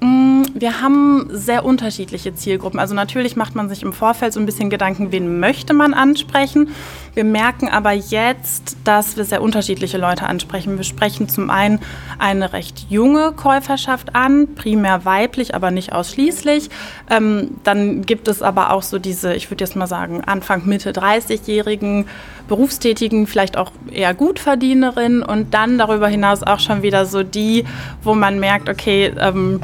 Mm, 0.00 0.44
wir 0.54 0.80
haben 0.80 1.28
sehr 1.30 1.64
unterschiedliche 1.64 2.34
Zielgruppen. 2.34 2.80
Also 2.80 2.94
natürlich 2.94 3.36
macht 3.36 3.54
man 3.54 3.68
sich 3.68 3.82
im 3.82 3.92
Vorfeld 3.92 4.32
so 4.32 4.40
ein 4.40 4.46
bisschen 4.46 4.70
Gedanken, 4.70 5.12
wen 5.12 5.40
möchte 5.40 5.74
man 5.74 5.92
ansprechen. 5.92 6.70
Wir 7.14 7.24
merken 7.24 7.68
aber 7.68 7.92
jetzt, 7.92 8.78
dass 8.84 9.16
wir 9.18 9.24
sehr 9.24 9.42
unterschiedliche 9.42 9.98
Leute 9.98 10.24
ansprechen. 10.26 10.78
Wir 10.78 10.84
sprechen 10.84 11.28
zum 11.28 11.50
einen 11.50 11.80
eine 12.18 12.52
recht 12.54 12.86
junge 12.88 13.32
Käuferschaft 13.32 14.14
an, 14.14 14.54
primär 14.54 15.04
weiblich, 15.04 15.54
aber 15.54 15.70
nicht 15.70 15.92
ausschließlich. 15.92 16.70
Ähm, 17.10 17.58
dann 17.64 18.02
gibt 18.02 18.26
es 18.26 18.40
aber 18.42 18.72
auch 18.72 18.82
so 18.82 18.98
diese, 18.98 19.34
ich 19.34 19.50
würde 19.50 19.64
jetzt 19.64 19.76
mal 19.76 19.86
sagen, 19.86 20.22
Anfang, 20.24 20.66
Mitte 20.66 20.92
30-jährigen 20.92 22.06
Berufstätigen, 22.48 23.26
vielleicht 23.26 23.56
auch 23.58 23.72
eher 23.92 24.14
Gutverdienerinnen 24.14 25.22
und 25.22 25.52
dann 25.52 25.76
darüber 25.78 26.08
hinaus 26.08 26.42
auch 26.42 26.58
schon 26.58 26.82
wieder 26.82 27.04
so 27.04 27.22
die, 27.22 27.64
wo 28.02 28.14
man 28.14 28.40
merkt, 28.40 28.68
okay, 28.68 29.12
ähm, 29.18 29.60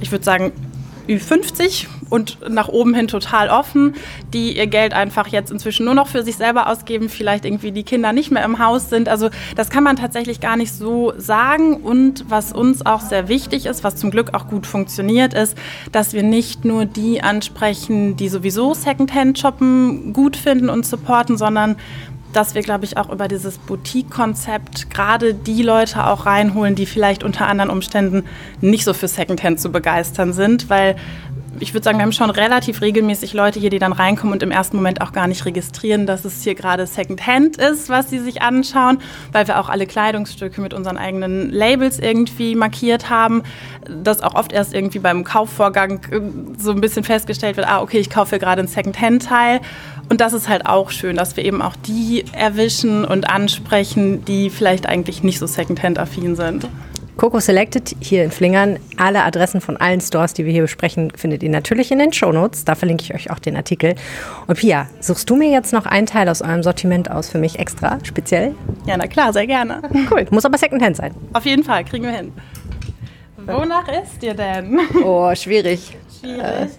ich 0.00 0.10
würde 0.12 0.24
sagen, 0.24 0.52
Ü50 1.08 1.86
und 2.10 2.38
nach 2.48 2.68
oben 2.68 2.94
hin 2.94 3.08
total 3.08 3.48
offen, 3.48 3.94
die 4.32 4.56
ihr 4.56 4.66
Geld 4.66 4.92
einfach 4.92 5.28
jetzt 5.28 5.50
inzwischen 5.50 5.84
nur 5.84 5.94
noch 5.94 6.08
für 6.08 6.22
sich 6.22 6.36
selber 6.36 6.68
ausgeben, 6.68 7.08
vielleicht 7.08 7.44
irgendwie 7.44 7.72
die 7.72 7.82
Kinder 7.82 8.12
nicht 8.12 8.30
mehr 8.30 8.44
im 8.44 8.58
Haus 8.58 8.90
sind. 8.90 9.08
Also 9.08 9.30
das 9.56 9.70
kann 9.70 9.84
man 9.84 9.96
tatsächlich 9.96 10.40
gar 10.40 10.56
nicht 10.56 10.72
so 10.72 11.12
sagen. 11.16 11.74
Und 11.76 12.24
was 12.28 12.52
uns 12.52 12.84
auch 12.84 13.00
sehr 13.00 13.28
wichtig 13.28 13.66
ist, 13.66 13.84
was 13.84 13.96
zum 13.96 14.10
Glück 14.10 14.34
auch 14.34 14.48
gut 14.48 14.66
funktioniert, 14.66 15.34
ist, 15.34 15.56
dass 15.92 16.12
wir 16.12 16.22
nicht 16.22 16.64
nur 16.64 16.84
die 16.84 17.22
ansprechen, 17.22 18.16
die 18.16 18.28
sowieso 18.28 18.74
Secondhand-Shoppen 18.74 20.12
gut 20.12 20.36
finden 20.36 20.68
und 20.68 20.86
supporten, 20.86 21.36
sondern 21.36 21.76
dass 22.32 22.54
wir, 22.54 22.62
glaube 22.62 22.84
ich, 22.84 22.96
auch 22.96 23.10
über 23.10 23.28
dieses 23.28 23.58
Boutique-Konzept 23.58 24.90
gerade 24.90 25.34
die 25.34 25.62
Leute 25.62 26.06
auch 26.06 26.26
reinholen, 26.26 26.74
die 26.74 26.86
vielleicht 26.86 27.24
unter 27.24 27.46
anderen 27.46 27.70
Umständen 27.70 28.24
nicht 28.60 28.84
so 28.84 28.92
für 28.92 29.08
Secondhand 29.08 29.60
zu 29.60 29.70
begeistern 29.70 30.32
sind, 30.32 30.68
weil 30.68 30.96
ich 31.60 31.74
würde 31.74 31.84
sagen, 31.84 31.98
wir 31.98 32.02
haben 32.02 32.12
schon 32.12 32.30
relativ 32.30 32.80
regelmäßig 32.80 33.32
Leute 33.32 33.58
hier, 33.58 33.70
die 33.70 33.78
dann 33.78 33.92
reinkommen 33.92 34.32
und 34.32 34.42
im 34.42 34.50
ersten 34.50 34.76
Moment 34.76 35.00
auch 35.00 35.12
gar 35.12 35.26
nicht 35.26 35.44
registrieren, 35.44 36.06
dass 36.06 36.24
es 36.24 36.42
hier 36.42 36.54
gerade 36.54 36.86
Secondhand 36.86 37.56
ist, 37.56 37.88
was 37.88 38.10
sie 38.10 38.18
sich 38.18 38.42
anschauen, 38.42 38.98
weil 39.32 39.46
wir 39.48 39.60
auch 39.60 39.68
alle 39.68 39.86
Kleidungsstücke 39.86 40.60
mit 40.60 40.74
unseren 40.74 40.96
eigenen 40.96 41.50
Labels 41.50 41.98
irgendwie 41.98 42.54
markiert 42.54 43.10
haben, 43.10 43.42
dass 43.88 44.22
auch 44.22 44.34
oft 44.34 44.52
erst 44.52 44.74
irgendwie 44.74 44.98
beim 44.98 45.24
Kaufvorgang 45.24 46.00
äh, 46.10 46.20
so 46.58 46.72
ein 46.72 46.80
bisschen 46.80 47.04
festgestellt 47.04 47.56
wird, 47.56 47.68
ah, 47.68 47.80
okay, 47.80 47.98
ich 47.98 48.10
kaufe 48.10 48.38
gerade 48.38 48.62
ein 48.62 48.68
Secondhand-Teil 48.68 49.60
und 50.08 50.20
das 50.20 50.32
ist 50.32 50.48
halt 50.48 50.66
auch 50.66 50.90
schön, 50.90 51.16
dass 51.16 51.36
wir 51.36 51.44
eben 51.44 51.62
auch 51.62 51.74
die 51.76 52.24
erwischen 52.32 53.04
und 53.04 53.28
ansprechen, 53.28 54.24
die 54.24 54.50
vielleicht 54.50 54.86
eigentlich 54.86 55.22
nicht 55.22 55.38
so 55.38 55.46
Secondhand-affin 55.46 56.36
sind. 56.36 56.68
Coco 57.16 57.40
Selected 57.40 57.96
hier 58.00 58.24
in 58.24 58.30
Flingern. 58.30 58.78
Alle 58.98 59.22
Adressen 59.22 59.62
von 59.62 59.78
allen 59.78 60.02
Stores, 60.02 60.34
die 60.34 60.44
wir 60.44 60.52
hier 60.52 60.60
besprechen, 60.60 61.10
findet 61.16 61.42
ihr 61.42 61.48
natürlich 61.48 61.90
in 61.90 61.98
den 61.98 62.12
Shownotes. 62.12 62.66
Da 62.66 62.74
verlinke 62.74 63.04
ich 63.04 63.14
euch 63.14 63.30
auch 63.30 63.38
den 63.38 63.56
Artikel. 63.56 63.94
Und 64.46 64.58
Pia, 64.58 64.86
suchst 65.00 65.28
du 65.30 65.36
mir 65.36 65.48
jetzt 65.50 65.72
noch 65.72 65.86
einen 65.86 66.06
Teil 66.06 66.28
aus 66.28 66.42
eurem 66.42 66.62
Sortiment 66.62 67.10
aus 67.10 67.30
für 67.30 67.38
mich 67.38 67.58
extra, 67.58 67.98
speziell? 68.02 68.54
Ja, 68.86 68.98
na 68.98 69.06
klar, 69.06 69.32
sehr 69.32 69.46
gerne. 69.46 69.82
Cool. 70.10 70.26
Muss 70.30 70.44
aber 70.44 70.58
Secondhand 70.58 70.96
sein. 70.96 71.14
Auf 71.32 71.44
jeden 71.46 71.64
Fall, 71.64 71.84
kriegen 71.84 72.04
wir 72.04 72.12
hin. 72.12 72.32
Wonach 73.38 73.88
ist 73.88 74.22
dir 74.22 74.34
denn? 74.34 74.78
Oh, 75.02 75.34
schwierig 75.34 75.96
schwierig. 76.26 76.70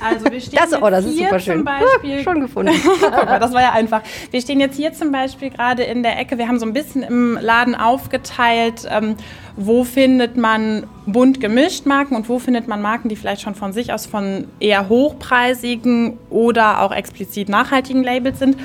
Also 0.00 0.30
wir 0.30 0.40
stehen 0.40 0.58
das, 0.58 0.82
oh, 0.82 0.90
das 0.90 1.04
ist 1.04 1.14
hier 1.14 1.28
super 1.28 1.40
schön. 1.40 1.56
zum 1.56 1.64
Beispiel. 1.64 2.22
schon 2.22 2.40
gefunden. 2.40 2.72
Mal, 3.00 3.38
das 3.38 3.52
war 3.52 3.62
ja 3.62 3.72
einfach. 3.72 4.02
Wir 4.30 4.40
stehen 4.40 4.60
jetzt 4.60 4.76
hier 4.76 4.92
zum 4.92 5.12
Beispiel 5.12 5.50
gerade 5.50 5.82
in 5.84 6.02
der 6.02 6.18
Ecke. 6.18 6.38
Wir 6.38 6.48
haben 6.48 6.58
so 6.58 6.66
ein 6.66 6.72
bisschen 6.72 7.02
im 7.02 7.38
Laden 7.40 7.74
aufgeteilt, 7.74 8.86
ähm, 8.90 9.16
wo 9.58 9.82
findet 9.82 10.36
man 10.36 10.86
bunt 11.06 11.40
gemischt 11.40 11.84
Marken 11.84 12.14
und 12.14 12.28
wo 12.28 12.38
findet 12.38 12.68
man 12.68 12.80
Marken, 12.80 13.08
die 13.08 13.16
vielleicht 13.16 13.42
schon 13.42 13.56
von 13.56 13.72
sich 13.72 13.92
aus 13.92 14.06
von 14.06 14.46
eher 14.60 14.88
hochpreisigen 14.88 16.16
oder 16.30 16.80
auch 16.80 16.92
explizit 16.92 17.48
nachhaltigen 17.48 18.04
Labels 18.04 18.38
sind. 18.38 18.56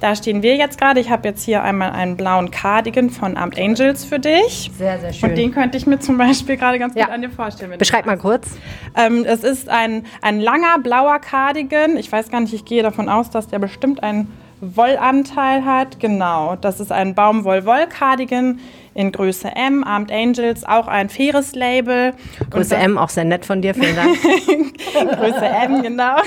Da 0.00 0.14
stehen 0.14 0.42
wir 0.42 0.56
jetzt 0.56 0.78
gerade. 0.78 1.00
Ich 1.00 1.10
habe 1.10 1.28
jetzt 1.28 1.44
hier 1.44 1.62
einmal 1.62 1.92
einen 1.92 2.16
blauen 2.16 2.50
Cardigan 2.50 3.08
von 3.08 3.36
Armed 3.36 3.58
Angels 3.58 4.04
für 4.04 4.18
dich. 4.18 4.70
Sehr, 4.76 4.98
sehr 4.98 5.12
schön. 5.12 5.30
Und 5.30 5.36
den 5.36 5.52
könnte 5.52 5.78
ich 5.78 5.86
mir 5.86 6.00
zum 6.00 6.18
Beispiel 6.18 6.56
gerade 6.56 6.78
ganz 6.78 6.94
ja. 6.96 7.04
gut 7.04 7.14
an 7.14 7.22
dir 7.22 7.30
vorstellen. 7.30 7.78
Beschreib 7.78 8.04
mal 8.04 8.18
kurz. 8.18 8.50
Ähm, 8.94 9.24
es 9.24 9.44
ist 9.44 9.70
ein, 9.70 10.04
ein 10.20 10.40
langer 10.40 10.80
blauer 10.82 11.18
Cardigan. 11.18 11.96
Ich 11.96 12.12
weiß 12.12 12.30
gar 12.30 12.40
nicht, 12.40 12.52
ich 12.52 12.64
gehe 12.64 12.82
davon 12.82 13.08
aus, 13.08 13.30
dass 13.30 13.48
der 13.48 13.58
bestimmt 13.58 14.02
einen 14.02 14.30
Wollanteil 14.60 15.64
hat. 15.64 15.98
Genau, 15.98 16.56
das 16.56 16.80
ist 16.80 16.92
ein 16.92 17.14
Baumwoll-Woll-Cardigan 17.14 18.60
in 18.94 19.12
Größe 19.12 19.48
M, 19.54 19.84
Armed 19.84 20.12
Angels, 20.12 20.64
auch 20.64 20.88
ein 20.88 21.08
faires 21.08 21.54
Label. 21.54 22.12
Größe 22.50 22.76
M, 22.76 22.98
auch 22.98 23.08
sehr 23.08 23.24
nett 23.24 23.44
von 23.44 23.62
dir, 23.62 23.74
vielen 23.74 23.96
Dank. 23.96 24.16
Größe 25.18 25.44
M, 25.44 25.82
genau. 25.82 26.16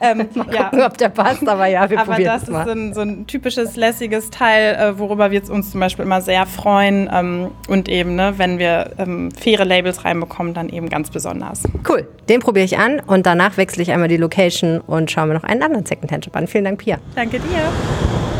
Ähm, 0.00 0.28
Mal 0.34 0.44
gucken, 0.46 0.78
ja. 0.80 0.86
ob 0.86 0.98
der 0.98 1.10
passt, 1.10 1.46
aber 1.46 1.66
ja, 1.66 1.88
wir 1.88 2.00
aber 2.00 2.12
probieren 2.14 2.40
das 2.40 2.50
mal. 2.50 2.62
ist 2.62 2.66
so 2.66 2.72
ein, 2.72 2.92
so 2.94 3.00
ein, 3.02 3.26
typisches 3.28 3.76
lässiges 3.76 4.30
Teil, 4.30 4.74
äh, 4.74 4.98
worüber 4.98 5.30
wir 5.30 5.48
uns 5.48 5.70
zum 5.70 5.78
Beispiel 5.78 6.04
immer 6.04 6.20
sehr 6.20 6.44
freuen 6.44 7.08
ähm, 7.12 7.52
und 7.68 7.88
eben, 7.88 8.16
ne, 8.16 8.34
wenn 8.36 8.58
wir 8.58 8.94
ähm, 8.98 9.30
faire 9.30 9.64
Labels 9.64 10.04
reinbekommen, 10.04 10.54
dann 10.54 10.70
eben 10.70 10.88
ganz 10.88 11.10
besonders. 11.10 11.62
Cool, 11.88 12.08
den 12.28 12.40
probiere 12.40 12.64
ich 12.64 12.78
an 12.78 13.00
und 13.06 13.26
danach 13.26 13.56
wechsle 13.56 13.82
ich 13.82 13.92
einmal 13.92 14.08
die 14.08 14.16
Location 14.16 14.80
und 14.80 15.08
schaue 15.08 15.26
mir 15.26 15.34
noch 15.34 15.44
einen 15.44 15.62
anderen 15.62 15.86
Secondhand-Shop 15.86 16.34
an. 16.34 16.48
Vielen 16.48 16.64
Dank, 16.64 16.80
Pia. 16.80 16.98
Danke 17.14 17.38
dir. 17.38 18.31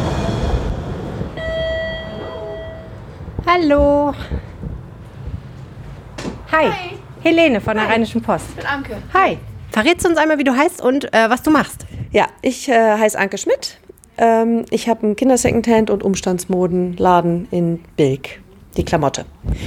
Hallo. 3.45 4.15
Hi. 6.53 6.71
Hi. 6.71 6.73
Helene 7.23 7.61
von 7.61 7.75
der 7.75 7.87
Hi. 7.87 7.93
Rheinischen 7.93 8.23
Post. 8.23 8.47
Ich 8.51 8.57
bin 8.57 8.67
Anke. 8.67 8.97
Hi. 9.15 9.39
Verrätst 9.71 10.05
du 10.05 10.11
uns 10.11 10.19
einmal, 10.19 10.39
wie 10.39 10.45
du 10.45 10.57
heißt 10.57 10.81
und 10.81 11.13
äh, 11.13 11.29
was 11.29 11.43
du 11.43 11.51
machst? 11.51 11.87
Ja, 12.13 12.27
ich 12.43 12.69
äh, 12.69 12.99
heiße 12.99 13.19
Anke 13.19 13.39
Schmidt. 13.39 13.79
Ähm, 14.19 14.65
ich 14.71 14.89
habe 14.89 15.03
einen 15.03 15.17
Kindersecondhand 15.17 15.91
und 15.91 16.03
Umstandsmodenladen 16.03 17.49
in 17.51 17.83
Bilk 17.97 18.41
die 18.77 18.85
Klamotte. 18.85 19.25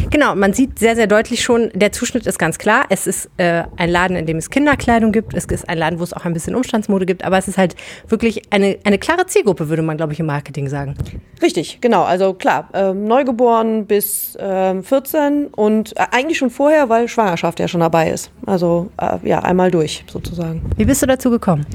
Genau, 0.10 0.36
man 0.36 0.54
sieht 0.54 0.80
sehr, 0.80 0.96
sehr 0.96 1.08
deutlich 1.08 1.44
schon, 1.44 1.70
der 1.74 1.92
Zuschnitt 1.92 2.26
ist 2.26 2.40
ganz 2.40 2.58
klar. 2.58 2.86
Es 2.90 3.08
ist 3.08 3.30
äh, 3.38 3.64
ein 3.78 3.90
Laden, 3.90 4.18
in 4.18 4.26
dem 4.26 4.38
es 4.38 4.50
Kinderkleidung 4.50 5.12
gibt. 5.12 5.34
Es 5.34 5.46
ist 5.46 5.70
ein 5.70 5.78
Laden, 5.78 6.00
wo 6.00 6.04
es 6.04 6.14
auch 6.14 6.26
ein 6.26 6.34
bisschen 6.34 6.56
Umstandsmode 6.56 7.06
gibt. 7.06 7.24
Aber 7.24 7.38
es 7.38 7.48
ist 7.48 7.58
halt 7.58 7.76
wirklich 8.08 8.42
eine, 8.52 8.78
eine 8.84 8.98
klare 8.98 9.26
Zielgruppe, 9.28 9.70
würde 9.70 9.82
man, 9.82 9.98
glaube 9.98 10.14
ich, 10.14 10.20
im 10.20 10.26
Marketing 10.26 10.68
sagen. 10.70 10.96
Richtig, 11.42 11.80
genau. 11.82 12.04
Also 12.04 12.34
klar, 12.34 12.70
äh, 12.74 12.94
neugeboren 12.94 13.86
bis 13.86 14.36
äh, 14.36 14.82
14 14.82 15.48
und 15.48 15.96
äh, 15.98 16.06
eigentlich 16.12 16.38
schon 16.38 16.50
vorher, 16.50 16.90
weil 16.90 17.08
Schwangerschaft 17.08 17.60
ja 17.60 17.68
schon 17.68 17.82
dabei 17.82 18.10
ist. 18.10 18.32
Also 18.46 18.90
äh, 19.00 19.18
ja, 19.28 19.40
einmal 19.40 19.72
durch 19.72 20.04
sozusagen. 20.12 20.64
Wie 20.78 20.86
bist 20.86 21.02
du 21.02 21.06
dazu 21.06 21.30
gekommen? 21.30 21.66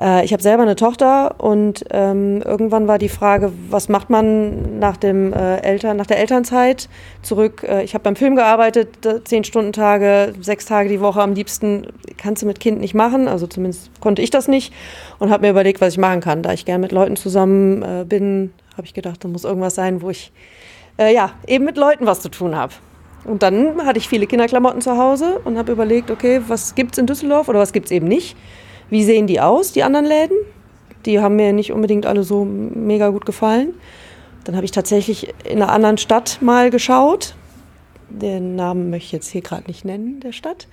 Äh, 0.00 0.24
ich 0.24 0.32
habe 0.32 0.42
selber 0.42 0.62
eine 0.62 0.76
Tochter 0.76 1.40
und 1.40 1.84
ähm, 1.90 2.42
irgendwann 2.42 2.88
war 2.88 2.98
die 2.98 3.08
Frage, 3.08 3.52
was 3.68 3.88
macht 3.88 4.10
man 4.10 4.78
nach, 4.78 4.96
dem, 4.96 5.32
Eltern, 5.32 5.96
nach 5.96 6.06
der 6.06 6.18
Elternzeit? 6.18 6.61
Zeit 6.62 6.88
zurück. 7.22 7.64
Äh, 7.64 7.82
ich 7.82 7.94
habe 7.94 8.04
beim 8.04 8.16
Film 8.16 8.36
gearbeitet, 8.36 8.88
zehn 9.24 9.44
Stunden 9.44 9.72
Tage, 9.72 10.32
sechs 10.40 10.64
Tage 10.66 10.88
die 10.88 11.00
Woche 11.00 11.20
am 11.20 11.34
liebsten. 11.34 11.86
Kannst 12.16 12.42
du 12.42 12.46
mit 12.46 12.60
Kind 12.60 12.80
nicht 12.80 12.94
machen, 12.94 13.28
also 13.28 13.46
zumindest 13.46 13.90
konnte 14.00 14.22
ich 14.22 14.30
das 14.30 14.48
nicht. 14.48 14.72
Und 15.18 15.30
habe 15.30 15.42
mir 15.42 15.50
überlegt, 15.50 15.80
was 15.80 15.94
ich 15.94 15.98
machen 15.98 16.20
kann. 16.20 16.42
Da 16.42 16.52
ich 16.52 16.64
gern 16.64 16.80
mit 16.80 16.92
Leuten 16.92 17.16
zusammen 17.16 17.82
äh, 17.82 18.04
bin, 18.04 18.52
habe 18.76 18.86
ich 18.86 18.94
gedacht, 18.94 19.24
da 19.24 19.28
muss 19.28 19.44
irgendwas 19.44 19.74
sein, 19.74 20.02
wo 20.02 20.10
ich 20.10 20.32
äh, 20.98 21.12
ja 21.14 21.32
eben 21.46 21.64
mit 21.64 21.76
Leuten 21.76 22.06
was 22.06 22.20
zu 22.20 22.28
tun 22.28 22.56
habe. 22.56 22.72
Und 23.24 23.42
dann 23.42 23.86
hatte 23.86 23.98
ich 23.98 24.08
viele 24.08 24.26
Kinderklamotten 24.26 24.80
zu 24.80 24.98
Hause 24.98 25.40
und 25.44 25.56
habe 25.56 25.72
überlegt, 25.72 26.10
okay, 26.10 26.40
was 26.48 26.74
gibt 26.74 26.92
es 26.92 26.98
in 26.98 27.06
Düsseldorf 27.06 27.48
oder 27.48 27.60
was 27.60 27.72
gibt 27.72 27.86
es 27.86 27.92
eben 27.92 28.08
nicht? 28.08 28.36
Wie 28.90 29.04
sehen 29.04 29.26
die 29.26 29.40
aus, 29.40 29.72
die 29.72 29.84
anderen 29.84 30.06
Läden? 30.06 30.36
Die 31.06 31.20
haben 31.20 31.36
mir 31.36 31.52
nicht 31.52 31.72
unbedingt 31.72 32.04
alle 32.04 32.24
so 32.24 32.44
mega 32.44 33.08
gut 33.08 33.24
gefallen. 33.24 33.74
Dann 34.44 34.56
habe 34.56 34.64
ich 34.64 34.70
tatsächlich 34.70 35.32
in 35.44 35.62
einer 35.62 35.72
anderen 35.72 35.98
Stadt 35.98 36.38
mal 36.40 36.70
geschaut. 36.70 37.34
Den 38.20 38.56
Namen 38.56 38.90
möchte 38.90 39.06
ich 39.06 39.12
jetzt 39.12 39.30
hier 39.30 39.40
gerade 39.40 39.64
nicht 39.66 39.84
nennen, 39.84 40.20
der 40.20 40.32
Stadt. 40.32 40.68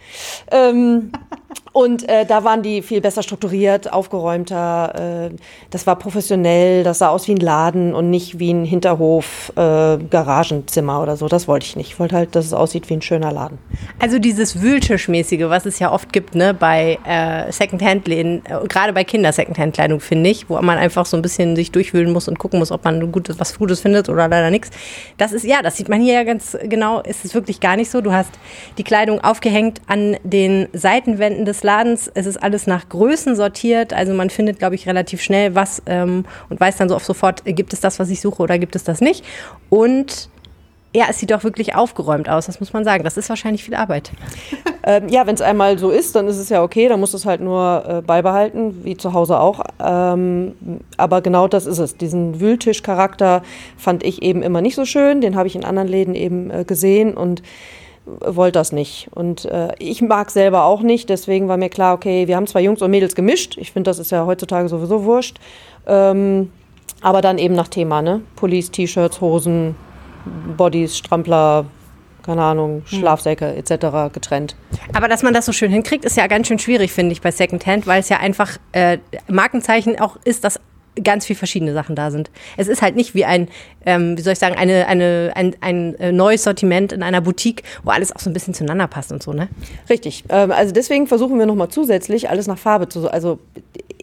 Ähm, 0.52 1.12
und 1.74 2.08
äh, 2.10 2.26
da 2.26 2.44
waren 2.44 2.62
die 2.62 2.82
viel 2.82 3.02
besser 3.02 3.24
strukturiert, 3.24 3.92
aufgeräumter. 3.92 5.30
Äh, 5.30 5.36
das 5.70 5.88
war 5.88 5.96
professionell, 5.98 6.84
das 6.84 7.00
sah 7.00 7.10
aus 7.10 7.28
wie 7.28 7.34
ein 7.34 7.38
Laden 7.38 7.96
und 7.96 8.10
nicht 8.10 8.40
wie 8.40 8.52
ein 8.52 8.66
Hinterhof, 8.66 9.52
äh, 9.56 9.98
Garagenzimmer 9.98 11.02
oder 11.02 11.16
so. 11.16 11.28
Das 11.28 11.48
wollte 11.48 11.66
ich 11.66 11.76
nicht. 11.76 11.92
Ich 11.92 12.00
wollte 12.00 12.16
halt, 12.16 12.36
dass 12.36 12.46
es 12.46 12.54
aussieht 12.54 12.90
wie 12.90 12.96
ein 12.96 13.02
schöner 13.02 13.32
Laden. 13.32 13.58
Also 14.00 14.20
dieses 14.20 14.62
Wühltischmäßige, 14.62 15.50
was 15.50 15.66
es 15.66 15.80
ja 15.80 15.92
oft 15.92 16.12
gibt, 16.12 16.36
ne, 16.36 16.54
bei 16.54 17.00
äh, 17.06 17.52
Secondhand-Läden, 17.52 18.44
äh, 18.46 18.68
gerade 18.68 18.94
bei 18.94 19.04
Kinder-Secondhand-Kleidung, 19.04 20.00
finde 20.00 20.30
ich, 20.30 20.50
wo 20.50 20.62
man 20.62 20.78
einfach 20.78 21.06
so 21.06 21.18
ein 21.18 21.22
bisschen 21.22 21.56
sich 21.56 21.72
durchwühlen 21.72 22.12
muss 22.12 22.28
und 22.28 22.38
gucken 22.40 22.60
muss, 22.60 22.72
ob 22.72 22.84
man 22.84 23.12
gutes, 23.12 23.40
was 23.40 23.58
Gutes 23.58 23.80
findet 23.82 24.10
oder 24.10 24.28
leider 24.28 24.50
nichts. 24.52 24.70
Das 25.18 25.32
ist, 25.32 25.46
ja, 25.46 25.62
das 25.62 25.78
sieht 25.78 25.90
man 25.90 26.02
hier 26.02 26.14
ja 26.14 26.24
ganz 26.24 26.58
genau, 26.64 27.02
ist 27.02 27.24
es 27.30 27.36
wirklich 27.36 27.60
gar 27.60 27.76
nicht 27.76 27.90
so. 27.90 28.02
Du 28.02 28.12
hast 28.12 28.32
die 28.78 28.84
Kleidung 28.84 29.22
aufgehängt 29.22 29.82
an 29.88 30.18
den 30.24 30.68
Seitenwänden 30.74 31.46
des 31.46 31.64
Ladens. 31.64 32.12
Es 32.14 32.26
ist 32.26 32.38
alles 32.38 32.68
nach 32.68 32.90
Größen 32.90 33.36
sortiert. 33.36 33.94
Also 33.94 34.14
man 34.14 34.30
findet, 34.30 34.60
glaube 34.60 34.76
ich, 34.76 34.88
relativ 34.88 35.22
schnell 35.22 35.56
was 35.56 35.82
ähm, 35.86 36.26
und 36.50 36.60
weiß 36.60 36.78
dann 36.78 36.90
so 36.90 36.96
auf 36.96 37.06
sofort, 37.06 37.46
äh, 37.46 37.54
gibt 37.54 37.74
es 37.74 37.80
das, 37.80 38.00
was 38.00 38.10
ich 38.10 38.22
suche 38.22 38.42
oder 38.42 38.60
gibt 38.60 38.76
es 38.76 38.84
das 38.84 39.02
nicht. 39.02 39.24
Und 39.70 40.30
ja, 40.94 41.06
es 41.10 41.20
sieht 41.20 41.30
doch 41.30 41.44
wirklich 41.44 41.76
aufgeräumt 41.76 42.30
aus, 42.30 42.48
das 42.48 42.60
muss 42.60 42.74
man 42.74 42.84
sagen. 42.84 43.04
Das 43.04 43.16
ist 43.16 43.30
wahrscheinlich 43.30 43.64
viel 43.64 43.76
Arbeit. 43.76 44.12
Ähm, 44.82 45.10
ja, 45.10 45.28
wenn 45.28 45.36
es 45.36 45.42
einmal 45.42 45.78
so 45.78 45.90
ist, 45.90 46.16
dann 46.16 46.28
ist 46.30 46.38
es 46.38 46.48
ja 46.48 46.64
okay, 46.64 46.88
dann 46.88 47.02
musst 47.02 47.14
du 47.14 47.18
es 47.18 47.26
halt 47.26 47.42
nur 47.42 47.84
äh, 47.86 48.02
beibehalten, 48.02 48.86
wie 48.86 48.96
zu 48.96 49.14
Hause 49.14 49.38
auch. 49.38 49.60
Ähm, 49.78 50.54
aber 50.96 51.22
genau 51.22 51.50
das 51.50 51.66
ist 51.66 51.80
es. 51.80 51.98
Diesen 51.98 52.40
Wühltisch-Charakter 52.40 53.44
fand 53.78 54.04
ich 54.04 54.22
eben 54.24 54.42
immer 54.42 54.62
nicht 54.62 54.76
so 54.76 54.86
schön. 54.86 55.20
Den 55.20 55.36
habe 55.36 55.48
ich 55.48 55.56
in 55.56 55.66
anderen 55.66 55.90
Läden 55.90 56.16
eben 56.16 56.50
äh, 56.50 56.64
gesehen 56.64 57.14
und 57.16 57.44
wollte 58.22 58.54
das 58.54 58.72
nicht. 58.72 59.10
Und 59.14 59.46
äh, 59.46 59.74
ich 59.80 60.02
mag 60.02 60.32
selber 60.32 60.64
auch 60.64 60.82
nicht, 60.82 61.10
deswegen 61.10 61.48
war 61.48 61.58
mir 61.58 61.70
klar, 61.70 61.94
okay, 61.96 62.28
wir 62.28 62.36
haben 62.36 62.48
zwar 62.48 62.62
Jungs 62.62 62.82
und 62.82 62.90
Mädels 62.90 63.16
gemischt, 63.16 63.58
ich 63.58 63.72
finde, 63.72 63.90
das 63.90 64.00
ist 64.00 64.12
ja 64.12 64.26
heutzutage 64.26 64.70
sowieso 64.70 65.04
wurscht, 65.04 65.40
ähm, 65.88 66.52
aber 67.02 67.22
dann 67.22 67.38
eben 67.38 67.54
nach 67.54 67.68
Thema, 67.68 68.02
ne? 68.02 68.22
Police-T-Shirts, 68.36 69.22
Hosen, 69.22 69.76
Bodies, 70.58 70.98
Strampler, 70.98 71.66
keine 72.24 72.44
Ahnung, 72.44 72.84
Schlafsäcke 72.86 73.56
etc. 73.56 74.14
getrennt. 74.14 74.56
Aber 74.94 75.08
dass 75.08 75.24
man 75.24 75.34
das 75.34 75.46
so 75.46 75.52
schön 75.52 75.72
hinkriegt, 75.72 76.06
ist 76.06 76.18
ja 76.18 76.28
ganz 76.28 76.48
schön 76.48 76.60
schwierig, 76.60 76.92
finde 76.92 77.14
ich, 77.14 77.22
bei 77.22 77.32
Secondhand, 77.32 77.88
weil 77.88 78.02
es 78.02 78.10
ja 78.10 78.18
einfach 78.18 78.58
äh, 78.72 79.00
Markenzeichen 79.28 80.00
auch 80.00 80.18
ist, 80.26 80.44
dass 80.44 80.60
ganz 81.04 81.26
viel 81.26 81.36
verschiedene 81.36 81.74
Sachen 81.74 81.96
da 81.96 82.12
sind. 82.12 82.30
Es 82.58 82.68
ist 82.68 82.82
halt 82.82 82.96
nicht 82.96 83.16
wie 83.16 83.26
ein, 83.26 83.48
ähm, 83.86 84.18
wie 84.18 84.22
soll 84.22 84.34
ich 84.34 84.40
sagen, 84.40 84.56
eine, 84.56 84.88
eine, 84.88 85.32
ein, 85.36 85.56
ein 85.62 85.96
äh, 85.96 86.12
neues 86.12 86.44
Sortiment 86.44 86.92
in 86.92 87.04
einer 87.04 87.22
Boutique, 87.22 87.64
wo 87.84 87.92
alles 87.92 88.14
auch 88.16 88.20
so 88.20 88.30
ein 88.30 88.34
bisschen 88.34 88.54
zueinander 88.54 88.88
passt 88.88 89.12
und 89.12 89.24
so, 89.24 89.34
ne? 89.34 89.48
Richtig. 89.90 90.24
Ähm, 90.30 90.52
also 90.52 90.74
deswegen 90.74 91.08
versuchen 91.08 91.40
wir 91.40 91.46
nochmal 91.46 91.70
zusätzlich 91.70 92.30
alles 92.30 92.48
nach 92.48 92.58
Farbe 92.58 92.90
zu, 92.90 93.10
also 93.10 93.40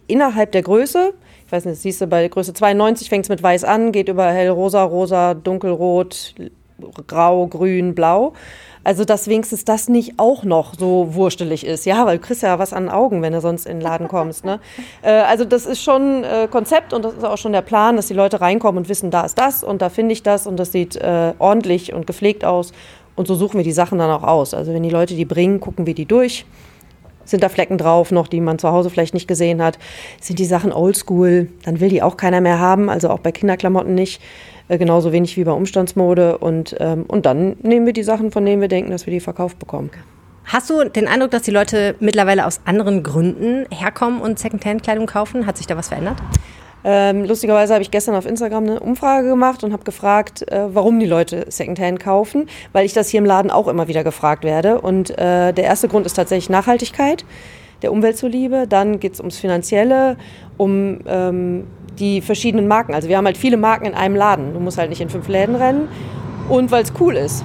innerhalb 0.07 0.51
der 0.51 0.63
Größe. 0.63 1.13
Ich 1.47 1.51
weiß 1.53 1.63
nicht, 1.63 1.79
siehst 1.79 2.01
du 2.01 2.07
bei 2.07 2.27
Größe 2.27 2.53
92 2.53 3.07
fängt 3.07 3.23
es 3.23 3.29
mit 3.29 3.41
weiß 3.41 3.63
an, 3.63 3.93
geht 3.93 4.09
über 4.09 4.25
hellrosa, 4.25 4.83
rosa, 4.83 5.33
dunkelrot, 5.33 6.35
grau, 7.07 7.47
grün, 7.47 7.95
blau. 7.95 8.33
Also, 8.83 9.05
dass 9.05 9.29
wenigstens 9.29 9.63
das 9.63 9.87
nicht 9.87 10.15
auch 10.17 10.43
noch 10.43 10.73
so 10.77 11.15
wurstelig 11.15 11.65
ist. 11.65 11.85
Ja, 11.85 12.05
weil 12.05 12.17
du 12.17 12.23
kriegst 12.25 12.43
ja 12.43 12.59
was 12.59 12.73
an 12.73 12.83
den 12.83 12.91
Augen, 12.91 13.21
wenn 13.21 13.31
du 13.31 13.39
sonst 13.39 13.65
in 13.65 13.77
den 13.77 13.81
Laden 13.81 14.09
kommst. 14.09 14.43
Ne? 14.43 14.59
Äh, 15.01 15.11
also, 15.11 15.45
das 15.45 15.65
ist 15.65 15.81
schon 15.81 16.25
äh, 16.25 16.49
Konzept 16.51 16.91
und 16.91 17.05
das 17.05 17.13
ist 17.13 17.23
auch 17.23 17.37
schon 17.37 17.53
der 17.53 17.61
Plan, 17.61 17.95
dass 17.95 18.07
die 18.07 18.13
Leute 18.13 18.41
reinkommen 18.41 18.79
und 18.79 18.89
wissen, 18.89 19.09
da 19.09 19.21
ist 19.21 19.37
das 19.37 19.63
und 19.63 19.81
da 19.81 19.89
finde 19.89 20.11
ich 20.13 20.23
das 20.23 20.47
und 20.47 20.57
das 20.57 20.73
sieht 20.73 20.97
äh, 20.97 21.33
ordentlich 21.39 21.93
und 21.93 22.07
gepflegt 22.07 22.43
aus. 22.43 22.73
Und 23.15 23.27
so 23.27 23.35
suchen 23.35 23.57
wir 23.57 23.63
die 23.63 23.71
Sachen 23.71 23.99
dann 23.99 24.11
auch 24.11 24.23
aus. 24.23 24.53
Also, 24.53 24.73
wenn 24.73 24.83
die 24.83 24.89
Leute 24.89 25.15
die 25.15 25.25
bringen, 25.25 25.61
gucken 25.61 25.87
wir 25.87 25.95
die 25.95 26.05
durch. 26.05 26.45
Sind 27.27 27.43
da 27.43 27.49
Flecken 27.49 27.77
drauf 27.77 28.11
noch, 28.11 28.27
die 28.27 28.41
man 28.41 28.57
zu 28.57 28.71
Hause 28.71 28.89
vielleicht 28.89 29.13
nicht 29.13 29.27
gesehen 29.27 29.61
hat? 29.61 29.77
Sind 30.21 30.39
die 30.39 30.45
Sachen 30.45 30.71
oldschool? 30.71 31.49
Dann 31.63 31.79
will 31.79 31.89
die 31.89 32.01
auch 32.01 32.17
keiner 32.17 32.41
mehr 32.41 32.59
haben, 32.59 32.89
also 32.89 33.09
auch 33.09 33.19
bei 33.19 33.31
Kinderklamotten 33.31 33.93
nicht. 33.93 34.21
Äh, 34.69 34.77
genauso 34.77 35.11
wenig 35.11 35.37
wie 35.37 35.43
bei 35.43 35.51
Umstandsmode. 35.51 36.37
Und, 36.37 36.75
ähm, 36.79 37.05
und 37.07 37.25
dann 37.25 37.57
nehmen 37.61 37.85
wir 37.85 37.93
die 37.93 38.03
Sachen, 38.03 38.31
von 38.31 38.45
denen 38.45 38.61
wir 38.61 38.69
denken, 38.69 38.91
dass 38.91 39.05
wir 39.05 39.11
die 39.11 39.19
verkauft 39.19 39.59
bekommen. 39.59 39.89
Hast 40.45 40.69
du 40.69 40.85
den 40.85 41.07
Eindruck, 41.07 41.31
dass 41.31 41.41
die 41.41 41.51
Leute 41.51 41.95
mittlerweile 41.99 42.45
aus 42.45 42.61
anderen 42.63 43.03
Gründen 43.03 43.65
herkommen 43.69 44.21
und 44.21 44.39
Secondhand-Kleidung 44.39 45.05
kaufen? 45.05 45.45
Hat 45.45 45.57
sich 45.57 45.67
da 45.67 45.75
was 45.75 45.89
verändert? 45.89 46.17
Ähm, 46.89 47.25
lustigerweise 47.25 47.73
habe 47.73 47.83
ich 47.83 47.91
gestern 47.91 48.15
auf 48.15 48.25
Instagram 48.25 48.63
eine 48.63 48.79
Umfrage 48.79 49.27
gemacht 49.27 49.61
und 49.65 49.73
habe 49.73 49.83
gefragt, 49.83 50.49
äh, 50.49 50.73
warum 50.73 51.01
die 51.01 51.05
Leute 51.05 51.45
Secondhand 51.49 51.99
kaufen, 51.99 52.47
weil 52.71 52.85
ich 52.85 52.93
das 52.93 53.09
hier 53.09 53.17
im 53.17 53.25
Laden 53.25 53.51
auch 53.51 53.67
immer 53.67 53.89
wieder 53.89 54.05
gefragt 54.05 54.45
werde. 54.45 54.79
Und 54.79 55.09
äh, 55.09 55.51
der 55.51 55.65
erste 55.65 55.89
Grund 55.89 56.05
ist 56.05 56.13
tatsächlich 56.13 56.49
Nachhaltigkeit, 56.49 57.25
der 57.81 57.91
Umwelt 57.91 58.17
zuliebe. 58.17 58.67
Dann 58.69 59.01
geht 59.01 59.15
es 59.15 59.19
ums 59.19 59.37
Finanzielle, 59.37 60.15
um 60.55 60.99
ähm, 61.05 61.67
die 61.99 62.21
verschiedenen 62.21 62.69
Marken. 62.69 62.93
Also 62.93 63.09
wir 63.09 63.17
haben 63.17 63.25
halt 63.25 63.37
viele 63.37 63.57
Marken 63.57 63.85
in 63.85 63.93
einem 63.93 64.15
Laden. 64.15 64.53
Du 64.53 64.61
musst 64.61 64.77
halt 64.77 64.89
nicht 64.89 65.01
in 65.01 65.09
fünf 65.09 65.27
Läden 65.27 65.55
rennen. 65.55 65.89
Und 66.47 66.71
weil 66.71 66.83
es 66.83 66.93
cool 67.01 67.17
ist. 67.17 67.43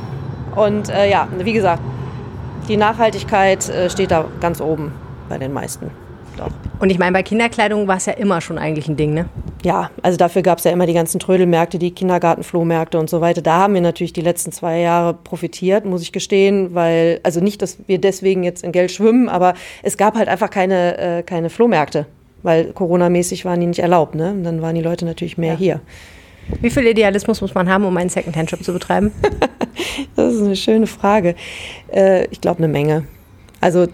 Und 0.55 0.89
äh, 0.89 1.11
ja, 1.11 1.27
wie 1.37 1.53
gesagt, 1.53 1.83
die 2.69 2.77
Nachhaltigkeit 2.77 3.69
äh, 3.69 3.91
steht 3.91 4.13
da 4.13 4.27
ganz 4.41 4.61
oben 4.61 4.93
bei 5.29 5.37
den 5.37 5.53
meisten. 5.53 5.91
Doch. 6.37 6.51
Und 6.81 6.91
ich 6.91 6.99
meine, 6.99 7.13
bei 7.13 7.23
Kinderkleidung 7.23 7.87
war 7.87 7.97
es 7.99 8.07
ja 8.07 8.15
immer 8.15 8.41
schon 8.41 8.59
eigentlich 8.59 8.89
ein 8.89 8.97
Ding, 8.97 9.15
ne? 9.15 9.27
Ja, 9.65 9.91
also 10.03 10.17
dafür 10.17 10.43
gab 10.43 10.59
es 10.59 10.65
ja 10.65 10.71
immer 10.73 10.87
die 10.87 10.93
ganzen 10.95 11.21
Trödelmärkte, 11.21 11.79
die 11.79 11.93
Kindergartenflohmärkte 11.93 12.99
und 12.99 13.09
so 13.09 13.21
weiter. 13.21 13.43
Da 13.43 13.59
haben 13.59 13.75
wir 13.75 13.81
natürlich 13.81 14.13
die 14.13 14.23
letzten 14.23 14.51
zwei 14.51 14.81
Jahre 14.81 15.15
profitiert, 15.15 15.85
muss 15.85 16.03
ich 16.03 16.11
gestehen, 16.13 16.75
weil, 16.75 17.21
also 17.23 17.41
nicht, 17.41 17.63
dass 17.63 17.79
wir 17.87 17.99
deswegen 18.01 18.43
jetzt 18.43 18.65
in 18.65 18.73
Geld 18.73 18.91
schwimmen, 18.91 19.29
aber 19.29 19.55
es 19.83 19.97
gab 19.97 20.17
halt 20.17 20.29
einfach 20.29 20.51
keine, 20.51 20.99
äh, 20.99 21.23
keine 21.23 21.51
Flohmärkte, 21.51 22.07
weil 22.43 22.73
Corona-mäßig 22.73 23.45
waren 23.45 23.61
die 23.61 23.67
nicht 23.67 23.79
erlaubt, 23.81 24.15
ne? 24.15 24.31
Und 24.31 24.43
dann 24.43 24.63
waren 24.63 24.75
die 24.75 24.83
Leute 24.83 25.05
natürlich 25.05 25.39
mehr 25.39 25.53
Ja. 25.53 25.59
hier. 25.59 25.81
Wie 26.61 26.71
viel 26.71 26.87
Idealismus 26.87 27.41
muss 27.41 27.55
man 27.55 27.69
haben, 27.71 27.85
um 27.85 27.97
einen 27.97 28.11
Secondhand-Shop 28.11 28.65
zu 28.65 28.73
betreiben? 28.73 29.13
Das 30.17 30.35
ist 30.35 30.43
eine 30.43 30.57
schöne 30.57 30.87
Frage. 30.87 31.35
Äh, 31.93 32.27
ich 32.27 32.41
glaube, 32.41 32.59
eine 32.59 32.69
Menge. 32.69 33.05
Also, 33.61 33.87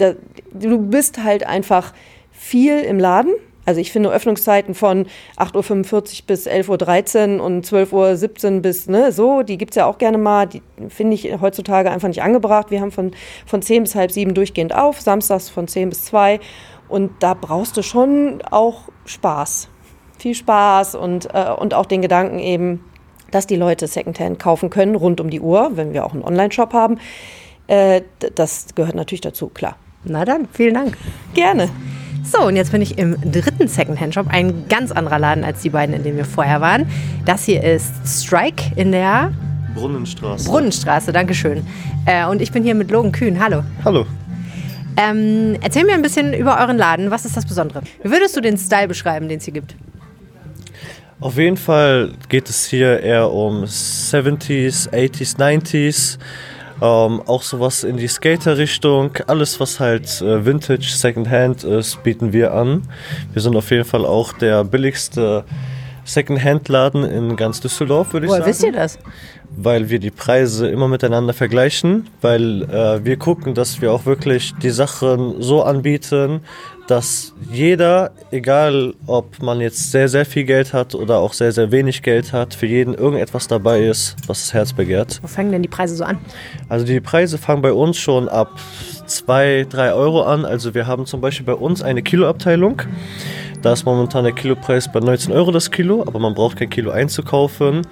da, 0.00 0.14
du 0.52 0.78
bist 0.78 1.22
halt 1.22 1.46
einfach 1.46 1.92
viel 2.30 2.80
im 2.80 2.98
Laden. 2.98 3.34
Also 3.66 3.80
ich 3.80 3.92
finde 3.92 4.10
Öffnungszeiten 4.10 4.74
von 4.74 5.06
8.45 5.36 5.92
Uhr 5.92 6.26
bis 6.26 6.48
11.13 6.48 7.36
Uhr 7.38 7.44
und 7.44 7.66
12.17 7.66 8.54
Uhr 8.54 8.60
bis, 8.62 8.88
ne, 8.88 9.12
so, 9.12 9.42
die 9.42 9.58
gibt 9.58 9.72
es 9.72 9.76
ja 9.76 9.86
auch 9.86 9.98
gerne 9.98 10.18
mal. 10.18 10.46
Die 10.46 10.62
finde 10.88 11.14
ich 11.14 11.40
heutzutage 11.40 11.90
einfach 11.90 12.08
nicht 12.08 12.22
angebracht. 12.22 12.70
Wir 12.70 12.80
haben 12.80 12.90
von, 12.90 13.12
von 13.46 13.62
10 13.62 13.84
bis 13.84 13.94
halb 13.94 14.10
sieben 14.10 14.34
durchgehend 14.34 14.74
auf, 14.74 15.00
samstags 15.00 15.50
von 15.50 15.68
10 15.68 15.90
bis 15.90 16.04
2. 16.06 16.40
Und 16.88 17.12
da 17.20 17.34
brauchst 17.34 17.76
du 17.76 17.82
schon 17.82 18.42
auch 18.50 18.88
Spaß. 19.04 19.68
Viel 20.18 20.34
Spaß 20.34 20.96
und, 20.96 21.32
äh, 21.32 21.52
und 21.56 21.74
auch 21.74 21.86
den 21.86 22.02
Gedanken 22.02 22.38
eben, 22.40 22.84
dass 23.30 23.46
die 23.46 23.56
Leute 23.56 23.86
Secondhand 23.86 24.38
kaufen 24.38 24.70
können 24.70 24.96
rund 24.96 25.20
um 25.20 25.30
die 25.30 25.40
Uhr, 25.40 25.72
wenn 25.74 25.92
wir 25.92 26.04
auch 26.04 26.12
einen 26.12 26.24
Online-Shop 26.24 26.72
haben. 26.72 26.98
Äh, 27.68 28.02
das 28.34 28.74
gehört 28.74 28.96
natürlich 28.96 29.20
dazu, 29.20 29.48
klar. 29.48 29.76
Na 30.04 30.24
dann, 30.24 30.48
vielen 30.52 30.74
Dank. 30.74 30.96
Gerne. 31.34 31.68
So, 32.24 32.46
und 32.46 32.56
jetzt 32.56 32.72
bin 32.72 32.80
ich 32.80 32.96
im 32.98 33.16
dritten 33.20 33.68
Secondhand-Shop, 33.68 34.26
ein 34.28 34.68
ganz 34.68 34.92
anderer 34.92 35.18
Laden 35.18 35.44
als 35.44 35.62
die 35.62 35.70
beiden, 35.70 35.94
in 35.94 36.02
denen 36.02 36.16
wir 36.16 36.24
vorher 36.24 36.60
waren. 36.60 36.86
Das 37.24 37.44
hier 37.44 37.62
ist 37.62 37.92
Strike 38.06 38.72
in 38.76 38.92
der 38.92 39.32
Brunnenstraße. 39.74 40.48
Brunnenstraße, 40.48 41.12
Dankeschön. 41.12 41.66
Äh, 42.06 42.26
und 42.26 42.40
ich 42.40 42.52
bin 42.52 42.62
hier 42.62 42.74
mit 42.74 42.90
Logan 42.90 43.12
Kühn. 43.12 43.38
Hallo. 43.40 43.62
Hallo. 43.84 44.06
Ähm, 44.96 45.56
erzähl 45.62 45.84
mir 45.84 45.94
ein 45.94 46.02
bisschen 46.02 46.34
über 46.34 46.58
euren 46.60 46.76
Laden. 46.76 47.10
Was 47.10 47.24
ist 47.24 47.36
das 47.36 47.46
Besondere? 47.46 47.82
Wie 48.02 48.10
würdest 48.10 48.36
du 48.36 48.40
den 48.40 48.58
Style 48.58 48.88
beschreiben, 48.88 49.28
den 49.28 49.38
es 49.38 49.44
hier 49.44 49.54
gibt? 49.54 49.74
Auf 51.20 51.36
jeden 51.36 51.56
Fall 51.56 52.12
geht 52.28 52.48
es 52.48 52.66
hier 52.66 53.00
eher 53.00 53.30
um 53.30 53.64
70s, 53.64 54.88
80s, 54.90 55.36
90s. 55.36 56.18
Ähm, 56.82 57.22
auch 57.26 57.42
sowas 57.42 57.84
in 57.84 57.96
die 57.96 58.08
Skater-Richtung. 58.08 59.12
Alles, 59.26 59.60
was 59.60 59.80
halt 59.80 60.20
äh, 60.22 60.44
Vintage, 60.46 60.86
Secondhand 60.86 61.64
ist, 61.64 62.02
bieten 62.02 62.32
wir 62.32 62.54
an. 62.54 62.88
Wir 63.32 63.42
sind 63.42 63.54
auf 63.56 63.70
jeden 63.70 63.84
Fall 63.84 64.06
auch 64.06 64.32
der 64.32 64.64
billigste 64.64 65.44
Secondhand-Laden 66.04 67.04
in 67.04 67.36
ganz 67.36 67.60
Düsseldorf, 67.60 68.12
würde 68.12 68.26
ich 68.26 68.30
Woher 68.30 68.40
sagen. 68.40 68.50
wisst 68.50 68.62
ihr 68.64 68.72
das? 68.72 68.98
weil 69.56 69.90
wir 69.90 69.98
die 69.98 70.10
Preise 70.10 70.68
immer 70.68 70.88
miteinander 70.88 71.32
vergleichen, 71.32 72.08
weil 72.20 72.62
äh, 72.62 73.04
wir 73.04 73.16
gucken, 73.16 73.54
dass 73.54 73.80
wir 73.80 73.92
auch 73.92 74.06
wirklich 74.06 74.54
die 74.62 74.70
Sachen 74.70 75.42
so 75.42 75.62
anbieten, 75.62 76.40
dass 76.90 77.32
jeder, 77.52 78.10
egal 78.32 78.94
ob 79.06 79.40
man 79.40 79.60
jetzt 79.60 79.92
sehr, 79.92 80.08
sehr 80.08 80.26
viel 80.26 80.42
Geld 80.42 80.72
hat 80.72 80.94
oder 80.94 81.18
auch 81.18 81.32
sehr, 81.32 81.52
sehr 81.52 81.70
wenig 81.70 82.02
Geld 82.02 82.32
hat, 82.32 82.52
für 82.52 82.66
jeden 82.66 82.94
irgendetwas 82.94 83.46
dabei 83.46 83.80
ist, 83.82 84.16
was 84.26 84.40
das 84.40 84.54
Herz 84.54 84.72
begehrt. 84.72 85.20
Wo 85.22 85.28
fangen 85.28 85.52
denn 85.52 85.62
die 85.62 85.68
Preise 85.68 85.94
so 85.94 86.02
an? 86.02 86.18
Also 86.68 86.84
die 86.84 87.00
Preise 87.00 87.38
fangen 87.38 87.62
bei 87.62 87.72
uns 87.72 87.96
schon 87.96 88.28
ab 88.28 88.58
2, 89.06 89.68
3 89.70 89.92
Euro 89.92 90.22
an. 90.22 90.44
Also 90.44 90.74
wir 90.74 90.88
haben 90.88 91.06
zum 91.06 91.20
Beispiel 91.20 91.46
bei 91.46 91.54
uns 91.54 91.80
eine 91.80 92.02
Kiloabteilung. 92.02 92.82
Da 93.62 93.72
ist 93.72 93.84
momentan 93.84 94.24
der 94.24 94.32
Kilopreis 94.32 94.90
bei 94.90 94.98
19 94.98 95.32
Euro 95.32 95.52
das 95.52 95.70
Kilo, 95.70 96.02
aber 96.02 96.18
man 96.18 96.34
braucht 96.34 96.56
kein 96.56 96.70
Kilo 96.70 96.90
einzukaufen. 96.90 97.86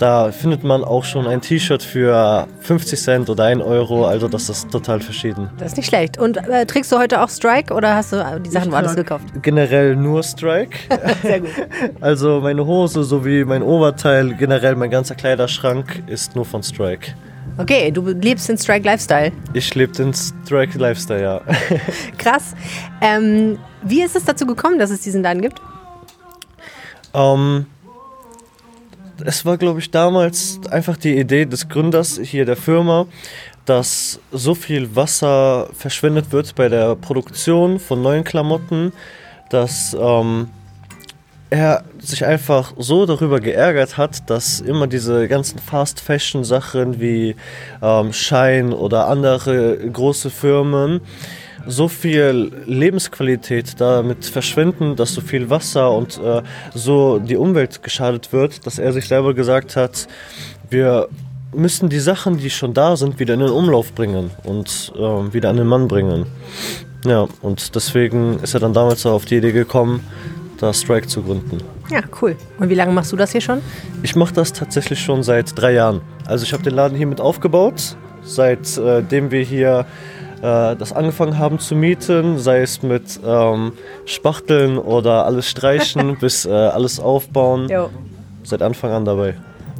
Da 0.00 0.32
findet 0.32 0.64
man 0.64 0.82
auch 0.82 1.04
schon 1.04 1.26
ein 1.26 1.42
T-Shirt 1.42 1.82
für 1.82 2.48
50 2.62 2.98
Cent 2.98 3.28
oder 3.28 3.44
1 3.44 3.62
Euro, 3.62 4.06
also 4.06 4.28
das 4.28 4.48
ist 4.48 4.70
total 4.70 4.98
verschieden. 4.98 5.50
Das 5.58 5.72
ist 5.72 5.76
nicht 5.76 5.88
schlecht. 5.88 6.16
Und 6.16 6.38
äh, 6.38 6.64
trägst 6.64 6.90
du 6.90 6.98
heute 6.98 7.20
auch 7.20 7.28
Strike 7.28 7.74
oder 7.74 7.96
hast 7.96 8.14
du 8.14 8.40
die 8.42 8.48
Sachen 8.48 8.72
woanders 8.72 8.96
gekauft? 8.96 9.26
Generell 9.42 9.94
nur 9.96 10.22
Strike. 10.22 10.78
Sehr 11.22 11.40
gut. 11.40 11.50
Also 12.00 12.40
meine 12.40 12.64
Hose 12.64 13.04
sowie 13.04 13.44
mein 13.44 13.62
Oberteil, 13.62 14.34
generell 14.36 14.74
mein 14.74 14.88
ganzer 14.88 15.14
Kleiderschrank 15.14 16.02
ist 16.06 16.34
nur 16.34 16.46
von 16.46 16.62
Strike. 16.62 17.12
Okay, 17.58 17.90
du 17.90 18.08
lebst 18.08 18.48
den 18.48 18.56
Strike 18.56 18.86
Lifestyle. 18.86 19.32
Ich 19.52 19.74
lebe 19.74 19.92
den 19.92 20.14
Strike 20.14 20.78
Lifestyle, 20.78 21.22
ja. 21.22 21.40
Krass. 22.18 22.54
Ähm, 23.02 23.58
wie 23.82 24.00
ist 24.00 24.16
es 24.16 24.24
dazu 24.24 24.46
gekommen, 24.46 24.78
dass 24.78 24.88
es 24.88 25.02
diesen 25.02 25.22
Laden 25.22 25.42
gibt? 25.42 25.60
Ähm, 27.12 27.66
es 29.24 29.44
war, 29.44 29.56
glaube 29.58 29.80
ich, 29.80 29.90
damals 29.90 30.60
einfach 30.70 30.96
die 30.96 31.18
Idee 31.18 31.46
des 31.46 31.68
Gründers 31.68 32.20
hier 32.22 32.44
der 32.44 32.56
Firma, 32.56 33.06
dass 33.64 34.20
so 34.32 34.54
viel 34.54 34.94
Wasser 34.96 35.68
verschwendet 35.72 36.32
wird 36.32 36.54
bei 36.54 36.68
der 36.68 36.96
Produktion 36.96 37.78
von 37.78 38.02
neuen 38.02 38.24
Klamotten, 38.24 38.92
dass 39.50 39.96
ähm, 39.98 40.48
er 41.50 41.84
sich 41.98 42.24
einfach 42.24 42.72
so 42.78 43.06
darüber 43.06 43.40
geärgert 43.40 43.96
hat, 43.96 44.30
dass 44.30 44.60
immer 44.60 44.86
diese 44.86 45.28
ganzen 45.28 45.58
Fast 45.58 46.00
Fashion 46.00 46.44
Sachen 46.44 47.00
wie 47.00 47.36
ähm, 47.82 48.12
Shine 48.12 48.74
oder 48.74 49.08
andere 49.08 49.76
große 49.90 50.30
Firmen 50.30 51.00
so 51.66 51.88
viel 51.88 52.52
Lebensqualität 52.66 53.80
damit 53.80 54.24
verschwinden, 54.24 54.96
dass 54.96 55.14
so 55.14 55.20
viel 55.20 55.50
Wasser 55.50 55.92
und 55.92 56.18
äh, 56.18 56.42
so 56.74 57.18
die 57.18 57.36
Umwelt 57.36 57.82
geschadet 57.82 58.32
wird, 58.32 58.66
dass 58.66 58.78
er 58.78 58.92
sich 58.92 59.08
selber 59.08 59.34
gesagt 59.34 59.76
hat, 59.76 60.06
wir 60.68 61.08
müssen 61.52 61.88
die 61.88 61.98
Sachen, 61.98 62.38
die 62.38 62.50
schon 62.50 62.74
da 62.74 62.96
sind, 62.96 63.18
wieder 63.18 63.34
in 63.34 63.40
den 63.40 63.50
Umlauf 63.50 63.92
bringen 63.92 64.30
und 64.44 64.92
äh, 64.96 65.00
wieder 65.32 65.50
an 65.50 65.56
den 65.56 65.66
Mann 65.66 65.88
bringen. 65.88 66.26
Ja, 67.04 67.26
und 67.42 67.74
deswegen 67.74 68.38
ist 68.40 68.54
er 68.54 68.60
dann 68.60 68.74
damals 68.74 69.06
auf 69.06 69.24
die 69.24 69.36
Idee 69.36 69.52
gekommen, 69.52 70.04
da 70.58 70.72
Strike 70.72 71.06
zu 71.06 71.22
gründen. 71.22 71.58
Ja, 71.90 72.02
cool. 72.20 72.36
Und 72.58 72.68
wie 72.68 72.74
lange 72.74 72.92
machst 72.92 73.10
du 73.12 73.16
das 73.16 73.32
hier 73.32 73.40
schon? 73.40 73.62
Ich 74.02 74.14
mache 74.14 74.34
das 74.34 74.52
tatsächlich 74.52 75.00
schon 75.00 75.22
seit 75.22 75.58
drei 75.58 75.72
Jahren. 75.72 76.02
Also 76.26 76.44
ich 76.44 76.52
habe 76.52 76.62
den 76.62 76.74
Laden 76.74 76.96
hier 76.96 77.06
mit 77.06 77.20
aufgebaut, 77.20 77.96
seitdem 78.22 79.26
äh, 79.26 79.30
wir 79.30 79.42
hier 79.42 79.86
äh, 80.42 80.76
das 80.76 80.92
angefangen 80.92 81.38
haben 81.38 81.58
zu 81.58 81.74
mieten, 81.74 82.38
sei 82.38 82.60
es 82.60 82.82
mit 82.82 83.20
ähm, 83.24 83.72
Spachteln 84.06 84.78
oder 84.78 85.26
alles 85.26 85.48
streichen 85.48 86.16
bis 86.20 86.46
äh, 86.46 86.50
alles 86.50 87.00
aufbauen. 87.00 87.68
Jo. 87.68 87.90
Seit 88.42 88.62
Anfang 88.62 88.90
an 88.92 89.04
dabei. 89.04 89.34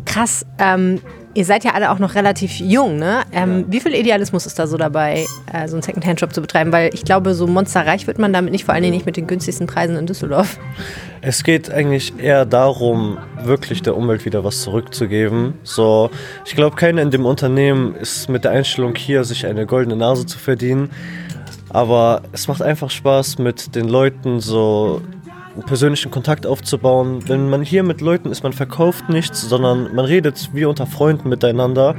Krass. 0.04 0.44
Ähm, 0.58 1.00
Ihr 1.32 1.44
seid 1.44 1.62
ja 1.62 1.74
alle 1.74 1.92
auch 1.92 2.00
noch 2.00 2.16
relativ 2.16 2.58
jung, 2.58 2.96
ne? 2.96 3.22
Ähm, 3.32 3.60
ja. 3.60 3.64
Wie 3.68 3.80
viel 3.80 3.94
Idealismus 3.94 4.46
ist 4.46 4.58
da 4.58 4.66
so 4.66 4.76
dabei, 4.76 5.26
äh, 5.52 5.68
so 5.68 5.76
einen 5.76 5.82
Secondhand-Shop 5.82 6.34
zu 6.34 6.40
betreiben? 6.40 6.72
Weil 6.72 6.90
ich 6.92 7.04
glaube, 7.04 7.34
so 7.34 7.46
monsterreich 7.46 8.08
wird 8.08 8.18
man 8.18 8.32
damit 8.32 8.50
nicht, 8.50 8.64
vor 8.64 8.74
allen 8.74 8.82
Dingen 8.82 8.94
nicht 8.94 9.06
mit 9.06 9.16
den 9.16 9.28
günstigsten 9.28 9.68
Preisen 9.68 9.96
in 9.96 10.06
Düsseldorf. 10.06 10.58
Es 11.20 11.44
geht 11.44 11.70
eigentlich 11.70 12.14
eher 12.18 12.46
darum, 12.46 13.18
wirklich 13.44 13.82
der 13.82 13.96
Umwelt 13.96 14.24
wieder 14.24 14.42
was 14.42 14.62
zurückzugeben. 14.62 15.54
So, 15.62 16.10
ich 16.44 16.56
glaube, 16.56 16.74
keiner 16.74 17.02
in 17.02 17.12
dem 17.12 17.26
Unternehmen 17.26 17.94
ist 17.94 18.28
mit 18.28 18.44
der 18.44 18.50
Einstellung 18.50 18.96
hier, 18.96 19.22
sich 19.22 19.46
eine 19.46 19.66
goldene 19.66 19.96
Nase 19.96 20.26
zu 20.26 20.38
verdienen. 20.38 20.90
Aber 21.68 22.22
es 22.32 22.48
macht 22.48 22.62
einfach 22.62 22.90
Spaß, 22.90 23.38
mit 23.38 23.76
den 23.76 23.88
Leuten 23.88 24.40
so 24.40 25.02
persönlichen 25.62 26.10
Kontakt 26.10 26.46
aufzubauen. 26.46 27.28
Wenn 27.28 27.48
man 27.48 27.62
hier 27.62 27.82
mit 27.82 28.00
Leuten 28.00 28.30
ist, 28.30 28.42
man 28.42 28.52
verkauft 28.52 29.08
nichts, 29.08 29.42
sondern 29.42 29.94
man 29.94 30.04
redet 30.04 30.50
wie 30.52 30.64
unter 30.64 30.86
Freunden 30.86 31.28
miteinander 31.28 31.94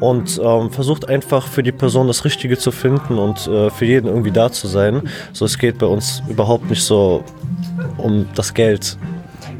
und 0.00 0.40
ähm, 0.42 0.70
versucht 0.70 1.08
einfach 1.08 1.46
für 1.46 1.62
die 1.62 1.72
Person 1.72 2.06
das 2.06 2.24
Richtige 2.24 2.58
zu 2.58 2.70
finden 2.70 3.18
und 3.18 3.46
äh, 3.46 3.70
für 3.70 3.84
jeden 3.84 4.08
irgendwie 4.08 4.32
da 4.32 4.52
zu 4.52 4.66
sein. 4.68 5.02
So, 5.32 5.44
es 5.44 5.58
geht 5.58 5.78
bei 5.78 5.86
uns 5.86 6.22
überhaupt 6.28 6.68
nicht 6.70 6.82
so 6.82 7.24
um 7.96 8.26
das 8.34 8.54
Geld. 8.54 8.96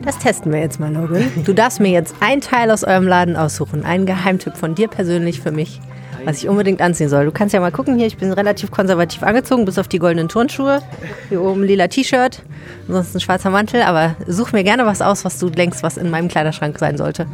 Das 0.02 0.18
testen 0.18 0.52
wir 0.52 0.60
jetzt 0.60 0.78
mal, 0.78 0.92
Logan. 0.92 1.24
Du 1.44 1.52
darfst 1.52 1.80
mir 1.80 1.90
jetzt 1.90 2.14
einen 2.20 2.40
Teil 2.40 2.70
aus 2.70 2.84
eurem 2.84 3.08
Laden 3.08 3.34
aussuchen. 3.34 3.84
Einen 3.84 4.06
Geheimtipp 4.06 4.56
von 4.56 4.74
dir 4.74 4.88
persönlich 4.88 5.40
für 5.40 5.50
mich 5.50 5.80
was 6.26 6.38
ich 6.38 6.48
unbedingt 6.48 6.82
anziehen 6.82 7.08
soll. 7.08 7.24
Du 7.24 7.30
kannst 7.30 7.54
ja 7.54 7.60
mal 7.60 7.70
gucken 7.70 7.96
hier, 7.96 8.06
ich 8.06 8.16
bin 8.16 8.32
relativ 8.32 8.70
konservativ 8.70 9.22
angezogen, 9.22 9.64
bis 9.64 9.78
auf 9.78 9.88
die 9.88 9.98
goldenen 9.98 10.28
Turnschuhe. 10.28 10.80
Hier 11.28 11.40
oben 11.40 11.62
lila 11.62 11.86
T-Shirt, 11.86 12.42
ansonsten 12.88 13.20
schwarzer 13.20 13.50
Mantel, 13.50 13.82
aber 13.82 14.16
such 14.26 14.52
mir 14.52 14.64
gerne 14.64 14.84
was 14.84 15.00
aus, 15.00 15.24
was 15.24 15.38
du 15.38 15.48
denkst, 15.48 15.78
was 15.82 15.96
in 15.96 16.10
meinem 16.10 16.28
Kleiderschrank 16.28 16.78
sein 16.78 16.98
sollte. 16.98 17.26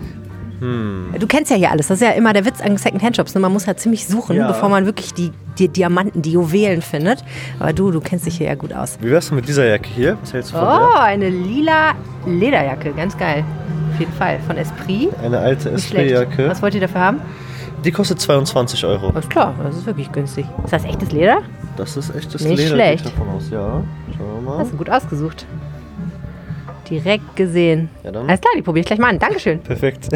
Hm. 0.61 1.07
Du 1.19 1.27
kennst 1.27 1.51
ja 1.51 1.57
hier 1.57 1.71
alles. 1.73 1.89
Das 1.89 2.01
ist 2.01 2.07
ja 2.07 2.13
immer 2.13 2.33
der 2.33 2.45
Witz 2.45 2.61
an 2.61 2.77
Second-Hand-Shops. 2.77 3.35
Ne? 3.35 3.41
Man 3.41 3.53
muss 3.53 3.67
halt 3.67 3.81
ziemlich 3.81 4.07
suchen, 4.07 4.37
ja. 4.37 4.47
bevor 4.47 4.69
man 4.69 4.87
wirklich 4.87 5.13
die, 5.13 5.33
die, 5.59 5.67
Diamanten, 5.69 6.23
die 6.23 6.33
Juwelen 6.33 6.83
findet. 6.83 7.25
Aber 7.59 7.73
du, 7.73 7.91
du 7.91 8.01
kennst 8.01 8.27
dich 8.27 8.37
hier 8.39 8.47
ja 8.47 8.55
gut 8.55 8.73
aus. 8.73 8.97
Wie 9.01 9.11
wär's 9.11 9.33
mit 9.33 9.49
dieser 9.49 9.67
Jacke 9.67 9.89
hier? 9.89 10.17
Was 10.21 10.33
hältst 10.33 10.53
du 10.53 10.59
von 10.59 10.65
Oh, 10.69 10.93
der? 10.95 11.03
eine 11.03 11.31
lila 11.31 11.95
Lederjacke. 12.27 12.93
Ganz 12.93 13.19
geil. 13.19 13.43
Auf 13.93 13.99
jeden 13.99 14.13
Fall. 14.13 14.39
Von 14.47 14.57
Esprit. 14.57 15.09
Eine 15.25 15.39
alte 15.41 15.71
Esprit-Jacke. 15.71 16.49
Was 16.49 16.63
wollt 16.63 16.75
ihr 16.77 16.81
dafür 16.81 17.01
haben? 17.01 17.21
Die 17.85 17.91
kostet 17.91 18.21
22 18.21 18.85
Euro. 18.85 19.09
Alles 19.11 19.29
klar, 19.29 19.55
das 19.63 19.77
ist 19.77 19.87
wirklich 19.87 20.11
günstig. 20.13 20.47
Ist 20.65 20.73
das 20.73 20.85
echtes 20.85 21.11
Leder? 21.13 21.43
Das 21.77 21.97
ist 21.97 22.15
echtes 22.15 22.45
Nicht 22.45 22.59
Leder. 22.59 22.75
schlecht. 22.75 23.07
Davon 23.07 23.29
aus. 23.31 23.51
Ja, 23.51 23.83
schauen 24.17 24.35
wir 24.37 24.43
mal. 24.51 24.59
Hast 24.59 24.73
du 24.73 24.77
gut 24.77 24.91
ausgesucht. 24.91 25.47
Direkt 26.89 27.35
gesehen. 27.37 27.89
Ja, 28.05 28.13
dann. 28.13 28.29
Alles 28.29 28.41
klar, 28.41 28.53
die 28.57 28.63
probiere 28.63 28.83
ich 28.83 28.87
gleich 28.87 28.99
mal 29.01 29.09
an. 29.09 29.19
Dankeschön. 29.19 29.59
Perfekt. 29.63 30.09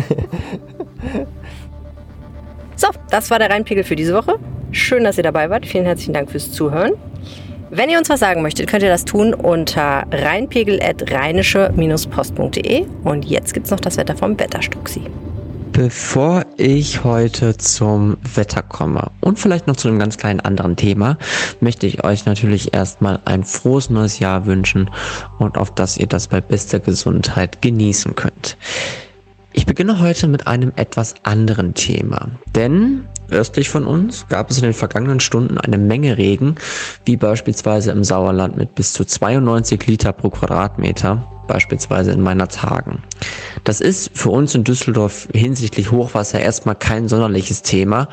so, 2.77 2.89
das 3.11 3.31
war 3.31 3.39
der 3.39 3.51
Reinpegel 3.51 3.85
für 3.85 3.97
diese 3.97 4.15
Woche. 4.15 4.39
Schön, 4.71 5.03
dass 5.05 5.17
ihr 5.17 5.25
dabei 5.25 5.49
wart. 5.51 5.65
Vielen 5.67 5.87
herzlichen 5.87 6.13
Dank 6.13 6.31
fürs 6.31 6.53
Zuhören. 6.53 6.93
Wenn 7.71 7.89
ihr 7.91 7.99
uns 7.99 8.09
was 8.09 8.21
sagen 8.21 8.43
möchtet, 8.43 8.69
könnt 8.69 8.85
ihr 8.85 8.89
das 8.89 9.05
tun 9.05 9.35
unter 9.35 10.05
reinpegel.rheinische-post.de. 10.13 12.87
Und 13.03 13.25
jetzt 13.25 13.53
gibt 13.55 13.67
es 13.67 13.73
noch 13.73 13.81
das 13.81 13.97
Wetter 13.97 14.17
vom 14.17 14.39
Wetterstuxi. 14.39 15.03
Bevor 15.77 16.47
ich 16.57 17.05
heute 17.05 17.59
zum 17.59 18.17
Wetter 18.35 18.63
komme 18.63 19.11
und 19.21 19.39
vielleicht 19.39 19.67
noch 19.67 19.77
zu 19.77 19.89
einem 19.89 19.99
ganz 19.99 20.17
kleinen 20.17 20.41
anderen 20.41 20.75
Thema, 20.75 21.19
möchte 21.61 21.87
ich 21.87 22.03
euch 22.03 22.25
natürlich 22.25 22.73
erstmal 22.73 23.21
ein 23.27 23.45
frohes 23.45 23.91
neues 23.91 24.19
Jahr 24.19 24.47
wünschen 24.47 24.89
und 25.39 25.59
auf 25.59 25.75
dass 25.75 25.99
ihr 25.99 26.07
das 26.07 26.29
bei 26.29 26.41
bester 26.41 26.81
Gesundheit 26.81 27.61
genießen 27.61 28.15
könnt. 28.15 28.57
Ich 29.53 29.67
beginne 29.67 30.01
heute 30.01 30.29
mit 30.29 30.47
einem 30.47 30.73
etwas 30.77 31.15
anderen 31.25 31.75
Thema, 31.75 32.31
denn 32.55 33.07
östlich 33.31 33.69
von 33.69 33.87
uns 33.87 34.27
gab 34.29 34.51
es 34.51 34.59
in 34.59 34.65
den 34.65 34.75
vergangenen 34.75 35.21
Stunden 35.21 35.59
eine 35.59 35.79
Menge 35.79 36.19
Regen, 36.19 36.57
wie 37.05 37.17
beispielsweise 37.17 37.91
im 37.91 38.05
Sauerland 38.05 38.57
mit 38.57 38.75
bis 38.75 38.93
zu 38.93 39.05
92 39.05 39.87
Liter 39.87 40.13
pro 40.13 40.31
Quadratmeter 40.31 41.27
beispielsweise 41.47 42.13
in 42.13 42.21
meiner 42.21 42.49
Tagen. 42.49 43.03
Das 43.65 43.81
ist 43.81 44.11
für 44.15 44.31
uns 44.31 44.55
in 44.55 44.65
Düsseldorf 44.65 45.29
hinsichtlich 45.33 45.91
Hochwasser 45.91 46.41
erstmal 46.41 46.75
kein 46.75 47.09
sonderliches 47.09 47.63
Thema, 47.63 48.09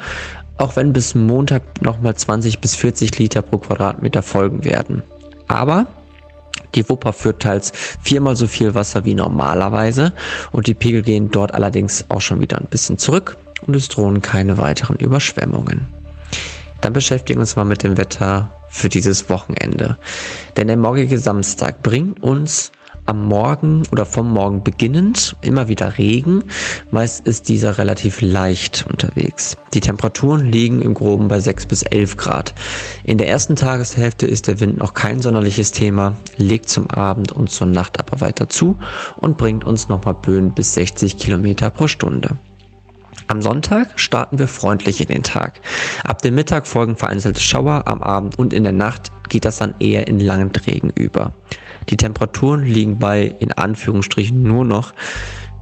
auch 0.57 0.76
wenn 0.76 0.93
bis 0.93 1.16
Montag 1.16 1.82
nochmal 1.82 2.16
20 2.16 2.59
bis 2.59 2.76
40 2.76 3.18
Liter 3.18 3.41
pro 3.41 3.57
Quadratmeter 3.57 4.22
folgen 4.22 4.64
werden. 4.64 5.03
Aber 5.47 5.88
die 6.76 6.88
Wupper 6.89 7.14
führt 7.14 7.41
teils 7.41 7.72
viermal 8.01 8.36
so 8.36 8.47
viel 8.47 8.74
Wasser 8.74 9.05
wie 9.05 9.16
normalerweise 9.16 10.14
und 10.51 10.68
die 10.68 10.74
Pegel 10.74 11.01
gehen 11.01 11.30
dort 11.30 11.53
allerdings 11.53 12.05
auch 12.09 12.22
schon 12.22 12.39
wieder 12.39 12.57
ein 12.57 12.68
bisschen 12.68 12.97
zurück 12.97 13.38
und 13.66 13.76
es 13.76 13.88
drohen 13.88 14.22
keine 14.22 14.58
weiteren 14.58 14.97
Überschwemmungen. 14.97 15.88
Dann 16.82 16.93
beschäftigen 16.93 17.38
wir 17.38 17.41
uns 17.41 17.56
mal 17.56 17.64
mit 17.64 17.84
dem 17.84 17.97
Wetter 17.97 18.51
für 18.70 18.89
dieses 18.89 19.30
Wochenende. 19.30 19.97
Denn 20.58 20.68
der 20.68 20.78
morgige 20.78 21.18
Samstag 21.18 21.82
bringt 21.82 22.22
uns 22.22 22.72
am 23.06 23.26
Morgen 23.26 23.84
oder 23.91 24.06
vom 24.06 24.32
Morgen 24.32 24.64
beginnend 24.64 25.36
immer 25.41 25.68
wieder 25.68 25.97
Regen. 25.97 26.43
Meist 26.91 27.26
ist 27.28 27.49
dieser 27.49 27.78
relativ 27.78 28.22
leicht 28.22 28.86
unterwegs. 28.89 29.58
Die 29.74 29.82
Temperaturen 29.82 30.45
liegen 30.45 30.82
im 30.82 30.93
Groben 30.93 31.28
bei 31.28 31.39
6 31.39 31.66
bis 31.66 31.84
11 31.84 32.18
Grad. 32.18 32.54
In 33.04 33.18
der 33.18 33.28
ersten 33.28 33.56
Tageshälfte 33.56 34.26
ist 34.26 34.47
der 34.47 34.60
Wind 34.60 34.78
noch 34.78 34.93
kein 34.93 35.22
sonderliches 35.22 35.72
Thema, 35.72 36.16
legt 36.38 36.70
zum 36.70 36.89
Abend 36.89 37.32
und 37.32 37.49
zur 37.49 37.68
Nacht 37.68 37.99
aber 37.99 38.22
weiter 38.22 38.49
zu 38.49 38.78
und 39.18 39.38
bringt 39.38 39.64
uns 39.64 39.89
nochmal 39.89 40.16
Böen 40.16 40.54
bis 40.54 40.74
60 40.74 41.18
Kilometer 41.18 41.70
pro 41.70 41.88
Stunde. 41.88 42.38
Am 43.28 43.41
Sonntag 43.41 43.99
starten 43.99 44.39
wir 44.39 44.47
freundlich 44.47 45.01
in 45.01 45.07
den 45.07 45.24
Tag. 45.24 45.59
Ab 46.03 46.21
dem 46.21 46.36
Mittag 46.36 46.67
folgen 46.67 46.95
vereinzelte 46.95 47.39
Schauer, 47.39 47.84
am 47.88 48.01
Abend 48.01 48.38
und 48.38 48.53
in 48.53 48.63
der 48.63 48.74
Nacht 48.74 49.11
geht 49.30 49.45
das 49.45 49.57
dann 49.57 49.76
eher 49.80 50.07
in 50.07 50.19
Landregen 50.19 50.89
über. 50.89 51.34
Die 51.89 51.97
Temperaturen 51.97 52.63
liegen 52.63 52.99
bei 52.99 53.34
in 53.39 53.51
Anführungsstrichen 53.51 54.43
nur 54.43 54.65
noch 54.65 54.93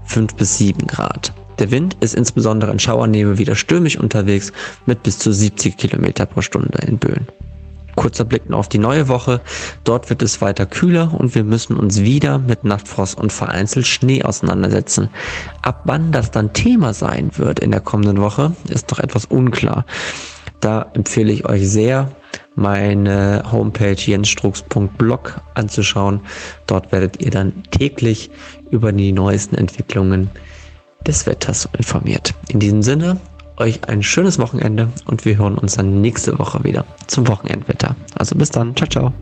5 0.05 0.35
bis 0.35 0.57
7 0.57 0.87
Grad. 0.87 1.33
Der 1.59 1.71
Wind 1.71 1.95
ist 1.99 2.15
insbesondere 2.15 2.71
in 2.71 2.79
Schauernähe 2.79 3.37
wieder 3.37 3.55
stürmisch 3.55 3.97
unterwegs 3.97 4.51
mit 4.85 5.03
bis 5.03 5.19
zu 5.19 5.31
70 5.31 5.77
Kilometer 5.77 6.25
pro 6.25 6.41
Stunde 6.41 6.79
in 6.87 6.97
Böen. 6.97 7.27
Kurzer 7.95 8.25
Blick 8.25 8.43
auf 8.51 8.69
die 8.69 8.77
neue 8.77 9.07
Woche. 9.07 9.41
Dort 9.83 10.09
wird 10.09 10.21
es 10.21 10.41
weiter 10.41 10.65
kühler 10.65 11.13
und 11.17 11.35
wir 11.35 11.43
müssen 11.43 11.75
uns 11.75 12.01
wieder 12.01 12.39
mit 12.39 12.63
Nachtfrost 12.63 13.17
und 13.17 13.31
vereinzelt 13.31 13.87
Schnee 13.87 14.23
auseinandersetzen. 14.23 15.09
Ab 15.61 15.81
wann 15.85 16.11
das 16.11 16.31
dann 16.31 16.53
Thema 16.53 16.93
sein 16.93 17.31
wird 17.37 17.59
in 17.59 17.71
der 17.71 17.81
kommenden 17.81 18.21
Woche, 18.21 18.53
ist 18.69 18.89
noch 18.91 18.99
etwas 18.99 19.25
unklar. 19.25 19.85
Da 20.59 20.91
empfehle 20.93 21.31
ich 21.31 21.45
euch 21.45 21.67
sehr, 21.67 22.11
meine 22.55 23.43
Homepage 23.51 23.95
jensstrux.blog 23.95 25.41
anzuschauen. 25.55 26.21
Dort 26.67 26.91
werdet 26.91 27.21
ihr 27.21 27.31
dann 27.31 27.63
täglich 27.71 28.29
über 28.69 28.91
die 28.91 29.11
neuesten 29.11 29.55
Entwicklungen 29.55 30.29
des 31.07 31.25
Wetters 31.25 31.67
informiert. 31.77 32.33
In 32.49 32.59
diesem 32.59 32.83
Sinne, 32.83 33.19
euch 33.61 33.87
ein 33.87 34.03
schönes 34.03 34.39
Wochenende 34.39 34.89
und 35.05 35.25
wir 35.25 35.37
hören 35.37 35.57
uns 35.57 35.75
dann 35.75 36.01
nächste 36.01 36.37
Woche 36.39 36.63
wieder 36.63 36.85
zum 37.07 37.27
Wochenendwetter. 37.27 37.95
Also 38.17 38.35
bis 38.35 38.49
dann, 38.49 38.75
ciao, 38.75 38.89
ciao. 38.89 39.13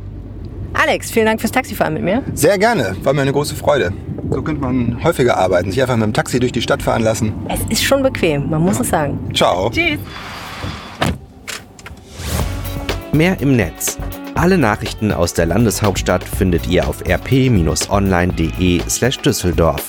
Alex, 0.74 1.12
vielen 1.12 1.26
Dank 1.26 1.42
fürs 1.42 1.52
Taxifahren 1.52 1.94
mit 1.94 2.04
mir. 2.04 2.24
Sehr 2.34 2.58
gerne, 2.58 2.96
war 3.04 3.14
mir 3.14 3.22
eine 3.22 3.34
große 3.34 3.56
Freude. 3.56 3.92
So 4.30 4.42
könnte 4.42 4.62
man 4.62 5.04
häufiger 5.04 5.38
arbeiten, 5.38 5.72
sich 5.72 5.82
einfach 5.82 5.98
mit 5.98 6.06
dem 6.06 6.14
Taxi 6.14 6.40
durch 6.40 6.52
die 6.52 6.62
Stadt 6.62 6.84
fahren 6.84 7.04
lassen. 7.04 7.34
Es 7.50 7.60
ist 7.70 7.84
schon 7.84 8.04
bequem, 8.04 8.50
man 8.50 8.62
muss 8.62 8.76
ja. 8.76 8.82
es 8.82 8.90
sagen. 8.90 9.18
Ciao. 9.34 9.70
Tschüss. 9.70 10.00
Mehr 13.12 13.42
im 13.42 13.56
Netz 13.56 13.98
Alle 14.36 14.60
Nachrichten 14.60 15.12
aus 15.12 15.34
der 15.34 15.48
Landeshauptstadt 15.48 16.24
findet 16.24 16.68
ihr 16.68 16.88
auf 16.88 17.04
rp-online.de/düsseldorf. 17.06 19.88